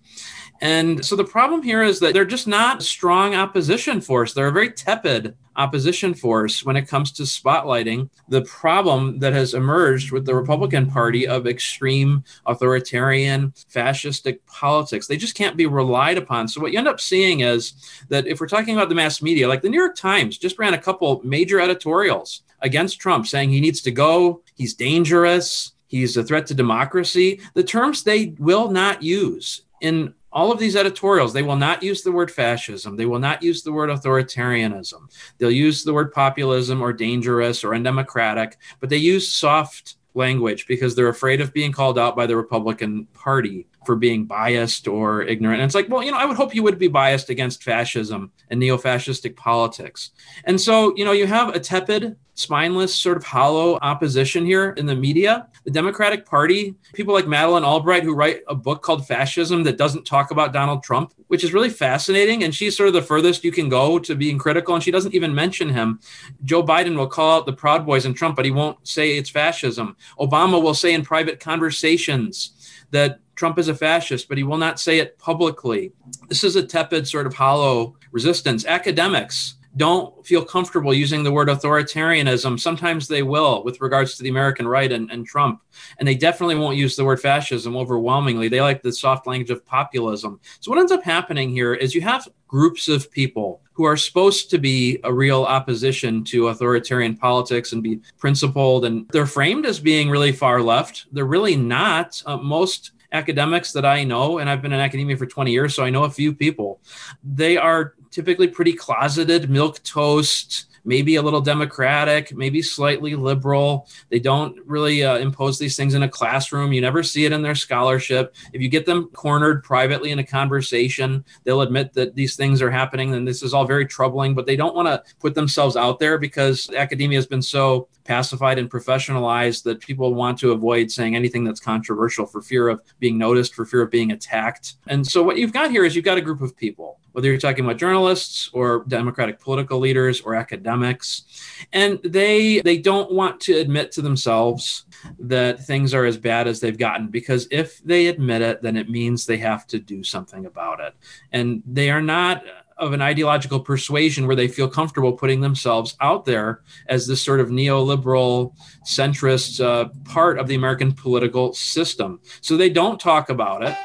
And 0.61 1.05
so 1.05 1.15
the 1.15 1.25
problem 1.25 1.63
here 1.63 1.83
is 1.83 2.01
that 2.01 2.15
they're 2.15 2.25
just 2.25 2.49
not 2.49 2.81
a 2.81 2.85
strong 2.85 3.35
opposition 3.35 4.01
force. 4.01 4.33
They're 4.33 4.49
a 4.49 4.53
very 4.53 4.71
tepid 4.71 5.37
opposition 5.57 6.15
force 6.15 6.65
when 6.65 6.77
it 6.77 6.89
comes 6.89 7.11
to 7.13 7.25
spotlighting 7.25 8.09
the 8.29 8.43
problem 8.43 9.19
that 9.19 9.33
has 9.33 9.55
emerged 9.55 10.13
with 10.13 10.25
the 10.25 10.35
Republican 10.35 10.89
Party 10.89 11.27
of 11.27 11.47
extreme 11.47 12.25
authoritarian 12.47 13.53
fascistic 13.73 14.39
politics. 14.47 15.07
They 15.07 15.17
just 15.17 15.35
can't 15.35 15.57
be 15.57 15.67
relied 15.67 16.19
upon. 16.19 16.49
So 16.49 16.61
what 16.61 16.73
you 16.73 16.79
end 16.79 16.89
up 16.89 17.01
seeing 17.01 17.41
is 17.41 17.73
that 18.09 18.27
if 18.27 18.41
we're 18.41 18.47
talking 18.47 18.77
about 18.77 18.89
the 18.89 18.95
mass 18.95 19.21
media, 19.21 19.49
like 19.49 19.63
the 19.63 19.69
New 19.69 19.79
York 19.81 19.97
Times 19.97 20.39
just 20.39 20.59
ran 20.59 20.75
a 20.75 20.79
couple 20.79 21.21
major 21.25 21.61
editorials 21.61 22.43
against 22.61 23.01
Trump 23.01 23.27
saying 23.27 23.51
he 23.51 23.61
needs 23.61 23.81
to 23.83 23.91
go, 23.91 24.43
he's 24.55 24.75
dangerous, 24.75 25.73
he's 25.87 26.17
a 26.17 26.25
threat 26.25 26.47
to 26.47 26.55
democracy, 26.55 27.41
the 27.55 27.65
terms 27.65 28.03
they 28.03 28.35
will 28.39 28.71
not 28.71 29.03
use 29.03 29.63
in 29.81 30.15
all 30.33 30.53
of 30.53 30.59
these 30.59 30.77
editorials, 30.77 31.33
they 31.33 31.43
will 31.43 31.57
not 31.57 31.83
use 31.83 32.03
the 32.03 32.13
word 32.13 32.31
fascism. 32.31 32.97
They 32.97 33.07
will 33.07 33.19
not 33.19 33.43
use 33.43 33.63
the 33.63 33.73
word 33.73 33.91
authoritarianism. 33.91 35.11
They'll 35.39 35.51
use 35.51 35.85
the 35.85 35.95
word 35.95 36.13
populism 36.13 36.83
or 36.83 36.93
dangerous 36.93 37.65
or 37.65 37.75
undemocratic, 37.75 38.59
but 38.81 38.91
they 38.91 38.99
use 38.99 39.33
soft 39.33 39.97
language 40.15 40.67
because 40.67 40.95
they're 40.95 41.09
afraid 41.09 41.41
of 41.41 41.55
being 41.55 41.73
called 41.73 41.99
out 41.99 42.17
by 42.17 42.27
the 42.27 42.37
Republican 42.37 43.07
Party 43.15 43.67
for 43.87 43.97
being 43.97 44.25
biased 44.27 44.87
or 44.87 45.23
ignorant. 45.23 45.61
And 45.61 45.67
it's 45.69 45.75
like, 45.75 45.89
well, 45.89 46.03
you 46.03 46.11
know, 46.11 46.19
I 46.19 46.27
would 46.27 46.37
hope 46.37 46.55
you 46.55 46.63
would 46.63 46.79
be 46.79 46.89
biased 46.89 47.31
against 47.31 47.63
fascism 47.63 48.33
and 48.51 48.61
neo 48.61 48.77
fascistic 48.77 49.37
politics. 49.37 50.11
And 50.45 50.61
so, 50.61 50.95
you 50.97 51.05
know, 51.05 51.13
you 51.13 51.27
have 51.27 51.55
a 51.55 51.61
tepid, 51.61 52.17
spineless, 52.39 52.95
sort 52.95 53.17
of 53.17 53.25
hollow 53.25 53.79
opposition 53.83 54.47
here 54.47 54.71
in 54.77 54.87
the 54.87 54.95
media. 54.95 55.49
The 55.65 55.73
Democratic 55.73 56.25
Party, 56.25 56.77
people 56.93 57.13
like 57.13 57.27
Madeleine 57.27 57.65
Albright, 57.65 58.05
who 58.05 58.15
write 58.15 58.43
a 58.47 58.55
book 58.55 58.81
called 58.81 59.07
Fascism 59.07 59.65
that 59.65 59.77
doesn't 59.77 60.07
talk 60.07 60.31
about 60.31 60.53
Donald 60.53 60.85
Trump, 60.85 61.13
which 61.27 61.43
is 61.43 61.53
really 61.53 61.69
fascinating. 61.69 62.45
And 62.45 62.55
she's 62.55 62.77
sort 62.77 62.87
of 62.87 62.95
the 62.95 63.03
furthest 63.03 63.43
you 63.43 63.51
can 63.51 63.69
go 63.69 63.99
to 63.99 64.15
being 64.15 64.39
critical. 64.39 64.75
And 64.75 64.85
she 64.85 64.93
doesn't 64.93 65.15
even 65.15 65.35
mention 65.35 65.69
him. 65.69 65.99
Joe 66.45 66.63
Biden 66.63 66.97
will 66.97 67.09
call 67.09 67.39
out 67.39 67.47
the 67.47 67.53
Proud 67.53 67.85
Boys 67.85 68.07
and 68.07 68.17
Trump, 68.17 68.37
but 68.37 68.45
he 68.45 68.53
won't 68.53 68.87
say 68.87 69.17
it's 69.17 69.31
fascism. 69.31 69.97
Obama 70.21 70.63
will 70.63 70.75
say 70.75 70.95
in 70.95 71.05
private 71.05 71.41
conversations 71.41 72.53
that 72.93 73.21
Trump 73.35 73.59
is 73.59 73.69
a 73.69 73.75
fascist, 73.75 74.29
but 74.29 74.39
he 74.39 74.45
will 74.45 74.59
not 74.59 74.79
say 74.79 75.01
it 75.01 75.19
publicly. 75.19 75.93
This 76.29 76.45
is 76.45 76.57
a 76.57 76.63
tepid, 76.63 77.07
sort 77.07 77.27
of 77.27 77.35
hollow 77.35 77.97
resistance. 78.13 78.65
Academics 78.65 79.55
don't 79.77 80.27
feel 80.27 80.45
comfortable 80.45 80.95
using 80.95 81.23
the 81.23 81.31
word 81.31 81.49
authoritarianism. 81.49 82.59
Sometimes 82.59 83.07
they 83.07 83.23
will 83.23 83.63
with 83.65 83.81
regards 83.81 84.17
to 84.17 84.23
the 84.23 84.29
American 84.29 84.67
right 84.67 84.91
and, 84.91 85.11
and 85.11 85.27
Trump. 85.27 85.63
And 85.99 86.09
they 86.09 86.15
definitely 86.15 86.57
won't 86.57 86.77
use 86.77 86.97
the 86.97 87.05
word 87.05 87.21
fascism 87.21 87.77
overwhelmingly. 87.77 88.49
They 88.49 88.61
like 88.61 88.83
the 88.83 88.93
soft 88.93 89.27
language 89.27 89.51
of 89.51 89.65
populism. 89.65 90.41
So, 90.61 90.71
what 90.71 90.79
ends 90.79 90.93
up 90.93 91.03
happening 91.03 91.51
here 91.51 91.75
is 91.75 91.95
you 91.95 92.01
have 92.01 92.29
groups 92.49 92.89
of 92.89 93.11
people 93.11 93.61
who 93.73 93.85
are 93.85 93.97
supposed 93.97 94.51
to 94.51 94.59
be 94.59 94.99
a 95.05 95.13
real 95.13 95.45
opposition 95.45 96.25
to 96.25 96.49
authoritarian 96.49 97.17
politics 97.17 97.73
and 97.73 97.83
be 97.83 98.01
principled. 98.19 98.85
And 98.85 99.07
they're 99.13 99.27
framed 99.27 99.67
as 99.67 99.79
being 99.79 100.11
really 100.11 100.33
far 100.33 100.61
left. 100.63 101.07
They're 101.13 101.25
really 101.25 101.57
not. 101.57 102.21
Uh, 102.27 102.39
most 102.39 102.93
academics 103.13 103.73
that 103.73 103.85
I 103.85 104.05
know, 104.05 104.39
and 104.39 104.51
I've 104.51 104.63
been 104.63 104.73
in 104.73 104.81
academia 104.81 105.17
for 105.17 105.27
20 105.27 105.51
years, 105.51 105.75
so 105.75 105.83
I 105.83 105.91
know 105.91 106.05
a 106.05 106.11
few 106.11 106.35
people, 106.35 106.81
they 107.23 107.57
are 107.57 107.95
typically 108.11 108.49
pretty 108.49 108.73
closeted, 108.73 109.51
milk 109.51 109.83
toast, 109.83 110.67
maybe 110.89 111.17
a 111.17 111.23
little 111.23 111.43
democratic, 111.43 112.35
maybe 112.35 112.63
slightly 112.63 113.15
liberal. 113.15 113.87
They 114.09 114.19
don't 114.19 114.59
really 114.65 115.05
uh, 115.05 115.19
impose 115.19 115.59
these 115.59 115.77
things 115.77 115.93
in 115.93 116.03
a 116.03 116.09
classroom. 116.09 116.73
You 116.73 116.81
never 116.81 117.03
see 117.03 117.27
it 117.27 117.33
in 117.33 117.43
their 117.43 117.55
scholarship. 117.55 118.35
If 118.55 118.63
you 118.63 118.69
get 118.71 118.87
them 118.87 119.09
cornered 119.13 119.63
privately 119.63 120.13
in 120.13 120.19
a 120.19 120.25
conversation, 120.25 121.25
they'll 121.45 121.61
admit 121.61 121.93
that 121.93 122.15
these 122.15 122.37
things 122.37 122.63
are 122.63 122.71
happening 122.71 123.15
and 123.15 123.29
this 123.29 123.43
is 123.43 123.53
all 123.53 123.67
very 123.67 123.87
troubling, 123.87 124.35
but 124.35 124.47
they 124.47 124.57
don't 124.57 124.75
want 124.75 124.89
to 124.89 125.03
put 125.21 125.35
themselves 125.35 125.77
out 125.77 125.99
there 125.99 126.17
because 126.17 126.71
academia 126.75 127.19
has 127.19 127.27
been 127.27 127.43
so 127.43 127.89
pacified 128.05 128.59
and 128.59 128.71
professionalized 128.71 129.63
that 129.65 129.81
people 129.81 130.15
want 130.15 130.39
to 130.39 130.53
avoid 130.53 130.91
saying 130.91 131.15
anything 131.15 131.45
that's 131.45 131.61
controversial 131.61 132.25
for 132.25 132.41
fear 132.41 132.69
of 132.69 132.81
being 132.99 133.19
noticed, 133.19 133.55
for 133.55 133.67
fear 133.67 133.83
of 133.83 133.91
being 133.91 134.13
attacked. 134.13 134.77
And 134.87 135.07
so 135.07 135.23
what 135.23 135.37
you've 135.37 135.53
got 135.53 135.71
here 135.71 135.85
is 135.85 135.95
you've 135.95 136.07
got 136.07 136.17
a 136.17 136.23
group 136.23 136.41
of 136.41 136.57
people, 136.57 136.99
whether 137.13 137.29
you're 137.29 137.39
talking 137.39 137.65
about 137.65 137.79
journalists 137.79 138.51
or 138.53 138.85
democratic 138.89 139.41
political 139.41 139.79
leaders 139.79 140.21
or 140.21 140.35
academics, 140.35 141.25
and 141.73 141.99
they 142.05 142.61
they 142.61 142.79
don't 142.79 143.13
want 143.13 143.41
to 143.41 143.55
admit 143.55 143.93
to 143.93 144.03
themselves 144.03 144.87
that 145.19 145.65
things 145.65 145.95
are 145.95 146.05
as 146.05 146.17
bad 146.17 146.47
as 146.47 146.61
they've 146.61 146.79
gotten 146.79 147.09
because 147.09 147.47
if 147.51 147.83
they 147.85 148.07
admit 148.07 148.43
it, 148.43 148.63
then 148.63 148.77
it 148.77 148.91
means 148.91 149.27
they 149.27 149.37
have 149.37 149.67
to 149.67 149.79
do 149.79 150.03
something 150.03 150.47
about 150.47 150.81
it. 150.81 150.95
And 151.33 151.63
they 151.67 151.91
are 151.91 152.03
not 152.03 152.43
of 152.79 152.93
an 152.93 153.03
ideological 153.03 153.61
persuasion 153.61 154.27
where 154.27 154.37
they 154.37 154.49
feel 154.49 154.69
comfortable 154.69 155.13
putting 155.13 155.41
themselves 155.41 155.97
out 156.01 156.25
there 156.25 156.63
as 156.87 157.07
this 157.07 157.21
sort 157.21 157.41
of 157.41 157.49
neoliberal 157.49 158.55
centrist 158.85 159.65
uh, 159.65 159.89
part 160.05 160.39
of 160.39 160.47
the 160.47 160.55
American 160.55 160.93
political 160.93 161.53
system. 161.53 162.21
So 162.41 162.57
they 162.57 162.71
don't 162.71 163.01
talk 163.01 163.31
about 163.31 163.63
it. 163.65 163.77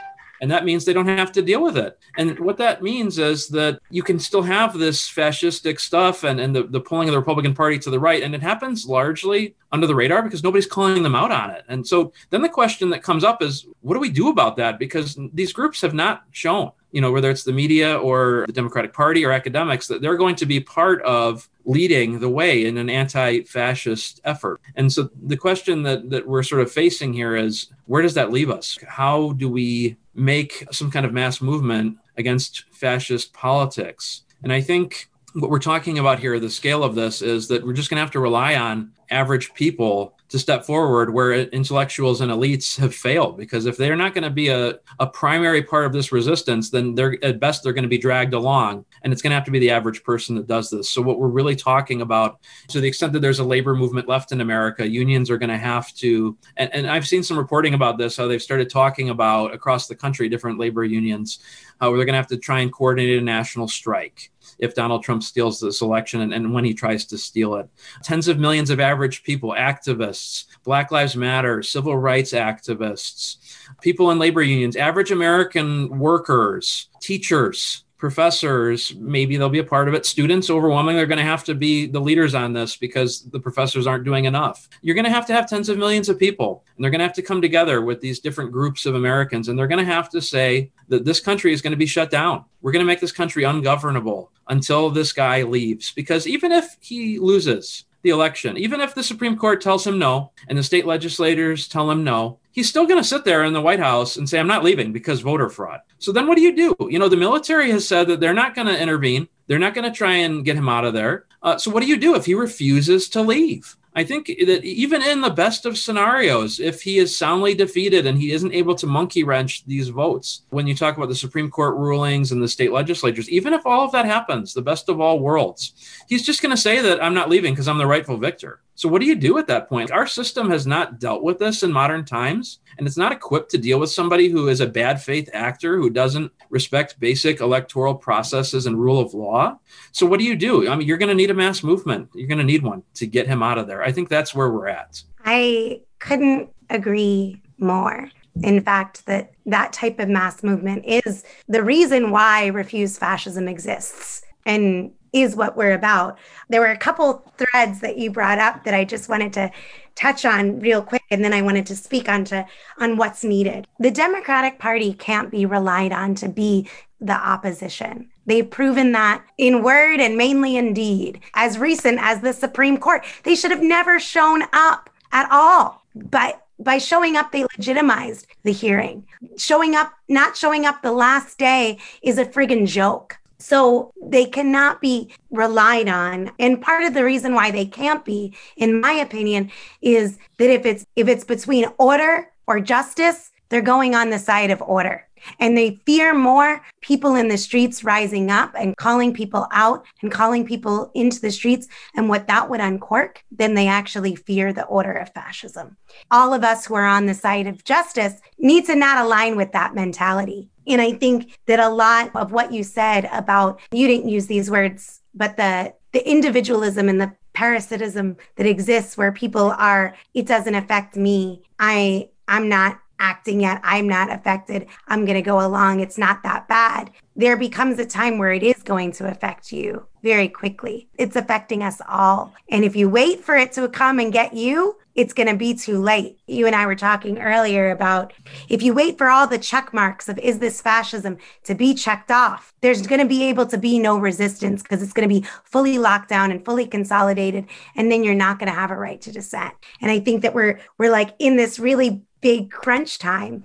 And 0.44 0.52
that 0.52 0.66
means 0.66 0.84
they 0.84 0.92
don't 0.92 1.08
have 1.08 1.32
to 1.32 1.42
deal 1.42 1.64
with 1.64 1.78
it. 1.78 1.98
And 2.18 2.38
what 2.38 2.58
that 2.58 2.84
means 2.84 3.18
is 3.18 3.48
that 3.48 3.80
you 3.90 4.04
can 4.04 4.20
still 4.20 4.42
have 4.42 4.78
this 4.78 5.10
fascistic 5.10 5.80
stuff 5.80 6.26
and, 6.26 6.38
and 6.38 6.54
the, 6.54 6.64
the 6.64 6.82
pulling 6.82 7.08
of 7.08 7.14
the 7.14 7.18
Republican 7.18 7.54
Party 7.54 7.80
to 7.80 7.90
the 7.90 7.98
right. 7.98 8.22
And 8.22 8.36
it 8.36 8.42
happens 8.42 8.86
largely 8.86 9.56
under 9.72 9.88
the 9.88 9.96
radar 9.96 10.22
because 10.22 10.44
nobody's 10.44 10.68
calling 10.68 11.02
them 11.02 11.16
out 11.16 11.32
on 11.32 11.52
it. 11.52 11.64
And 11.70 11.88
so 11.88 12.12
then 12.30 12.42
the 12.42 12.50
question 12.50 12.90
that 12.90 13.04
comes 13.04 13.24
up 13.24 13.42
is 13.42 13.66
what 13.80 13.94
do 13.94 14.02
we 14.02 14.10
do 14.10 14.28
about 14.28 14.58
that? 14.58 14.80
Because 14.80 15.18
these 15.34 15.54
groups 15.54 15.80
have 15.80 15.94
not 15.94 16.24
shown 16.32 16.74
you 16.94 17.02
know, 17.02 17.12
whether 17.12 17.32
it's 17.32 17.44
the 17.44 17.52
media 17.52 17.98
or 17.98 18.46
the 18.46 18.54
Democratic 18.54 18.94
Party 18.94 19.26
or 19.26 19.32
academics, 19.32 19.88
that 19.88 20.00
they're 20.00 20.16
going 20.16 20.36
to 20.36 20.46
be 20.46 20.60
part 20.60 21.02
of 21.02 21.50
leading 21.66 22.20
the 22.20 22.30
way 22.30 22.66
in 22.66 22.78
an 22.78 22.88
anti-fascist 22.88 24.22
effort. 24.26 24.62
And 24.76 24.94
so 24.94 25.10
the 25.24 25.36
question 25.36 25.82
that, 25.84 26.12
that 26.12 26.28
we're 26.28 26.44
sort 26.44 26.62
of 26.62 26.72
facing 26.72 27.12
here 27.12 27.36
is 27.36 27.72
where 27.88 28.04
does 28.04 28.14
that 28.14 28.32
leave 28.32 28.52
us? 28.52 28.78
How 28.88 29.32
do 29.34 29.50
we 29.50 29.98
make 30.16 30.66
some 30.72 30.92
kind 30.92 31.06
of 31.06 31.14
mass 31.14 31.42
movement 31.42 31.98
against 32.18 32.64
fascist 32.72 33.34
politics? 33.34 34.24
And 34.44 34.52
I 34.52 34.62
think 34.62 35.10
what 35.34 35.50
we're 35.50 35.60
talking 35.60 36.00
about 36.00 36.20
here, 36.20 36.40
the 36.40 36.50
scale 36.50 36.84
of 36.84 36.96
this, 36.96 37.22
is 37.22 37.48
that 37.48 37.66
we're 37.66 37.74
just 37.74 37.90
going 37.90 37.98
to 37.98 38.02
have 38.02 38.12
to 38.12 38.20
rely 38.20 38.56
on 38.56 38.92
average 39.10 39.54
people 39.54 40.16
to 40.34 40.40
step 40.40 40.66
forward 40.66 41.14
where 41.14 41.32
intellectuals 41.32 42.20
and 42.20 42.32
elites 42.32 42.76
have 42.76 42.96
failed 42.96 43.38
because 43.38 43.68
if 43.68 43.78
they're 43.78 43.96
not 43.96 44.16
going 44.16 44.24
to 44.24 44.32
be 44.32 44.48
a, 44.48 44.74
a 45.00 45.06
primary 45.06 45.62
part 45.62 45.86
of 45.86 45.94
this 45.94 46.12
resistance 46.12 46.72
then 46.72 46.96
they're 46.96 47.24
at 47.24 47.40
best 47.40 47.62
they're 47.62 47.72
going 47.72 47.84
to 47.84 47.88
be 47.88 48.00
dragged 48.00 48.34
along 48.34 48.84
and 49.04 49.14
it's 49.14 49.22
going 49.22 49.30
to 49.30 49.36
have 49.36 49.46
to 49.46 49.52
be 49.52 49.60
the 49.60 49.70
average 49.70 50.04
person 50.04 50.36
that 50.36 50.48
does 50.48 50.72
this. 50.72 50.90
So 50.90 51.04
what 51.04 51.20
we're 51.20 51.28
really 51.28 51.56
talking 51.56 52.02
about 52.02 52.40
to 52.70 52.82
the 52.82 52.88
extent 52.88 53.14
that 53.14 53.20
there's 53.20 53.38
a 53.38 53.44
labor 53.44 53.76
movement 53.76 54.08
left 54.08 54.32
in 54.32 54.42
america 54.42 54.90
unions 54.90 55.30
are 55.30 55.38
going 55.38 55.52
to 55.52 55.58
have 55.58 55.94
to 55.94 56.36
and, 56.58 56.74
and 56.74 56.88
i've 56.88 57.08
seen 57.08 57.22
some 57.22 57.38
reporting 57.38 57.76
about 57.76 58.00
this 58.00 58.18
how 58.18 58.28
they've 58.28 58.42
started 58.42 58.72
talking 58.72 59.10
about 59.10 59.54
across 59.54 59.88
the 59.88 59.96
country 59.96 60.28
different 60.30 60.58
labor 60.58 60.84
unions 60.84 61.38
how 61.80 61.90
they're 61.90 62.06
going 62.06 62.08
to 62.08 62.14
have 62.14 62.26
to 62.26 62.38
try 62.38 62.62
and 62.62 62.74
coordinate 62.74 63.20
a 63.20 63.22
national 63.22 63.68
strike 63.68 64.32
if 64.60 64.76
Donald 64.76 65.04
Trump 65.04 65.24
steals 65.24 65.60
this 65.60 65.82
election 65.82 66.22
and, 66.22 66.34
and 66.34 66.54
when 66.54 66.66
he 66.66 66.74
tries 66.74 67.06
to 67.06 67.18
steal 67.18 67.56
it. 67.56 67.70
Tens 68.04 68.28
of 68.28 68.40
millions 68.40 68.70
of 68.70 68.80
average 68.80 69.24
people, 69.24 69.52
activists, 69.52 70.46
Black 70.64 70.92
Lives 70.92 71.16
Matter, 71.16 71.64
civil 71.64 71.98
rights 71.98 72.32
activists, 72.34 73.38
people 73.82 74.12
in 74.12 74.20
labor 74.20 74.42
unions, 74.42 74.76
average 74.76 75.12
American 75.12 76.00
workers, 76.00 76.90
teachers, 77.02 77.84
professors 78.04 78.94
maybe 78.96 79.38
they'll 79.38 79.48
be 79.48 79.60
a 79.60 79.64
part 79.64 79.88
of 79.88 79.94
it. 79.94 80.06
Students 80.06 80.50
overwhelmingly 80.50 81.02
are 81.02 81.06
going 81.06 81.20
to 81.20 81.24
have 81.24 81.46
to 81.46 81.56
be 81.56 81.86
the 81.86 82.02
leaders 82.02 82.36
on 82.36 82.52
this 82.52 82.76
because 82.76 83.22
the 83.30 83.40
professors 83.40 83.88
aren't 83.88 84.04
doing 84.04 84.26
enough. 84.26 84.68
You're 84.82 84.96
going 84.96 85.06
to 85.06 85.10
have 85.10 85.26
to 85.28 85.34
have 85.34 85.48
tens 85.48 85.70
of 85.70 85.78
millions 85.78 86.10
of 86.10 86.20
people 86.20 86.66
and 86.76 86.84
they're 86.84 86.92
going 86.92 87.00
to 87.00 87.06
have 87.06 87.16
to 87.16 87.22
come 87.22 87.42
together 87.42 87.82
with 87.82 88.02
these 88.02 88.20
different 88.20 88.52
groups 88.52 88.86
of 88.86 88.96
americans 88.96 89.48
and 89.48 89.58
they're 89.58 89.70
going 89.70 89.86
to 89.86 89.90
have 89.90 90.10
to 90.10 90.22
say 90.22 90.70
that 90.90 91.06
this 91.06 91.22
country 91.22 91.54
is 91.54 91.62
going 91.62 91.72
to 91.72 91.78
be 91.78 91.86
shut 91.86 92.12
down. 92.12 92.44
We're 92.62 92.74
going 92.74 92.86
to 92.86 92.92
make 92.92 93.00
this 93.00 93.14
country 93.14 93.46
ungovernable 93.46 94.34
until 94.50 94.90
this 94.90 95.14
guy 95.14 95.44
leaves 95.44 95.94
because 95.94 96.28
even 96.28 96.52
if 96.52 96.76
he 96.82 97.20
loses 97.20 97.86
the 98.04 98.10
election. 98.10 98.58
Even 98.58 98.82
if 98.82 98.94
the 98.94 99.04
Supreme 99.04 99.36
Court 99.36 99.62
tells 99.62 99.88
him 99.88 99.98
no 99.98 100.32
and 100.48 100.58
the 100.58 100.64
state 100.64 100.86
legislators 100.86 101.68
tell 101.68 101.90
him 101.90 102.04
no, 102.04 102.40
he's 102.52 102.70
still 102.70 102.86
going 102.86 103.02
to 103.02 103.08
sit 103.08 103.26
there 103.26 103.44
in 103.44 103.54
the 103.54 103.62
White 103.62 103.80
House 103.80 104.18
and 104.18 104.30
say, 104.30 104.40
I'm 104.40 104.48
not 104.48 104.64
leaving 104.64 104.94
because 104.94 105.22
voter 105.22 105.50
fraud. 105.50 105.80
So 106.00 106.12
then 106.12 106.28
what 106.28 106.36
do 106.36 106.44
you 106.44 106.56
do? 106.56 106.76
You 106.90 107.00
know, 107.00 107.10
the 107.10 107.18
military 107.18 107.72
has 107.72 107.88
said 107.88 108.08
that 108.08 108.20
they're 108.20 108.34
not 108.34 108.56
going 108.56 108.68
to 108.68 108.80
intervene, 108.80 109.28
they're 109.48 109.60
not 109.60 109.74
going 109.74 109.90
to 109.90 109.98
try 109.98 110.14
and 110.14 110.46
get 110.46 110.58
him 110.58 110.70
out 110.70 110.86
of 110.86 110.94
there. 110.94 111.26
Uh, 111.42 111.58
so 111.58 111.72
what 111.72 111.82
do 111.82 111.90
you 111.90 111.98
do 111.98 112.16
if 112.16 112.26
he 112.26 112.36
refuses 112.36 113.10
to 113.10 113.22
leave? 113.22 113.76
I 113.96 114.04
think 114.04 114.28
that 114.28 114.64
even 114.64 115.04
in 115.04 115.22
the 115.22 115.30
best 115.30 115.66
of 115.66 115.78
scenarios, 115.78 116.60
if 116.60 116.82
he 116.82 116.98
is 116.98 117.16
soundly 117.16 117.54
defeated 117.54 118.08
and 118.08 118.18
he 118.18 118.32
isn't 118.32 118.54
able 118.54 118.74
to 118.76 118.88
monkey 118.88 119.24
wrench 119.24 119.64
these 119.66 119.90
votes, 119.90 120.44
when 120.50 120.66
you 120.66 120.76
talk 120.76 120.98
about 120.98 121.10
the 121.10 121.16
Supreme 121.16 121.52
Court 121.52 121.76
rulings 121.76 122.32
and 122.32 122.42
the 122.42 122.48
state 122.48 122.72
legislatures, 122.72 123.30
even 123.30 123.54
if 123.54 123.66
all 123.66 123.86
of 123.86 123.92
that 123.92 124.06
happens, 124.06 124.54
the 124.54 124.64
best 124.64 124.90
of 124.90 125.00
all 125.00 125.20
worlds, 125.20 125.74
he's 126.08 126.26
just 126.26 126.42
going 126.42 126.56
to 126.56 126.62
say 126.62 126.82
that 126.82 127.04
I'm 127.04 127.14
not 127.14 127.30
leaving 127.30 127.54
because 127.54 127.68
I'm 127.68 127.78
the 127.78 127.86
rightful 127.86 128.18
victor. 128.18 128.62
So, 128.76 128.90
what 128.90 129.02
do 129.02 129.08
you 129.08 129.16
do 129.16 129.38
at 129.38 129.48
that 129.48 129.70
point? 129.70 129.92
Our 129.92 130.08
system 130.08 130.50
has 130.50 130.66
not 130.66 131.00
dealt 131.00 131.24
with 131.24 131.40
this 131.40 131.64
in 131.64 131.72
modern 131.72 132.06
times, 132.06 132.60
and 132.78 132.88
it's 132.88 132.98
not 132.98 133.12
equipped 133.12 133.52
to 133.52 133.58
deal 133.58 133.80
with 133.80 133.92
somebody 133.92 134.30
who 134.30 134.48
is 134.48 134.62
a 134.62 134.68
bad 134.68 135.02
faith 135.02 135.30
actor 135.34 135.78
who 135.78 135.90
doesn't 135.90 136.32
respect 136.50 137.00
basic 137.00 137.40
electoral 137.40 137.94
processes 137.94 138.66
and 138.66 138.80
rule 138.80 139.00
of 139.00 139.14
law. 139.14 139.60
So, 139.92 140.06
what 140.06 140.20
do 140.20 140.26
you 140.26 140.36
do? 140.36 140.70
I 140.70 140.76
mean, 140.76 140.88
you're 140.88 140.98
going 140.98 141.10
to 141.10 141.16
need 141.16 141.30
a 141.30 141.36
mass 141.36 141.64
movement. 141.64 142.10
You're 142.14 142.28
going 142.28 142.40
to 142.40 142.44
need 142.44 142.64
one 142.64 142.84
to 142.96 143.06
get 143.06 143.28
him 143.28 143.44
out 143.44 143.58
of 143.58 143.68
there. 143.68 143.84
I 143.84 143.92
think 143.92 144.10
that's 144.10 144.34
where 144.34 144.50
we're 144.50 144.68
at. 144.68 145.04
I 145.24 145.82
couldn't 146.00 146.50
agree 146.70 147.42
more. 147.60 148.10
In 148.42 148.62
fact, 148.62 149.06
that 149.06 149.34
that 149.46 149.74
type 149.74 150.00
of 150.00 150.10
mass 150.10 150.42
movement 150.42 150.86
is 150.86 151.24
the 151.48 151.64
reason 151.64 152.10
why 152.10 152.48
refuse 152.48 152.98
fascism 152.98 153.48
exists. 153.48 154.24
And 154.46 154.92
is 155.14 155.36
what 155.36 155.56
we're 155.56 155.74
about. 155.74 156.18
There 156.50 156.60
were 156.60 156.68
a 156.68 156.78
couple 156.78 157.32
threads 157.38 157.80
that 157.82 157.98
you 157.98 158.12
brought 158.12 158.40
up 158.40 158.64
that 158.64 158.74
I 158.74 158.84
just 158.84 159.08
wanted 159.08 159.32
to 159.34 159.52
touch 159.96 160.26
on 160.26 160.60
real 160.60 160.82
quick 160.82 161.04
and 161.12 161.24
then 161.24 161.34
I 161.34 161.44
wanted 161.44 161.68
to 161.68 161.76
speak 161.76 162.10
on 162.10 162.26
to 162.26 162.46
on 162.80 162.98
what's 162.98 163.24
needed. 163.24 163.68
The 163.80 163.92
Democratic 163.92 164.58
Party 164.58 164.94
can't 164.94 165.30
be 165.30 165.46
relied 165.46 165.92
on 165.92 166.16
to 166.16 166.28
be 166.28 166.68
the 167.00 167.14
opposition. 167.14 168.10
They've 168.26 168.50
proven 168.50 168.94
that 168.94 169.24
in 169.38 169.62
word 169.62 170.00
and 170.00 170.18
mainly 170.18 170.58
in 170.58 170.74
deed. 170.74 171.20
As 171.34 171.60
recent 171.60 172.00
as 172.02 172.22
the 172.22 172.34
Supreme 172.34 172.78
Court, 172.78 173.06
they 173.24 173.36
should 173.36 173.52
have 173.52 173.62
never 173.62 174.00
shown 174.00 174.44
up 174.54 174.90
at 175.12 175.30
all. 175.30 175.84
But 175.94 176.44
by 176.60 176.78
showing 176.78 177.18
up, 177.18 177.32
they 177.32 177.44
legitimized 177.44 178.28
the 178.44 178.54
hearing. 178.54 179.06
Showing 179.38 179.76
up, 179.76 179.92
not 180.08 180.38
showing 180.38 180.66
up 180.66 180.82
the 180.82 180.92
last 180.92 181.38
day 181.38 181.78
is 182.02 182.18
a 182.18 182.26
friggin' 182.26 182.68
joke. 182.68 183.18
So 183.44 183.92
they 184.02 184.26
cannot 184.26 184.80
be 184.80 185.14
relied 185.30 185.90
on. 185.90 186.32
And 186.40 186.62
part 186.62 186.86
of 186.86 186.94
the 186.94 187.04
reason 187.04 187.34
why 187.34 187.52
they 187.52 187.66
can't 187.66 188.06
be, 188.06 188.34
in 188.56 188.80
my 188.80 188.94
opinion, 188.94 189.52
is 189.82 190.18
that 190.38 190.50
if 190.50 190.66
it's 190.66 190.86
if 190.96 191.10
it's 191.10 191.26
between 191.26 191.66
order 191.78 192.32
or 192.48 192.62
justice, 192.62 193.32
they're 193.50 193.62
going 193.62 193.96
on 193.96 194.12
the 194.12 194.18
side 194.18 194.50
of 194.50 194.62
order. 194.62 195.06
And 195.40 195.58
they 195.58 195.82
fear 195.86 196.14
more 196.14 196.62
people 196.82 197.16
in 197.16 197.28
the 197.28 197.38
streets 197.38 197.84
rising 197.84 198.32
up 198.32 198.54
and 198.58 198.78
calling 198.78 199.14
people 199.14 199.48
out 199.52 199.86
and 200.02 200.12
calling 200.12 200.46
people 200.46 200.92
into 200.94 201.20
the 201.20 201.32
streets 201.32 201.68
and 201.96 202.08
what 202.08 202.28
that 202.28 202.50
would 202.50 202.62
uncork 202.62 203.24
than 203.32 203.54
they 203.54 203.68
actually 203.68 204.16
fear 204.16 204.54
the 204.54 204.66
order 204.66 204.94
of 204.94 205.14
fascism. 205.14 205.78
All 206.12 206.34
of 206.34 206.44
us 206.44 206.66
who 206.66 206.76
are 206.76 206.86
on 206.86 207.06
the 207.06 207.14
side 207.14 207.48
of 207.48 207.64
justice 207.64 208.22
need 208.38 208.66
to 208.66 208.76
not 208.76 209.04
align 209.06 209.36
with 209.36 209.52
that 209.52 209.76
mentality. 209.76 210.50
And 210.68 210.82
I 210.82 210.94
think 210.94 211.40
that 211.46 211.60
a 211.60 211.70
lot 211.70 212.12
of 212.16 212.32
what 212.32 212.52
you 212.54 212.64
said 212.64 213.10
about, 213.12 213.60
you 213.72 213.88
didn't 213.88 214.10
use 214.10 214.28
these 214.28 214.50
words, 214.50 215.02
but 215.14 215.38
the, 215.38 215.74
the 215.92 216.10
individualism 216.10 216.90
and 216.90 217.00
the 217.00 217.14
parasitism 217.34 218.18
that 218.36 218.46
exists 218.46 218.98
where 218.98 219.12
people 219.12 219.52
are, 219.58 219.96
it 220.14 220.26
doesn't 220.26 220.56
affect 220.56 220.96
me. 220.96 221.44
I, 221.60 222.10
I'm 222.28 222.48
not 222.48 222.80
acting 223.00 223.42
yet. 223.42 223.60
I'm 223.64 223.88
not 223.88 224.12
affected. 224.12 224.68
I'm 224.88 225.06
going 225.06 225.16
to 225.16 225.22
go 225.22 225.46
along. 225.46 225.80
It's 225.80 225.98
not 225.98 226.24
that 226.24 226.48
bad. 226.48 226.92
There 227.16 227.38
becomes 227.38 227.78
a 227.80 227.86
time 227.86 228.18
where 228.18 228.32
it 228.32 228.44
is 228.44 228.64
going 228.64 228.92
to 228.94 229.08
affect 229.08 229.52
you 229.52 229.86
very 230.02 230.28
quickly. 230.28 230.90
It's 230.98 231.16
affecting 231.16 231.64
us 231.64 231.82
all. 231.88 232.34
And 232.50 232.66
if 232.66 232.76
you 232.76 232.90
wait 232.90 233.24
for 233.24 233.36
it 233.36 233.52
to 233.54 233.68
come 233.70 234.00
and 234.00 234.12
get 234.12 234.34
you, 234.34 234.78
it's 234.96 235.14
going 235.14 235.28
to 235.28 235.36
be 235.36 235.56
too 235.56 235.80
late. 235.80 236.20
You 236.28 236.46
and 236.46 236.56
I 236.56 236.66
were 236.66 236.76
talking 236.76 237.20
earlier 237.20 237.72
about 237.72 238.14
if 238.48 238.62
you 238.62 238.74
wait 238.74 238.98
for 238.98 239.10
all 239.10 239.26
the 239.26 239.40
check 239.40 239.74
marks 239.74 240.08
of 240.08 240.20
is 240.20 240.40
this 240.40 240.62
fascism 240.62 241.18
to 241.46 241.56
be 241.56 241.74
checked 241.74 242.12
off, 242.12 242.54
there's 242.62 242.86
going 242.86 243.02
to 243.02 243.08
be 243.08 243.24
able 243.24 243.46
to 243.48 243.58
be 243.58 243.80
no 243.80 243.98
resistance 243.98 244.62
because 244.62 244.84
it's 244.84 244.94
going 244.94 245.08
to 245.08 245.22
be 245.22 245.28
fully 245.44 245.80
locked 245.80 246.10
down 246.10 246.32
and 246.32 246.46
fully 246.46 246.68
consolidated 246.68 247.48
and 247.76 247.92
then 247.92 248.04
you're 248.04 248.14
not 248.14 248.38
going 248.38 248.52
to 248.52 248.58
have 248.58 248.72
a 248.72 248.78
right 248.78 249.02
to 249.02 249.12
dissent. 249.12 249.54
And 249.82 249.90
I 249.90 250.00
think 250.00 250.22
that 250.22 250.36
we're 250.36 250.60
we're 250.78 250.92
like 250.92 251.16
in 251.18 251.38
this 251.38 251.60
really 251.60 252.04
big 252.24 252.50
crunch 252.50 252.98
time 252.98 253.44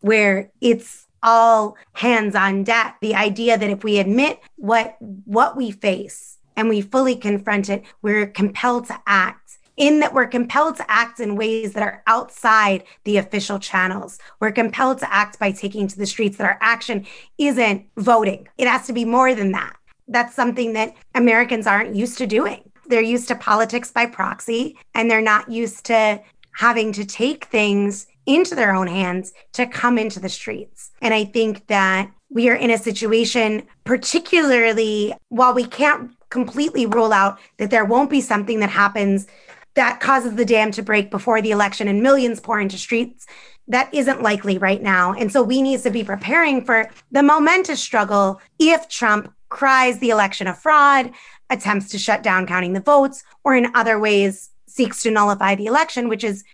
where 0.00 0.50
it's 0.62 1.06
all 1.22 1.76
hands 1.92 2.34
on 2.34 2.64
deck. 2.64 2.96
The 3.02 3.14
idea 3.14 3.58
that 3.58 3.68
if 3.68 3.84
we 3.84 3.98
admit 3.98 4.40
what 4.56 4.96
what 5.00 5.56
we 5.56 5.70
face 5.70 6.38
and 6.56 6.68
we 6.68 6.80
fully 6.80 7.16
confront 7.16 7.68
it, 7.68 7.84
we're 8.00 8.26
compelled 8.26 8.86
to 8.86 8.98
act 9.06 9.58
in 9.76 10.00
that 10.00 10.12
we're 10.12 10.26
compelled 10.26 10.76
to 10.76 10.90
act 10.90 11.20
in 11.20 11.36
ways 11.36 11.72
that 11.72 11.82
are 11.82 12.02
outside 12.06 12.84
the 13.04 13.16
official 13.16 13.58
channels. 13.58 14.18
We're 14.38 14.52
compelled 14.52 14.98
to 14.98 15.12
act 15.12 15.38
by 15.38 15.52
taking 15.52 15.88
to 15.88 15.98
the 15.98 16.06
streets, 16.06 16.36
that 16.36 16.44
our 16.44 16.58
action 16.60 17.06
isn't 17.38 17.86
voting. 17.96 18.46
It 18.58 18.68
has 18.68 18.86
to 18.86 18.92
be 18.92 19.06
more 19.06 19.34
than 19.34 19.52
that. 19.52 19.74
That's 20.06 20.34
something 20.34 20.74
that 20.74 20.94
Americans 21.14 21.66
aren't 21.66 21.94
used 21.94 22.18
to 22.18 22.26
doing. 22.26 22.70
They're 22.88 23.00
used 23.00 23.28
to 23.28 23.36
politics 23.36 23.90
by 23.90 24.06
proxy, 24.06 24.76
and 24.94 25.10
they're 25.10 25.22
not 25.22 25.50
used 25.50 25.86
to 25.86 26.20
having 26.52 26.92
to 26.92 27.06
take 27.06 27.46
things 27.46 28.06
into 28.26 28.54
their 28.54 28.74
own 28.74 28.86
hands 28.86 29.32
to 29.52 29.66
come 29.66 29.98
into 29.98 30.20
the 30.20 30.28
streets. 30.28 30.90
And 31.00 31.12
I 31.14 31.24
think 31.24 31.66
that 31.68 32.10
we 32.28 32.48
are 32.48 32.54
in 32.54 32.70
a 32.70 32.78
situation, 32.78 33.66
particularly 33.84 35.14
while 35.28 35.54
we 35.54 35.64
can't 35.64 36.12
completely 36.30 36.86
rule 36.86 37.12
out 37.12 37.38
that 37.58 37.70
there 37.70 37.84
won't 37.84 38.10
be 38.10 38.20
something 38.20 38.60
that 38.60 38.70
happens 38.70 39.26
that 39.74 40.00
causes 40.00 40.34
the 40.34 40.44
dam 40.44 40.70
to 40.72 40.82
break 40.82 41.10
before 41.10 41.40
the 41.40 41.50
election 41.50 41.88
and 41.88 42.02
millions 42.02 42.40
pour 42.40 42.60
into 42.60 42.78
streets. 42.78 43.26
That 43.68 43.92
isn't 43.94 44.22
likely 44.22 44.58
right 44.58 44.82
now. 44.82 45.12
And 45.12 45.30
so 45.30 45.42
we 45.42 45.62
need 45.62 45.80
to 45.80 45.90
be 45.90 46.02
preparing 46.02 46.64
for 46.64 46.90
the 47.12 47.22
momentous 47.22 47.80
struggle 47.80 48.40
if 48.58 48.88
Trump 48.88 49.32
cries 49.48 49.98
the 49.98 50.10
election 50.10 50.46
a 50.46 50.54
fraud, 50.54 51.12
attempts 51.50 51.88
to 51.90 51.98
shut 51.98 52.22
down 52.22 52.46
counting 52.46 52.72
the 52.72 52.80
votes, 52.80 53.22
or 53.44 53.54
in 53.54 53.74
other 53.74 53.98
ways 53.98 54.50
seeks 54.66 55.02
to 55.02 55.10
nullify 55.10 55.54
the 55.54 55.66
election, 55.66 56.08
which 56.08 56.24
is 56.24 56.44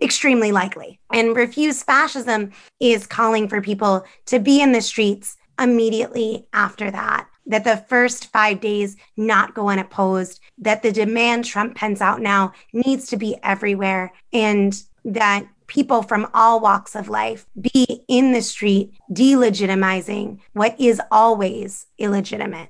extremely 0.00 0.52
likely. 0.52 1.00
And 1.12 1.36
refuse 1.36 1.82
fascism 1.82 2.52
is 2.80 3.06
calling 3.06 3.48
for 3.48 3.60
people 3.60 4.04
to 4.26 4.38
be 4.38 4.60
in 4.60 4.72
the 4.72 4.82
streets 4.82 5.36
immediately 5.58 6.46
after 6.52 6.90
that 6.90 7.28
that 7.46 7.64
the 7.64 7.76
first 7.76 8.26
five 8.32 8.60
days 8.60 8.96
not 9.16 9.54
go 9.54 9.68
unopposed, 9.68 10.40
that 10.58 10.82
the 10.82 10.92
demand 10.92 11.44
Trump 11.44 11.76
Pence 11.76 12.00
out 12.00 12.20
now 12.20 12.52
needs 12.72 13.06
to 13.06 13.16
be 13.16 13.36
everywhere, 13.42 14.12
and 14.32 14.82
that 15.04 15.46
people 15.68 16.02
from 16.02 16.28
all 16.34 16.60
walks 16.60 16.94
of 16.94 17.08
life 17.08 17.46
be 17.60 18.02
in 18.08 18.32
the 18.32 18.42
street 18.42 18.92
delegitimizing 19.12 20.38
what 20.52 20.78
is 20.80 21.00
always 21.10 21.86
illegitimate 21.98 22.68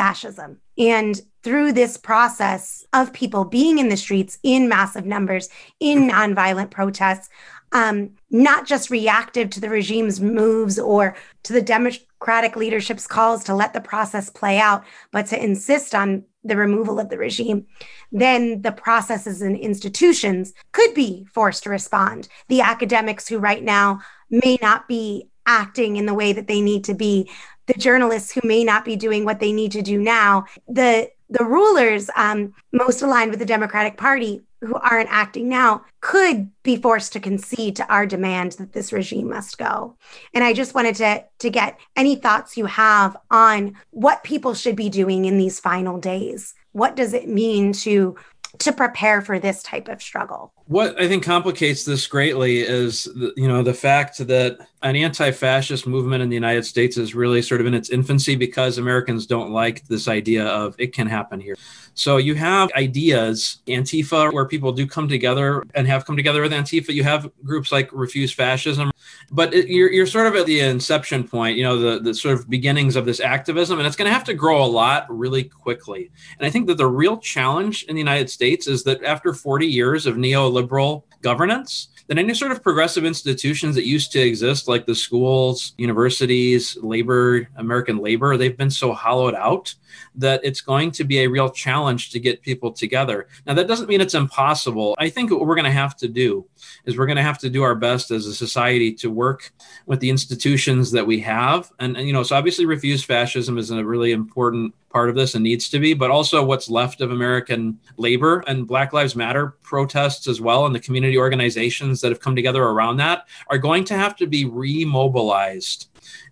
fascism. 0.00 0.58
And 0.78 1.20
through 1.42 1.74
this 1.74 1.98
process 1.98 2.86
of 2.94 3.12
people 3.12 3.44
being 3.44 3.78
in 3.78 3.90
the 3.90 3.98
streets 3.98 4.38
in 4.42 4.66
massive 4.66 5.04
numbers, 5.04 5.50
in 5.78 6.08
nonviolent 6.08 6.70
protests, 6.70 7.28
um, 7.72 8.12
not 8.30 8.66
just 8.66 8.88
reactive 8.88 9.50
to 9.50 9.60
the 9.60 9.68
regime's 9.68 10.18
moves 10.18 10.78
or 10.78 11.14
to 11.42 11.52
the 11.52 11.60
democratic 11.60 12.56
leadership's 12.56 13.06
calls 13.06 13.44
to 13.44 13.54
let 13.54 13.74
the 13.74 13.80
process 13.82 14.30
play 14.30 14.58
out, 14.58 14.84
but 15.12 15.26
to 15.26 15.44
insist 15.44 15.94
on 15.94 16.24
the 16.44 16.56
removal 16.56 16.98
of 16.98 17.10
the 17.10 17.18
regime, 17.18 17.66
then 18.10 18.62
the 18.62 18.72
processes 18.72 19.42
and 19.42 19.58
institutions 19.58 20.54
could 20.72 20.94
be 20.94 21.26
forced 21.30 21.64
to 21.64 21.68
respond. 21.68 22.26
The 22.48 22.62
academics 22.62 23.28
who 23.28 23.38
right 23.38 23.62
now 23.62 24.00
may 24.30 24.56
not 24.62 24.88
be 24.88 25.28
acting 25.44 25.96
in 25.96 26.06
the 26.06 26.14
way 26.14 26.32
that 26.32 26.46
they 26.46 26.62
need 26.62 26.84
to 26.84 26.94
be, 26.94 27.28
the 27.72 27.78
journalists 27.78 28.32
who 28.32 28.40
may 28.46 28.64
not 28.64 28.84
be 28.84 28.96
doing 28.96 29.24
what 29.24 29.40
they 29.40 29.52
need 29.52 29.72
to 29.72 29.82
do 29.82 29.98
now, 29.98 30.44
the 30.68 31.10
the 31.32 31.44
rulers 31.44 32.10
um, 32.16 32.52
most 32.72 33.02
aligned 33.02 33.30
with 33.30 33.38
the 33.38 33.46
Democratic 33.46 33.96
Party 33.96 34.42
who 34.60 34.74
aren't 34.74 35.08
acting 35.10 35.48
now 35.48 35.84
could 36.00 36.50
be 36.64 36.76
forced 36.76 37.12
to 37.12 37.20
concede 37.20 37.76
to 37.76 37.86
our 37.86 38.04
demand 38.04 38.52
that 38.52 38.72
this 38.72 38.92
regime 38.92 39.28
must 39.28 39.56
go. 39.56 39.96
And 40.34 40.42
I 40.42 40.52
just 40.52 40.74
wanted 40.74 40.96
to, 40.96 41.24
to 41.38 41.48
get 41.48 41.78
any 41.94 42.16
thoughts 42.16 42.56
you 42.56 42.66
have 42.66 43.16
on 43.30 43.76
what 43.90 44.24
people 44.24 44.54
should 44.54 44.74
be 44.74 44.88
doing 44.88 45.24
in 45.24 45.38
these 45.38 45.60
final 45.60 45.98
days. 45.98 46.52
What 46.72 46.96
does 46.96 47.14
it 47.14 47.28
mean 47.28 47.72
to 47.74 48.16
to 48.58 48.72
prepare 48.72 49.22
for 49.22 49.38
this 49.38 49.62
type 49.62 49.86
of 49.86 50.02
struggle? 50.02 50.52
What 50.70 51.00
I 51.00 51.08
think 51.08 51.24
complicates 51.24 51.84
this 51.84 52.06
greatly 52.06 52.60
is, 52.60 53.02
the, 53.02 53.32
you 53.36 53.48
know, 53.48 53.60
the 53.60 53.74
fact 53.74 54.18
that 54.18 54.68
an 54.82 54.94
anti-fascist 54.94 55.84
movement 55.84 56.22
in 56.22 56.28
the 56.28 56.36
United 56.36 56.64
States 56.64 56.96
is 56.96 57.12
really 57.12 57.42
sort 57.42 57.60
of 57.60 57.66
in 57.66 57.74
its 57.74 57.90
infancy 57.90 58.36
because 58.36 58.78
Americans 58.78 59.26
don't 59.26 59.50
like 59.50 59.84
this 59.88 60.06
idea 60.06 60.46
of 60.46 60.76
it 60.78 60.94
can 60.94 61.08
happen 61.08 61.40
here. 61.40 61.56
So 61.94 62.16
you 62.18 62.34
have 62.36 62.70
ideas, 62.72 63.58
Antifa, 63.66 64.32
where 64.32 64.46
people 64.46 64.72
do 64.72 64.86
come 64.86 65.08
together 65.08 65.64
and 65.74 65.86
have 65.86 66.06
come 66.06 66.16
together 66.16 66.40
with 66.40 66.52
Antifa. 66.52 66.94
You 66.94 67.02
have 67.02 67.30
groups 67.44 67.72
like 67.72 67.90
Refuse 67.92 68.32
Fascism, 68.32 68.90
but 69.30 69.52
it, 69.52 69.68
you're, 69.68 69.92
you're 69.92 70.06
sort 70.06 70.28
of 70.28 70.34
at 70.34 70.46
the 70.46 70.60
inception 70.60 71.26
point, 71.26 71.58
you 71.58 71.64
know, 71.64 71.78
the, 71.78 72.00
the 72.00 72.14
sort 72.14 72.38
of 72.38 72.48
beginnings 72.48 72.96
of 72.96 73.04
this 73.04 73.20
activism, 73.20 73.78
and 73.78 73.86
it's 73.86 73.96
going 73.96 74.08
to 74.08 74.14
have 74.14 74.24
to 74.24 74.34
grow 74.34 74.64
a 74.64 74.66
lot 74.66 75.04
really 75.10 75.44
quickly. 75.44 76.10
And 76.38 76.46
I 76.46 76.50
think 76.50 76.68
that 76.68 76.78
the 76.78 76.86
real 76.86 77.18
challenge 77.18 77.82
in 77.84 77.96
the 77.96 78.00
United 78.00 78.30
States 78.30 78.66
is 78.66 78.84
that 78.84 79.02
after 79.04 79.34
40 79.34 79.66
years 79.66 80.06
of 80.06 80.16
neoliberal 80.60 81.02
governance, 81.22 81.88
that 82.06 82.18
any 82.18 82.34
sort 82.34 82.52
of 82.52 82.62
progressive 82.62 83.04
institutions 83.04 83.74
that 83.74 83.86
used 83.86 84.12
to 84.12 84.20
exist, 84.20 84.68
like 84.68 84.86
the 84.86 84.94
schools, 84.94 85.74
universities, 85.78 86.76
labor, 86.82 87.48
American 87.56 87.98
labor, 87.98 88.36
they've 88.36 88.56
been 88.56 88.70
so 88.70 88.92
hollowed 88.92 89.34
out 89.34 89.74
that 90.14 90.40
it's 90.44 90.60
going 90.60 90.90
to 90.92 91.04
be 91.04 91.20
a 91.20 91.28
real 91.28 91.50
challenge 91.50 92.10
to 92.10 92.20
get 92.20 92.42
people 92.42 92.72
together. 92.72 93.28
Now, 93.46 93.54
that 93.54 93.68
doesn't 93.68 93.88
mean 93.88 94.00
it's 94.00 94.14
impossible. 94.14 94.94
I 94.98 95.08
think 95.08 95.30
what 95.30 95.40
we're 95.46 95.54
going 95.54 95.64
to 95.64 95.70
have 95.70 95.96
to 95.98 96.08
do 96.08 96.46
is 96.84 96.96
we're 96.96 97.06
going 97.06 97.16
to 97.16 97.22
have 97.22 97.38
to 97.38 97.50
do 97.50 97.62
our 97.62 97.74
best 97.74 98.10
as 98.10 98.26
a 98.26 98.34
society 98.34 98.92
to 98.94 99.10
work 99.10 99.52
with 99.86 100.00
the 100.00 100.10
institutions 100.10 100.90
that 100.92 101.06
we 101.06 101.20
have. 101.20 101.70
And, 101.78 101.96
and 101.96 102.06
you 102.06 102.12
know, 102.12 102.22
so 102.22 102.36
obviously, 102.36 102.66
refuse 102.66 103.04
fascism 103.04 103.58
is 103.58 103.70
a 103.70 103.84
really 103.84 104.12
important 104.12 104.74
part 104.90 105.08
of 105.08 105.14
this 105.14 105.34
and 105.34 105.44
needs 105.44 105.68
to 105.70 105.78
be, 105.78 105.94
but 105.94 106.10
also 106.10 106.44
what's 106.44 106.68
left 106.68 107.00
of 107.00 107.12
American 107.12 107.78
labor 107.96 108.42
and 108.46 108.66
Black 108.66 108.92
Lives 108.92 109.16
Matter 109.16 109.54
protests 109.62 110.26
as 110.26 110.40
well, 110.40 110.66
and 110.66 110.74
the 110.74 110.80
community 110.80 111.16
organizations 111.16 112.00
that 112.00 112.10
have 112.10 112.20
come 112.20 112.36
together 112.36 112.62
around 112.64 112.96
that 112.96 113.26
are 113.48 113.58
going 113.58 113.84
to 113.84 113.94
have 113.94 114.16
to 114.16 114.26
be 114.26 114.44
remobilized 114.44 115.86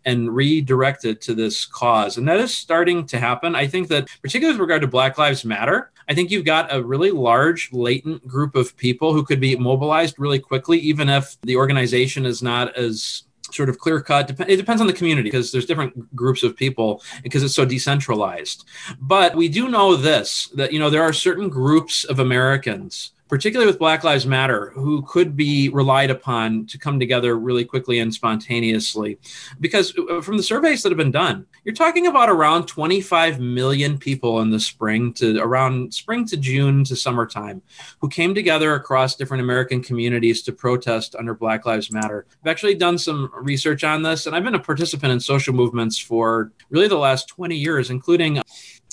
and 0.04 0.34
redirected 0.34 1.20
to 1.22 1.34
this 1.34 1.66
cause. 1.66 2.16
And 2.16 2.28
that 2.28 2.38
is 2.40 2.54
starting 2.54 3.06
to 3.06 3.18
happen. 3.18 3.54
I 3.54 3.66
think 3.66 3.88
that, 3.88 4.08
particularly 4.22 4.54
with 4.54 4.60
regard 4.60 4.82
to 4.82 4.88
Black 4.88 5.18
Lives 5.18 5.44
Matter, 5.44 5.90
I 6.08 6.14
think 6.14 6.30
you've 6.30 6.44
got 6.44 6.74
a 6.74 6.82
really 6.82 7.10
large 7.10 7.70
latent 7.72 8.26
group 8.26 8.54
of 8.54 8.76
people 8.76 9.12
who 9.12 9.24
could 9.24 9.40
be 9.40 9.56
mobilized 9.56 10.18
really 10.18 10.38
quickly, 10.38 10.78
even 10.78 11.08
if 11.08 11.36
the 11.42 11.56
organization 11.56 12.24
is 12.24 12.42
not 12.42 12.74
as 12.76 13.24
sort 13.50 13.68
of 13.68 13.78
clear 13.78 14.00
cut. 14.00 14.30
It 14.48 14.56
depends 14.56 14.80
on 14.80 14.86
the 14.86 14.92
community 14.92 15.28
because 15.28 15.52
there's 15.52 15.66
different 15.66 16.14
groups 16.14 16.42
of 16.42 16.56
people 16.56 17.02
because 17.22 17.42
it's 17.42 17.54
so 17.54 17.64
decentralized. 17.64 18.64
But 19.00 19.36
we 19.36 19.48
do 19.48 19.68
know 19.68 19.96
this 19.96 20.48
that, 20.54 20.72
you 20.72 20.78
know, 20.78 20.90
there 20.90 21.02
are 21.02 21.12
certain 21.12 21.48
groups 21.48 22.04
of 22.04 22.18
Americans 22.18 23.12
particularly 23.28 23.70
with 23.70 23.78
Black 23.78 24.04
Lives 24.04 24.26
Matter, 24.26 24.70
who 24.70 25.02
could 25.02 25.36
be 25.36 25.68
relied 25.68 26.10
upon 26.10 26.66
to 26.66 26.78
come 26.78 26.98
together 26.98 27.38
really 27.38 27.64
quickly 27.64 27.98
and 27.98 28.12
spontaneously. 28.12 29.18
Because 29.60 29.96
uh, 30.10 30.20
from 30.20 30.36
the 30.36 30.42
surveys 30.42 30.82
that 30.82 30.90
have 30.90 30.96
been 30.96 31.10
done, 31.10 31.46
you're 31.64 31.74
talking 31.74 32.06
about 32.06 32.30
around 32.30 32.66
25 32.66 33.38
million 33.40 33.98
people 33.98 34.40
in 34.40 34.50
the 34.50 34.60
spring 34.60 35.12
to 35.14 35.38
around 35.38 35.92
spring 35.92 36.26
to 36.26 36.36
June 36.36 36.84
to 36.84 36.96
summertime 36.96 37.62
who 38.00 38.08
came 38.08 38.34
together 38.34 38.74
across 38.74 39.16
different 39.16 39.42
American 39.42 39.82
communities 39.82 40.42
to 40.42 40.52
protest 40.52 41.14
under 41.16 41.34
Black 41.34 41.66
Lives 41.66 41.92
Matter. 41.92 42.26
I've 42.42 42.50
actually 42.50 42.74
done 42.74 42.98
some 42.98 43.30
research 43.34 43.84
on 43.84 44.02
this, 44.02 44.26
and 44.26 44.34
I've 44.34 44.44
been 44.44 44.54
a 44.54 44.60
participant 44.60 45.12
in 45.12 45.20
social 45.20 45.54
movements 45.54 45.98
for 45.98 46.52
really 46.70 46.88
the 46.88 46.96
last 46.96 47.28
20 47.28 47.54
years, 47.56 47.90
including 47.90 48.40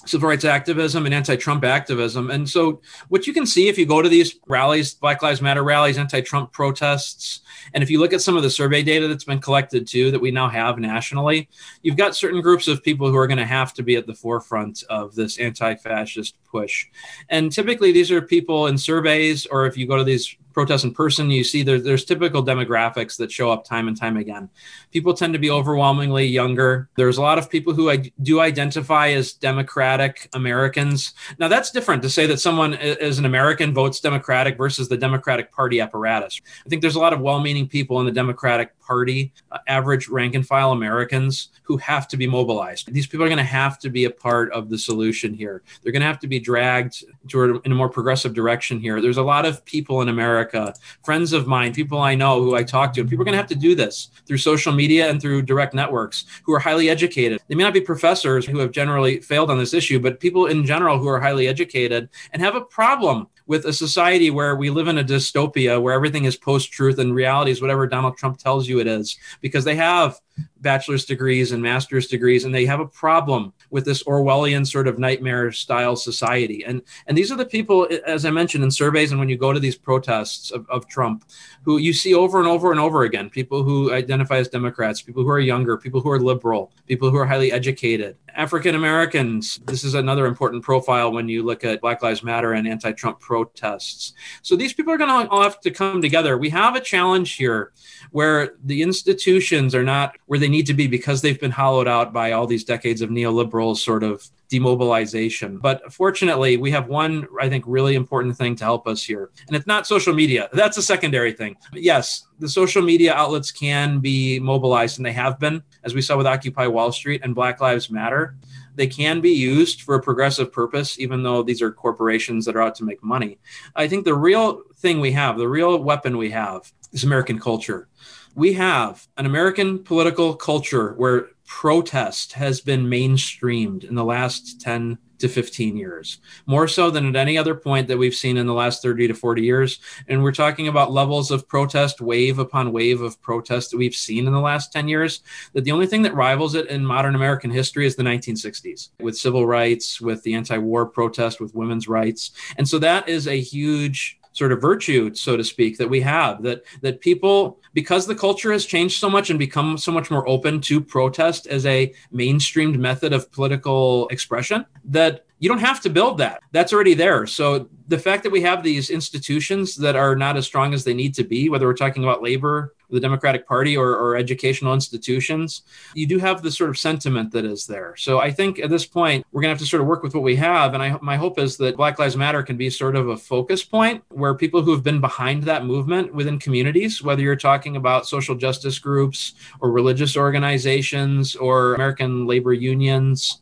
civil 0.05 0.29
rights 0.29 0.45
activism 0.45 1.05
and 1.05 1.13
anti-Trump 1.13 1.63
activism. 1.63 2.29
And 2.31 2.47
so 2.49 2.81
what 3.09 3.27
you 3.27 3.33
can 3.33 3.45
see 3.45 3.67
if 3.67 3.77
you 3.77 3.85
go 3.85 4.01
to 4.01 4.09
these 4.09 4.39
rallies, 4.47 4.93
Black 4.93 5.21
Lives 5.21 5.41
Matter 5.41 5.63
rallies, 5.63 5.97
anti-Trump 5.97 6.51
protests, 6.51 7.41
and 7.73 7.83
if 7.83 7.89
you 7.89 7.99
look 7.99 8.13
at 8.13 8.21
some 8.21 8.37
of 8.37 8.43
the 8.43 8.49
survey 8.49 8.83
data 8.83 9.07
that's 9.07 9.23
been 9.23 9.39
collected 9.39 9.87
too, 9.87 10.11
that 10.11 10.21
we 10.21 10.31
now 10.31 10.47
have 10.47 10.77
nationally, 10.77 11.49
you've 11.81 11.97
got 11.97 12.15
certain 12.15 12.41
groups 12.41 12.67
of 12.67 12.83
people 12.83 13.09
who 13.09 13.17
are 13.17 13.27
going 13.27 13.37
to 13.37 13.45
have 13.45 13.73
to 13.73 13.83
be 13.83 13.95
at 13.95 14.05
the 14.05 14.13
forefront 14.13 14.83
of 14.89 15.15
this 15.15 15.39
anti-fascist 15.39 16.35
push. 16.43 16.85
And 17.29 17.51
typically 17.51 17.91
these 17.91 18.11
are 18.11 18.21
people 18.21 18.67
in 18.67 18.77
surveys, 18.77 19.45
or 19.47 19.65
if 19.65 19.77
you 19.77 19.87
go 19.87 19.97
to 19.97 20.03
these 20.03 20.37
protests 20.55 20.85
in 20.85 20.93
person, 20.93 21.29
you 21.29 21.43
see 21.43 21.61
there, 21.61 21.79
there's 21.79 22.05
typical 22.05 22.43
demographics 22.43 23.17
that 23.17 23.29
show 23.29 23.51
up 23.51 23.65
time 23.65 23.89
and 23.89 23.95
time 23.95 24.15
again. 24.15 24.49
People 24.91 25.13
tend 25.13 25.33
to 25.33 25.39
be 25.39 25.51
overwhelmingly 25.51 26.25
younger. 26.25 26.89
There's 26.95 27.17
a 27.17 27.21
lot 27.21 27.37
of 27.37 27.49
people 27.49 27.73
who 27.73 27.91
I 27.91 28.11
do 28.23 28.39
identify 28.39 29.09
as 29.09 29.33
Democratic 29.33 30.29
Americans. 30.33 31.13
Now, 31.37 31.49
that's 31.49 31.71
different 31.71 32.01
to 32.03 32.09
say 32.09 32.25
that 32.27 32.39
someone 32.39 32.73
is 32.73 33.19
an 33.19 33.25
American 33.25 33.73
votes 33.73 33.99
Democratic 33.99 34.57
versus 34.57 34.87
the 34.87 34.97
Democratic 34.97 35.51
Party 35.51 35.81
apparatus. 35.81 36.39
I 36.65 36.69
think 36.69 36.81
there's 36.81 36.95
a 36.95 36.99
lot 36.99 37.11
of 37.11 37.19
well 37.19 37.41
meaning 37.41 37.67
people 37.67 37.99
in 37.99 38.05
the 38.05 38.11
Democratic 38.13 38.74
Party, 38.85 39.33
uh, 39.51 39.57
average 39.67 40.07
rank 40.07 40.35
and 40.35 40.45
file 40.45 40.71
Americans 40.71 41.49
who 41.63 41.77
have 41.77 42.07
to 42.09 42.17
be 42.17 42.27
mobilized. 42.27 42.91
These 42.93 43.07
people 43.07 43.25
are 43.25 43.29
going 43.29 43.37
to 43.37 43.43
have 43.43 43.79
to 43.79 43.89
be 43.89 44.05
a 44.05 44.09
part 44.09 44.51
of 44.51 44.69
the 44.69 44.77
solution 44.77 45.33
here. 45.33 45.63
They're 45.81 45.91
going 45.91 46.01
to 46.01 46.07
have 46.07 46.19
to 46.19 46.27
be 46.27 46.39
dragged 46.39 47.03
toward 47.27 47.65
in 47.65 47.71
a 47.71 47.75
more 47.75 47.89
progressive 47.89 48.33
direction 48.33 48.79
here. 48.79 49.01
There's 49.01 49.17
a 49.17 49.23
lot 49.23 49.45
of 49.45 49.63
people 49.65 50.01
in 50.01 50.09
America, 50.09 50.73
friends 51.03 51.33
of 51.33 51.47
mine, 51.47 51.73
people 51.73 51.99
I 51.99 52.15
know 52.15 52.41
who 52.43 52.55
I 52.55 52.63
talk 52.63 52.93
to, 52.93 53.03
people 53.03 53.21
are 53.21 53.25
going 53.25 53.33
to 53.33 53.37
have 53.37 53.47
to 53.47 53.55
do 53.55 53.75
this 53.75 54.09
through 54.25 54.37
social 54.37 54.73
media 54.73 55.09
and 55.09 55.21
through 55.21 55.41
direct 55.43 55.73
networks 55.73 56.25
who 56.43 56.53
are 56.53 56.59
highly 56.59 56.89
educated. 56.89 57.41
They 57.47 57.55
may 57.55 57.63
not 57.63 57.73
be 57.73 57.81
professors 57.81 58.45
who 58.45 58.59
have 58.59 58.71
generally 58.71 59.19
failed 59.21 59.49
on 59.49 59.57
this 59.57 59.73
issue, 59.73 59.99
but 59.99 60.19
people 60.19 60.45
in 60.47 60.65
general 60.65 60.97
who 60.97 61.07
are 61.07 61.19
highly 61.19 61.47
educated 61.47 62.09
and 62.31 62.41
have 62.41 62.55
a 62.55 62.61
problem 62.61 63.27
with 63.47 63.65
a 63.65 63.73
society 63.73 64.29
where 64.29 64.55
we 64.55 64.69
live 64.69 64.87
in 64.87 64.97
a 64.97 65.03
dystopia 65.03 65.81
where 65.81 65.93
everything 65.93 66.25
is 66.25 66.35
post 66.35 66.71
truth 66.71 66.99
and 66.99 67.13
reality 67.13 67.51
is 67.51 67.61
whatever 67.61 67.87
Donald 67.87 68.17
Trump 68.17 68.37
tells 68.37 68.67
you 68.67 68.79
it 68.79 68.87
is 68.87 69.17
because 69.41 69.63
they 69.63 69.75
have 69.75 70.19
bachelor's 70.57 71.05
degrees 71.05 71.51
and 71.51 71.61
master's 71.61 72.07
degrees 72.07 72.43
and 72.43 72.53
they 72.53 72.65
have 72.65 72.79
a 72.79 72.87
problem 72.87 73.53
with 73.69 73.85
this 73.85 74.03
orwellian 74.03 74.65
sort 74.65 74.87
of 74.87 74.97
nightmare 74.97 75.51
style 75.51 75.95
society. 75.95 76.63
And 76.65 76.81
and 77.07 77.17
these 77.17 77.31
are 77.31 77.35
the 77.35 77.45
people 77.45 77.87
as 78.05 78.25
i 78.25 78.31
mentioned 78.31 78.63
in 78.63 78.71
surveys 78.71 79.11
and 79.11 79.19
when 79.19 79.29
you 79.29 79.37
go 79.37 79.53
to 79.53 79.59
these 79.59 79.75
protests 79.75 80.51
of, 80.51 80.67
of 80.69 80.87
trump 80.87 81.25
who 81.63 81.77
you 81.77 81.93
see 81.93 82.13
over 82.13 82.39
and 82.39 82.47
over 82.47 82.71
and 82.71 82.79
over 82.79 83.03
again 83.03 83.29
people 83.29 83.63
who 83.63 83.93
identify 83.93 84.37
as 84.37 84.47
democrats 84.47 85.01
people 85.01 85.23
who 85.23 85.29
are 85.29 85.39
younger 85.39 85.77
people 85.77 86.01
who 86.01 86.09
are 86.09 86.19
liberal 86.19 86.71
people 86.87 87.09
who 87.09 87.17
are 87.17 87.25
highly 87.25 87.51
educated 87.51 88.17
african 88.35 88.75
americans 88.75 89.59
this 89.65 89.83
is 89.83 89.93
another 89.93 90.25
important 90.25 90.63
profile 90.63 91.11
when 91.11 91.29
you 91.29 91.43
look 91.43 91.63
at 91.63 91.81
black 91.81 92.01
lives 92.01 92.23
matter 92.23 92.53
and 92.53 92.67
anti-trump 92.67 93.19
protests. 93.19 94.13
So 94.41 94.55
these 94.55 94.73
people 94.73 94.93
are 94.93 94.97
going 94.97 95.09
to 95.09 95.29
all 95.29 95.43
have 95.43 95.59
to 95.61 95.71
come 95.71 96.01
together. 96.01 96.37
We 96.37 96.49
have 96.49 96.75
a 96.75 96.81
challenge 96.81 97.35
here 97.35 97.71
where 98.11 98.55
the 98.63 98.81
institutions 98.81 99.73
are 99.73 99.83
not 99.83 100.15
where 100.27 100.39
they 100.39 100.49
need 100.49 100.65
to 100.65 100.73
be 100.73 100.87
because 100.87 101.21
they've 101.21 101.39
been 101.39 101.51
hollowed 101.51 101.87
out 101.87 102.11
by 102.11 102.31
all 102.31 102.47
these 102.47 102.63
decades 102.63 103.01
of 103.01 103.09
neoliberal 103.09 103.77
sort 103.77 104.03
of 104.03 104.27
demobilization. 104.49 105.57
But 105.57 105.91
fortunately, 105.91 106.57
we 106.57 106.71
have 106.71 106.87
one, 106.87 107.27
I 107.39 107.49
think, 107.49 107.63
really 107.67 107.95
important 107.95 108.37
thing 108.37 108.55
to 108.57 108.63
help 108.63 108.87
us 108.87 109.03
here. 109.03 109.31
And 109.47 109.55
it's 109.55 109.67
not 109.67 109.87
social 109.87 110.13
media. 110.13 110.49
That's 110.53 110.77
a 110.77 110.81
secondary 110.81 111.33
thing. 111.33 111.57
But 111.71 111.81
yes, 111.81 112.27
the 112.39 112.49
social 112.49 112.81
media 112.81 113.13
outlets 113.13 113.51
can 113.51 113.99
be 113.99 114.39
mobilized, 114.39 114.97
and 114.97 115.05
they 115.05 115.13
have 115.13 115.39
been, 115.39 115.63
as 115.83 115.93
we 115.93 116.01
saw 116.01 116.17
with 116.17 116.27
Occupy 116.27 116.67
Wall 116.67 116.91
Street 116.91 117.21
and 117.23 117.35
Black 117.35 117.61
Lives 117.61 117.89
Matter. 117.89 118.35
They 118.75 118.87
can 118.87 119.21
be 119.21 119.31
used 119.31 119.83
for 119.83 119.95
a 119.95 120.01
progressive 120.01 120.51
purpose, 120.51 120.99
even 120.99 121.23
though 121.23 121.43
these 121.43 121.61
are 121.61 121.71
corporations 121.71 122.43
that 122.45 122.57
are 122.57 122.61
out 122.61 122.75
to 122.75 122.83
make 122.83 123.01
money. 123.01 123.39
I 123.73 123.87
think 123.87 124.03
the 124.03 124.15
real 124.15 124.63
thing 124.75 124.99
we 124.99 125.13
have, 125.13 125.37
the 125.37 125.47
real 125.47 125.81
weapon 125.81 126.17
we 126.17 126.31
have, 126.31 126.73
is 126.91 127.05
American 127.05 127.39
culture 127.39 127.87
we 128.35 128.53
have 128.53 129.07
an 129.17 129.25
American 129.25 129.79
political 129.79 130.35
culture 130.35 130.93
where 130.93 131.29
protest 131.45 132.33
has 132.33 132.59
been 132.59 132.85
mainstreamed 132.85 133.83
in 133.83 133.95
the 133.95 134.03
last 134.03 134.59
10 134.61 134.97
to 135.19 135.29
15 135.29 135.77
years, 135.77 136.19
more 136.45 136.67
so 136.67 136.91
than 136.91 137.07
at 137.07 137.15
any 137.15 137.37
other 137.37 137.55
point 137.55 137.87
that 137.87 137.97
we've 137.97 138.13
seen 138.13 138.35
in 138.35 138.47
the 138.47 138.53
last 138.53 138.81
30 138.81 139.07
to 139.07 139.13
40 139.13 139.41
years. 139.41 139.79
And 140.09 140.21
we're 140.21 140.33
talking 140.33 140.67
about 140.67 140.91
levels 140.91 141.31
of 141.31 141.47
protest, 141.47 142.01
wave 142.01 142.37
upon 142.39 142.73
wave 142.73 143.01
of 143.01 143.21
protest 143.21 143.71
that 143.71 143.77
we've 143.77 143.95
seen 143.95 144.27
in 144.27 144.33
the 144.33 144.41
last 144.41 144.73
10 144.73 144.89
years. 144.89 145.21
That 145.53 145.63
the 145.63 145.71
only 145.71 145.87
thing 145.87 146.01
that 146.01 146.13
rivals 146.13 146.55
it 146.55 146.67
in 146.67 146.85
modern 146.85 147.15
American 147.15 147.49
history 147.49 147.85
is 147.85 147.95
the 147.95 148.03
1960s 148.03 148.89
with 148.99 149.17
civil 149.17 149.47
rights, 149.47 150.01
with 150.01 150.21
the 150.23 150.33
anti 150.33 150.57
war 150.57 150.85
protest, 150.85 151.39
with 151.39 151.55
women's 151.55 151.87
rights. 151.87 152.31
And 152.57 152.67
so 152.67 152.77
that 152.79 153.07
is 153.07 153.27
a 153.27 153.39
huge 153.39 154.19
sort 154.35 154.51
of 154.51 154.59
virtue, 154.59 155.13
so 155.15 155.37
to 155.37 155.43
speak, 155.43 155.77
that 155.77 155.89
we 155.89 156.01
have 156.01 156.43
that 156.43 156.63
that 156.81 156.99
people 156.99 157.57
because 157.75 158.07
the 158.07 158.15
culture 158.15 158.53
has 158.53 158.65
changed 158.65 158.99
so 158.99 159.09
much 159.09 159.29
and 159.29 159.37
become 159.37 159.77
so 159.77 159.91
much 159.91 160.09
more 160.09 160.27
open 160.27 160.61
to 160.61 160.79
protest 160.79 161.45
as 161.45 161.65
a 161.65 161.93
mainstreamed 162.11 162.77
method 162.77 163.11
of 163.13 163.29
political 163.31 164.07
expression 164.07 164.65
that 164.85 165.24
you 165.39 165.49
don't 165.49 165.59
have 165.59 165.81
to 165.81 165.89
build 165.89 166.17
that. 166.19 166.41
That's 166.51 166.73
already 166.73 166.93
there. 166.93 167.27
So 167.27 167.69
the 167.87 167.99
fact 167.99 168.23
that 168.23 168.31
we 168.31 168.41
have 168.41 168.63
these 168.63 168.89
institutions 168.89 169.75
that 169.75 169.95
are 169.95 170.15
not 170.15 170.37
as 170.37 170.45
strong 170.45 170.73
as 170.73 170.83
they 170.83 170.93
need 170.93 171.13
to 171.15 171.23
be, 171.23 171.49
whether 171.49 171.67
we're 171.67 171.73
talking 171.73 172.03
about 172.03 172.23
labor, 172.23 172.73
the 172.89 172.99
Democratic 172.99 173.47
Party, 173.47 173.75
or, 173.75 173.95
or 173.95 174.15
educational 174.15 174.73
institutions, 174.73 175.63
you 175.93 176.07
do 176.07 176.17
have 176.19 176.41
the 176.41 176.51
sort 176.51 176.69
of 176.69 176.77
sentiment 176.77 177.31
that 177.31 177.43
is 177.43 177.65
there. 177.65 177.95
So 177.97 178.19
I 178.19 178.31
think 178.31 178.59
at 178.59 178.69
this 178.69 178.85
point, 178.85 179.25
we're 179.31 179.41
going 179.41 179.49
to 179.49 179.53
have 179.53 179.59
to 179.59 179.65
sort 179.65 179.81
of 179.81 179.87
work 179.87 180.03
with 180.03 180.13
what 180.13 180.23
we 180.23 180.35
have. 180.37 180.73
And 180.73 180.81
I, 180.81 180.97
my 181.01 181.17
hope 181.17 181.37
is 181.39 181.57
that 181.57 181.77
Black 181.77 181.99
Lives 181.99 182.15
Matter 182.15 182.43
can 182.43 182.57
be 182.57 182.69
sort 182.69 182.95
of 182.95 183.09
a 183.09 183.17
focus 183.17 183.63
point 183.63 184.03
where 184.09 184.33
people 184.35 184.61
who 184.61 184.71
have 184.71 184.83
been 184.83 185.01
behind 185.01 185.43
that 185.43 185.65
movement 185.65 186.13
within 186.13 186.39
communities, 186.39 187.03
whether 187.03 187.21
you're 187.21 187.35
talking 187.35 187.75
about 187.75 188.07
social 188.07 188.35
justice 188.35 188.79
groups 188.79 189.33
or 189.59 189.71
religious 189.71 190.15
organizations 190.15 191.35
or 191.35 191.73
American 191.73 192.25
labor 192.25 192.53
unions, 192.53 193.41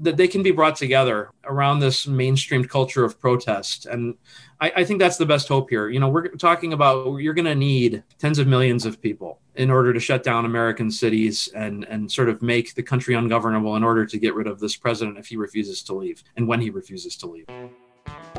that 0.00 0.16
they 0.16 0.28
can 0.28 0.42
be 0.42 0.50
brought 0.50 0.76
together 0.76 1.30
around 1.44 1.80
this 1.80 2.06
mainstream 2.06 2.64
culture 2.64 3.04
of 3.04 3.20
protest. 3.20 3.86
And 3.86 4.14
I, 4.60 4.72
I 4.76 4.84
think 4.84 5.00
that's 5.00 5.16
the 5.16 5.26
best 5.26 5.48
hope 5.48 5.70
here. 5.70 5.88
You 5.88 6.00
know, 6.00 6.08
we're 6.08 6.28
talking 6.28 6.72
about 6.72 7.16
you're 7.16 7.34
going 7.34 7.44
to 7.44 7.54
need 7.54 8.02
tens 8.18 8.38
of 8.38 8.46
millions 8.46 8.86
of 8.86 9.00
people 9.00 9.40
in 9.54 9.70
order 9.70 9.92
to 9.92 10.00
shut 10.00 10.22
down 10.22 10.44
American 10.44 10.90
cities 10.90 11.48
and 11.54 11.84
and 11.84 12.10
sort 12.10 12.28
of 12.28 12.42
make 12.42 12.74
the 12.74 12.82
country 12.82 13.14
ungovernable 13.14 13.76
in 13.76 13.84
order 13.84 14.04
to 14.04 14.18
get 14.18 14.34
rid 14.34 14.46
of 14.46 14.58
this 14.58 14.76
president 14.76 15.18
if 15.18 15.26
he 15.26 15.36
refuses 15.36 15.82
to 15.82 15.94
leave 15.94 16.22
and 16.36 16.48
when 16.48 16.60
he 16.60 16.70
refuses 16.70 17.16
to 17.16 17.26
leave. 17.26 17.46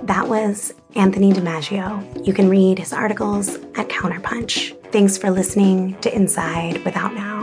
That 0.03 0.27
was 0.27 0.73
Anthony 0.95 1.31
DiMaggio. 1.31 2.27
You 2.27 2.33
can 2.33 2.49
read 2.49 2.79
his 2.79 2.91
articles 2.91 3.55
at 3.75 3.87
Counterpunch. 3.87 4.91
Thanks 4.91 5.17
for 5.17 5.31
listening 5.31 5.99
to 6.01 6.13
Inside 6.13 6.83
Without 6.83 7.13
Now. 7.15 7.34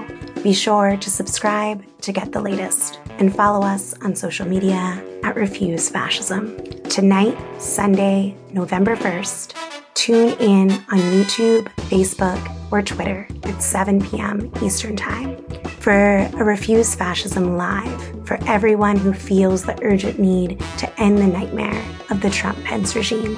Be 0.42 0.52
sure 0.52 0.96
to 0.96 1.08
subscribe 1.08 1.84
to 2.00 2.10
get 2.10 2.32
the 2.32 2.40
latest 2.40 2.98
and 3.20 3.32
follow 3.32 3.64
us 3.64 3.94
on 4.02 4.16
social 4.16 4.44
media 4.44 5.00
at 5.22 5.36
Refuse 5.36 5.88
Fascism. 5.88 6.60
Tonight, 6.90 7.38
Sunday, 7.62 8.34
November 8.52 8.96
1st, 8.96 9.54
tune 9.94 10.32
in 10.40 10.72
on 10.90 10.98
YouTube, 10.98 11.66
Facebook, 11.88 12.40
or 12.72 12.82
Twitter 12.82 13.28
at 13.44 13.62
7 13.62 14.02
p.m. 14.02 14.50
Eastern 14.60 14.96
Time 14.96 15.36
for 15.78 16.16
a 16.16 16.44
Refuse 16.44 16.92
Fascism 16.92 17.56
Live 17.56 18.26
for 18.26 18.36
everyone 18.48 18.96
who 18.96 19.12
feels 19.12 19.62
the 19.62 19.78
urgent 19.84 20.18
need 20.18 20.58
to 20.78 21.00
end 21.00 21.18
the 21.18 21.26
nightmare 21.28 21.84
of 22.10 22.20
the 22.20 22.30
Trump 22.30 22.60
Pence 22.64 22.96
regime. 22.96 23.36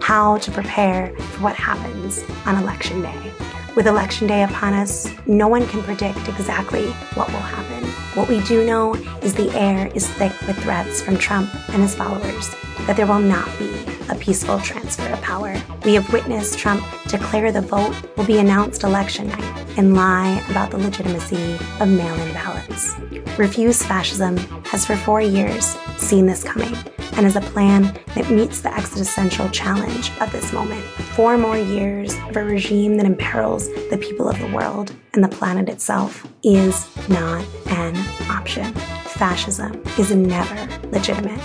How 0.00 0.38
to 0.38 0.50
prepare 0.50 1.14
for 1.18 1.44
what 1.44 1.56
happens 1.56 2.24
on 2.46 2.56
Election 2.56 3.02
Day. 3.02 3.32
With 3.76 3.86
Election 3.86 4.26
Day 4.26 4.42
upon 4.42 4.72
us, 4.72 5.06
no 5.26 5.48
one 5.48 5.66
can 5.66 5.82
predict 5.82 6.28
exactly 6.28 6.86
what 7.12 7.28
will 7.28 7.40
happen. 7.40 7.84
What 8.14 8.26
we 8.26 8.40
do 8.44 8.64
know 8.64 8.94
is 9.20 9.34
the 9.34 9.50
air 9.50 9.88
is 9.94 10.08
thick 10.08 10.32
with 10.46 10.56
threats 10.62 11.02
from 11.02 11.18
Trump 11.18 11.54
and 11.68 11.82
his 11.82 11.94
followers 11.94 12.56
that 12.86 12.96
there 12.96 13.06
will 13.06 13.18
not 13.18 13.46
be 13.58 13.95
a 14.08 14.14
peaceful 14.16 14.58
transfer 14.60 15.08
of 15.08 15.20
power. 15.22 15.60
We 15.84 15.94
have 15.94 16.12
witnessed 16.12 16.58
Trump 16.58 16.84
declare 17.08 17.52
the 17.52 17.60
vote 17.60 17.94
will 18.16 18.26
be 18.26 18.38
announced 18.38 18.82
election 18.82 19.28
night 19.28 19.78
and 19.78 19.94
lie 19.94 20.42
about 20.50 20.70
the 20.70 20.78
legitimacy 20.78 21.54
of 21.80 21.88
mail 21.88 22.14
in 22.14 22.32
ballots. 22.34 22.94
Refuse 23.38 23.82
Fascism 23.82 24.36
has 24.66 24.86
for 24.86 24.96
four 24.96 25.20
years 25.20 25.76
seen 25.98 26.26
this 26.26 26.42
coming 26.42 26.74
and 27.16 27.26
is 27.26 27.36
a 27.36 27.40
plan 27.40 27.98
that 28.14 28.30
meets 28.30 28.60
the 28.60 28.74
existential 28.74 29.48
challenge 29.50 30.10
of 30.20 30.30
this 30.32 30.52
moment. 30.52 30.82
Four 31.14 31.38
more 31.38 31.56
years 31.56 32.14
of 32.28 32.36
a 32.36 32.44
regime 32.44 32.96
that 32.96 33.06
imperils 33.06 33.68
the 33.90 33.98
people 33.98 34.28
of 34.28 34.38
the 34.38 34.48
world 34.48 34.94
and 35.14 35.24
the 35.24 35.28
planet 35.28 35.68
itself 35.68 36.26
is 36.42 36.86
not 37.08 37.44
an 37.68 37.96
option. 38.30 38.72
Fascism 38.74 39.82
is 39.98 40.10
never 40.10 40.88
legitimate. 40.88 41.40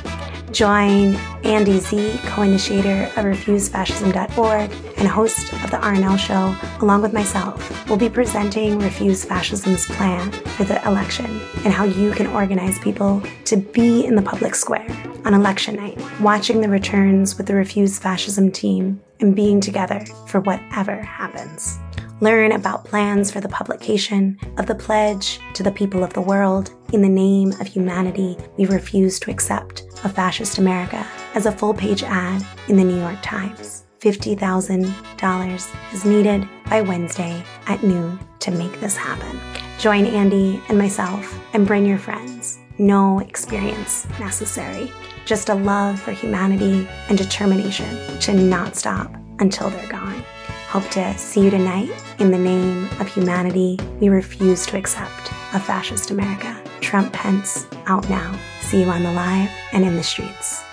Join 0.52 1.16
Andy 1.45 1.80
Zee, 1.80 2.20
co 2.26 2.41
initiator 2.41 3.04
of 3.16 3.26
RefuseFascism.org 3.26 4.72
and 4.97 5.08
host 5.08 5.54
of 5.54 5.72
the 5.72 5.78
RNL 5.78 6.20
show, 6.20 6.56
along 6.82 7.02
with 7.04 7.14
myself. 7.14 7.88
We'll 7.88 7.97
be 7.97 8.10
presenting 8.10 8.80
Refuse 8.80 9.24
Fascism's 9.24 9.86
plan 9.86 10.30
for 10.32 10.66
the 10.66 10.86
election 10.86 11.39
and 11.64 11.74
how 11.74 11.86
you 11.86 12.12
can 12.12 12.28
organize 12.28 12.78
people 12.80 13.24
to 13.45 13.56
be 13.56 14.06
in 14.06 14.16
the 14.16 14.22
public 14.22 14.56
square 14.56 14.86
on 15.24 15.34
election 15.34 15.78
night, 15.78 15.97
watching 16.20 16.60
the 16.60 16.70
returns 16.70 17.38
with 17.38 17.47
the 17.47 17.56
Refuse 17.56 17.97
Fascism 17.97 18.52
team 18.52 19.02
and 19.22 19.36
being 19.36 19.62
together 19.62 20.04
for 20.28 20.41
whatever 20.41 21.02
happens. 21.02 21.80
Learn 22.22 22.51
about 22.51 22.86
plans 22.86 23.32
for 23.32 23.41
the 23.41 23.49
publication 23.49 24.38
of 24.59 24.67
the 24.67 24.76
pledge 24.76 25.39
to 25.55 25.63
the 25.63 25.72
people 25.72 26.03
of 26.03 26.13
the 26.13 26.22
world. 26.22 26.69
In 26.93 27.01
the 27.01 27.09
name 27.09 27.51
of 27.59 27.65
humanity, 27.65 28.38
we 28.57 28.67
refuse 28.67 29.19
to 29.22 29.32
accept 29.32 29.88
a 30.03 30.09
fascist 30.09 30.59
America 30.59 31.03
as 31.34 31.47
a 31.47 31.51
full 31.51 31.74
page 31.74 32.03
ad 32.03 32.45
in 32.67 32.78
the 32.78 32.84
New 32.84 32.99
York 32.99 33.17
Times. 33.24 33.86
$50,000 34.01 35.93
is 35.93 36.05
needed 36.05 36.47
by 36.69 36.82
Wednesday 36.82 37.43
at 37.65 37.82
noon 37.82 38.19
to 38.38 38.51
make 38.51 38.80
this 38.80 38.95
happen. 38.95 39.39
Join 39.80 40.05
Andy 40.05 40.61
and 40.69 40.78
myself 40.78 41.39
and 41.53 41.65
bring 41.65 41.88
your 41.88 41.97
friends. 41.97 42.59
No 42.78 43.17
experience 43.17 44.07
necessary, 44.19 44.91
just 45.26 45.49
a 45.49 45.55
love 45.55 45.99
for 45.99 46.11
humanity 46.11 46.88
and 47.09 47.17
determination 47.17 48.19
to 48.19 48.32
not 48.32 48.76
stop 48.76 49.11
until 49.39 49.72
they're 49.72 49.89
gone. 49.89 50.24
Hope 50.72 50.89
to 50.91 51.17
see 51.17 51.43
you 51.43 51.49
tonight. 51.49 51.91
In 52.19 52.32
the 52.32 52.38
name 52.38 52.86
of 53.01 53.07
humanity, 53.13 53.78
we 53.99 54.07
refuse 54.07 54.65
to 54.67 54.78
accept 54.78 55.28
a 55.53 55.59
fascist 55.59 56.11
America. 56.11 56.57
Trump 56.80 57.11
Pence 57.11 57.67
out 57.88 58.09
now. 58.09 58.39
See 58.61 58.80
you 58.80 58.88
on 58.88 59.03
the 59.03 59.11
live 59.11 59.49
and 59.74 59.84
in 59.84 59.97
the 59.97 60.03
streets. 60.03 60.63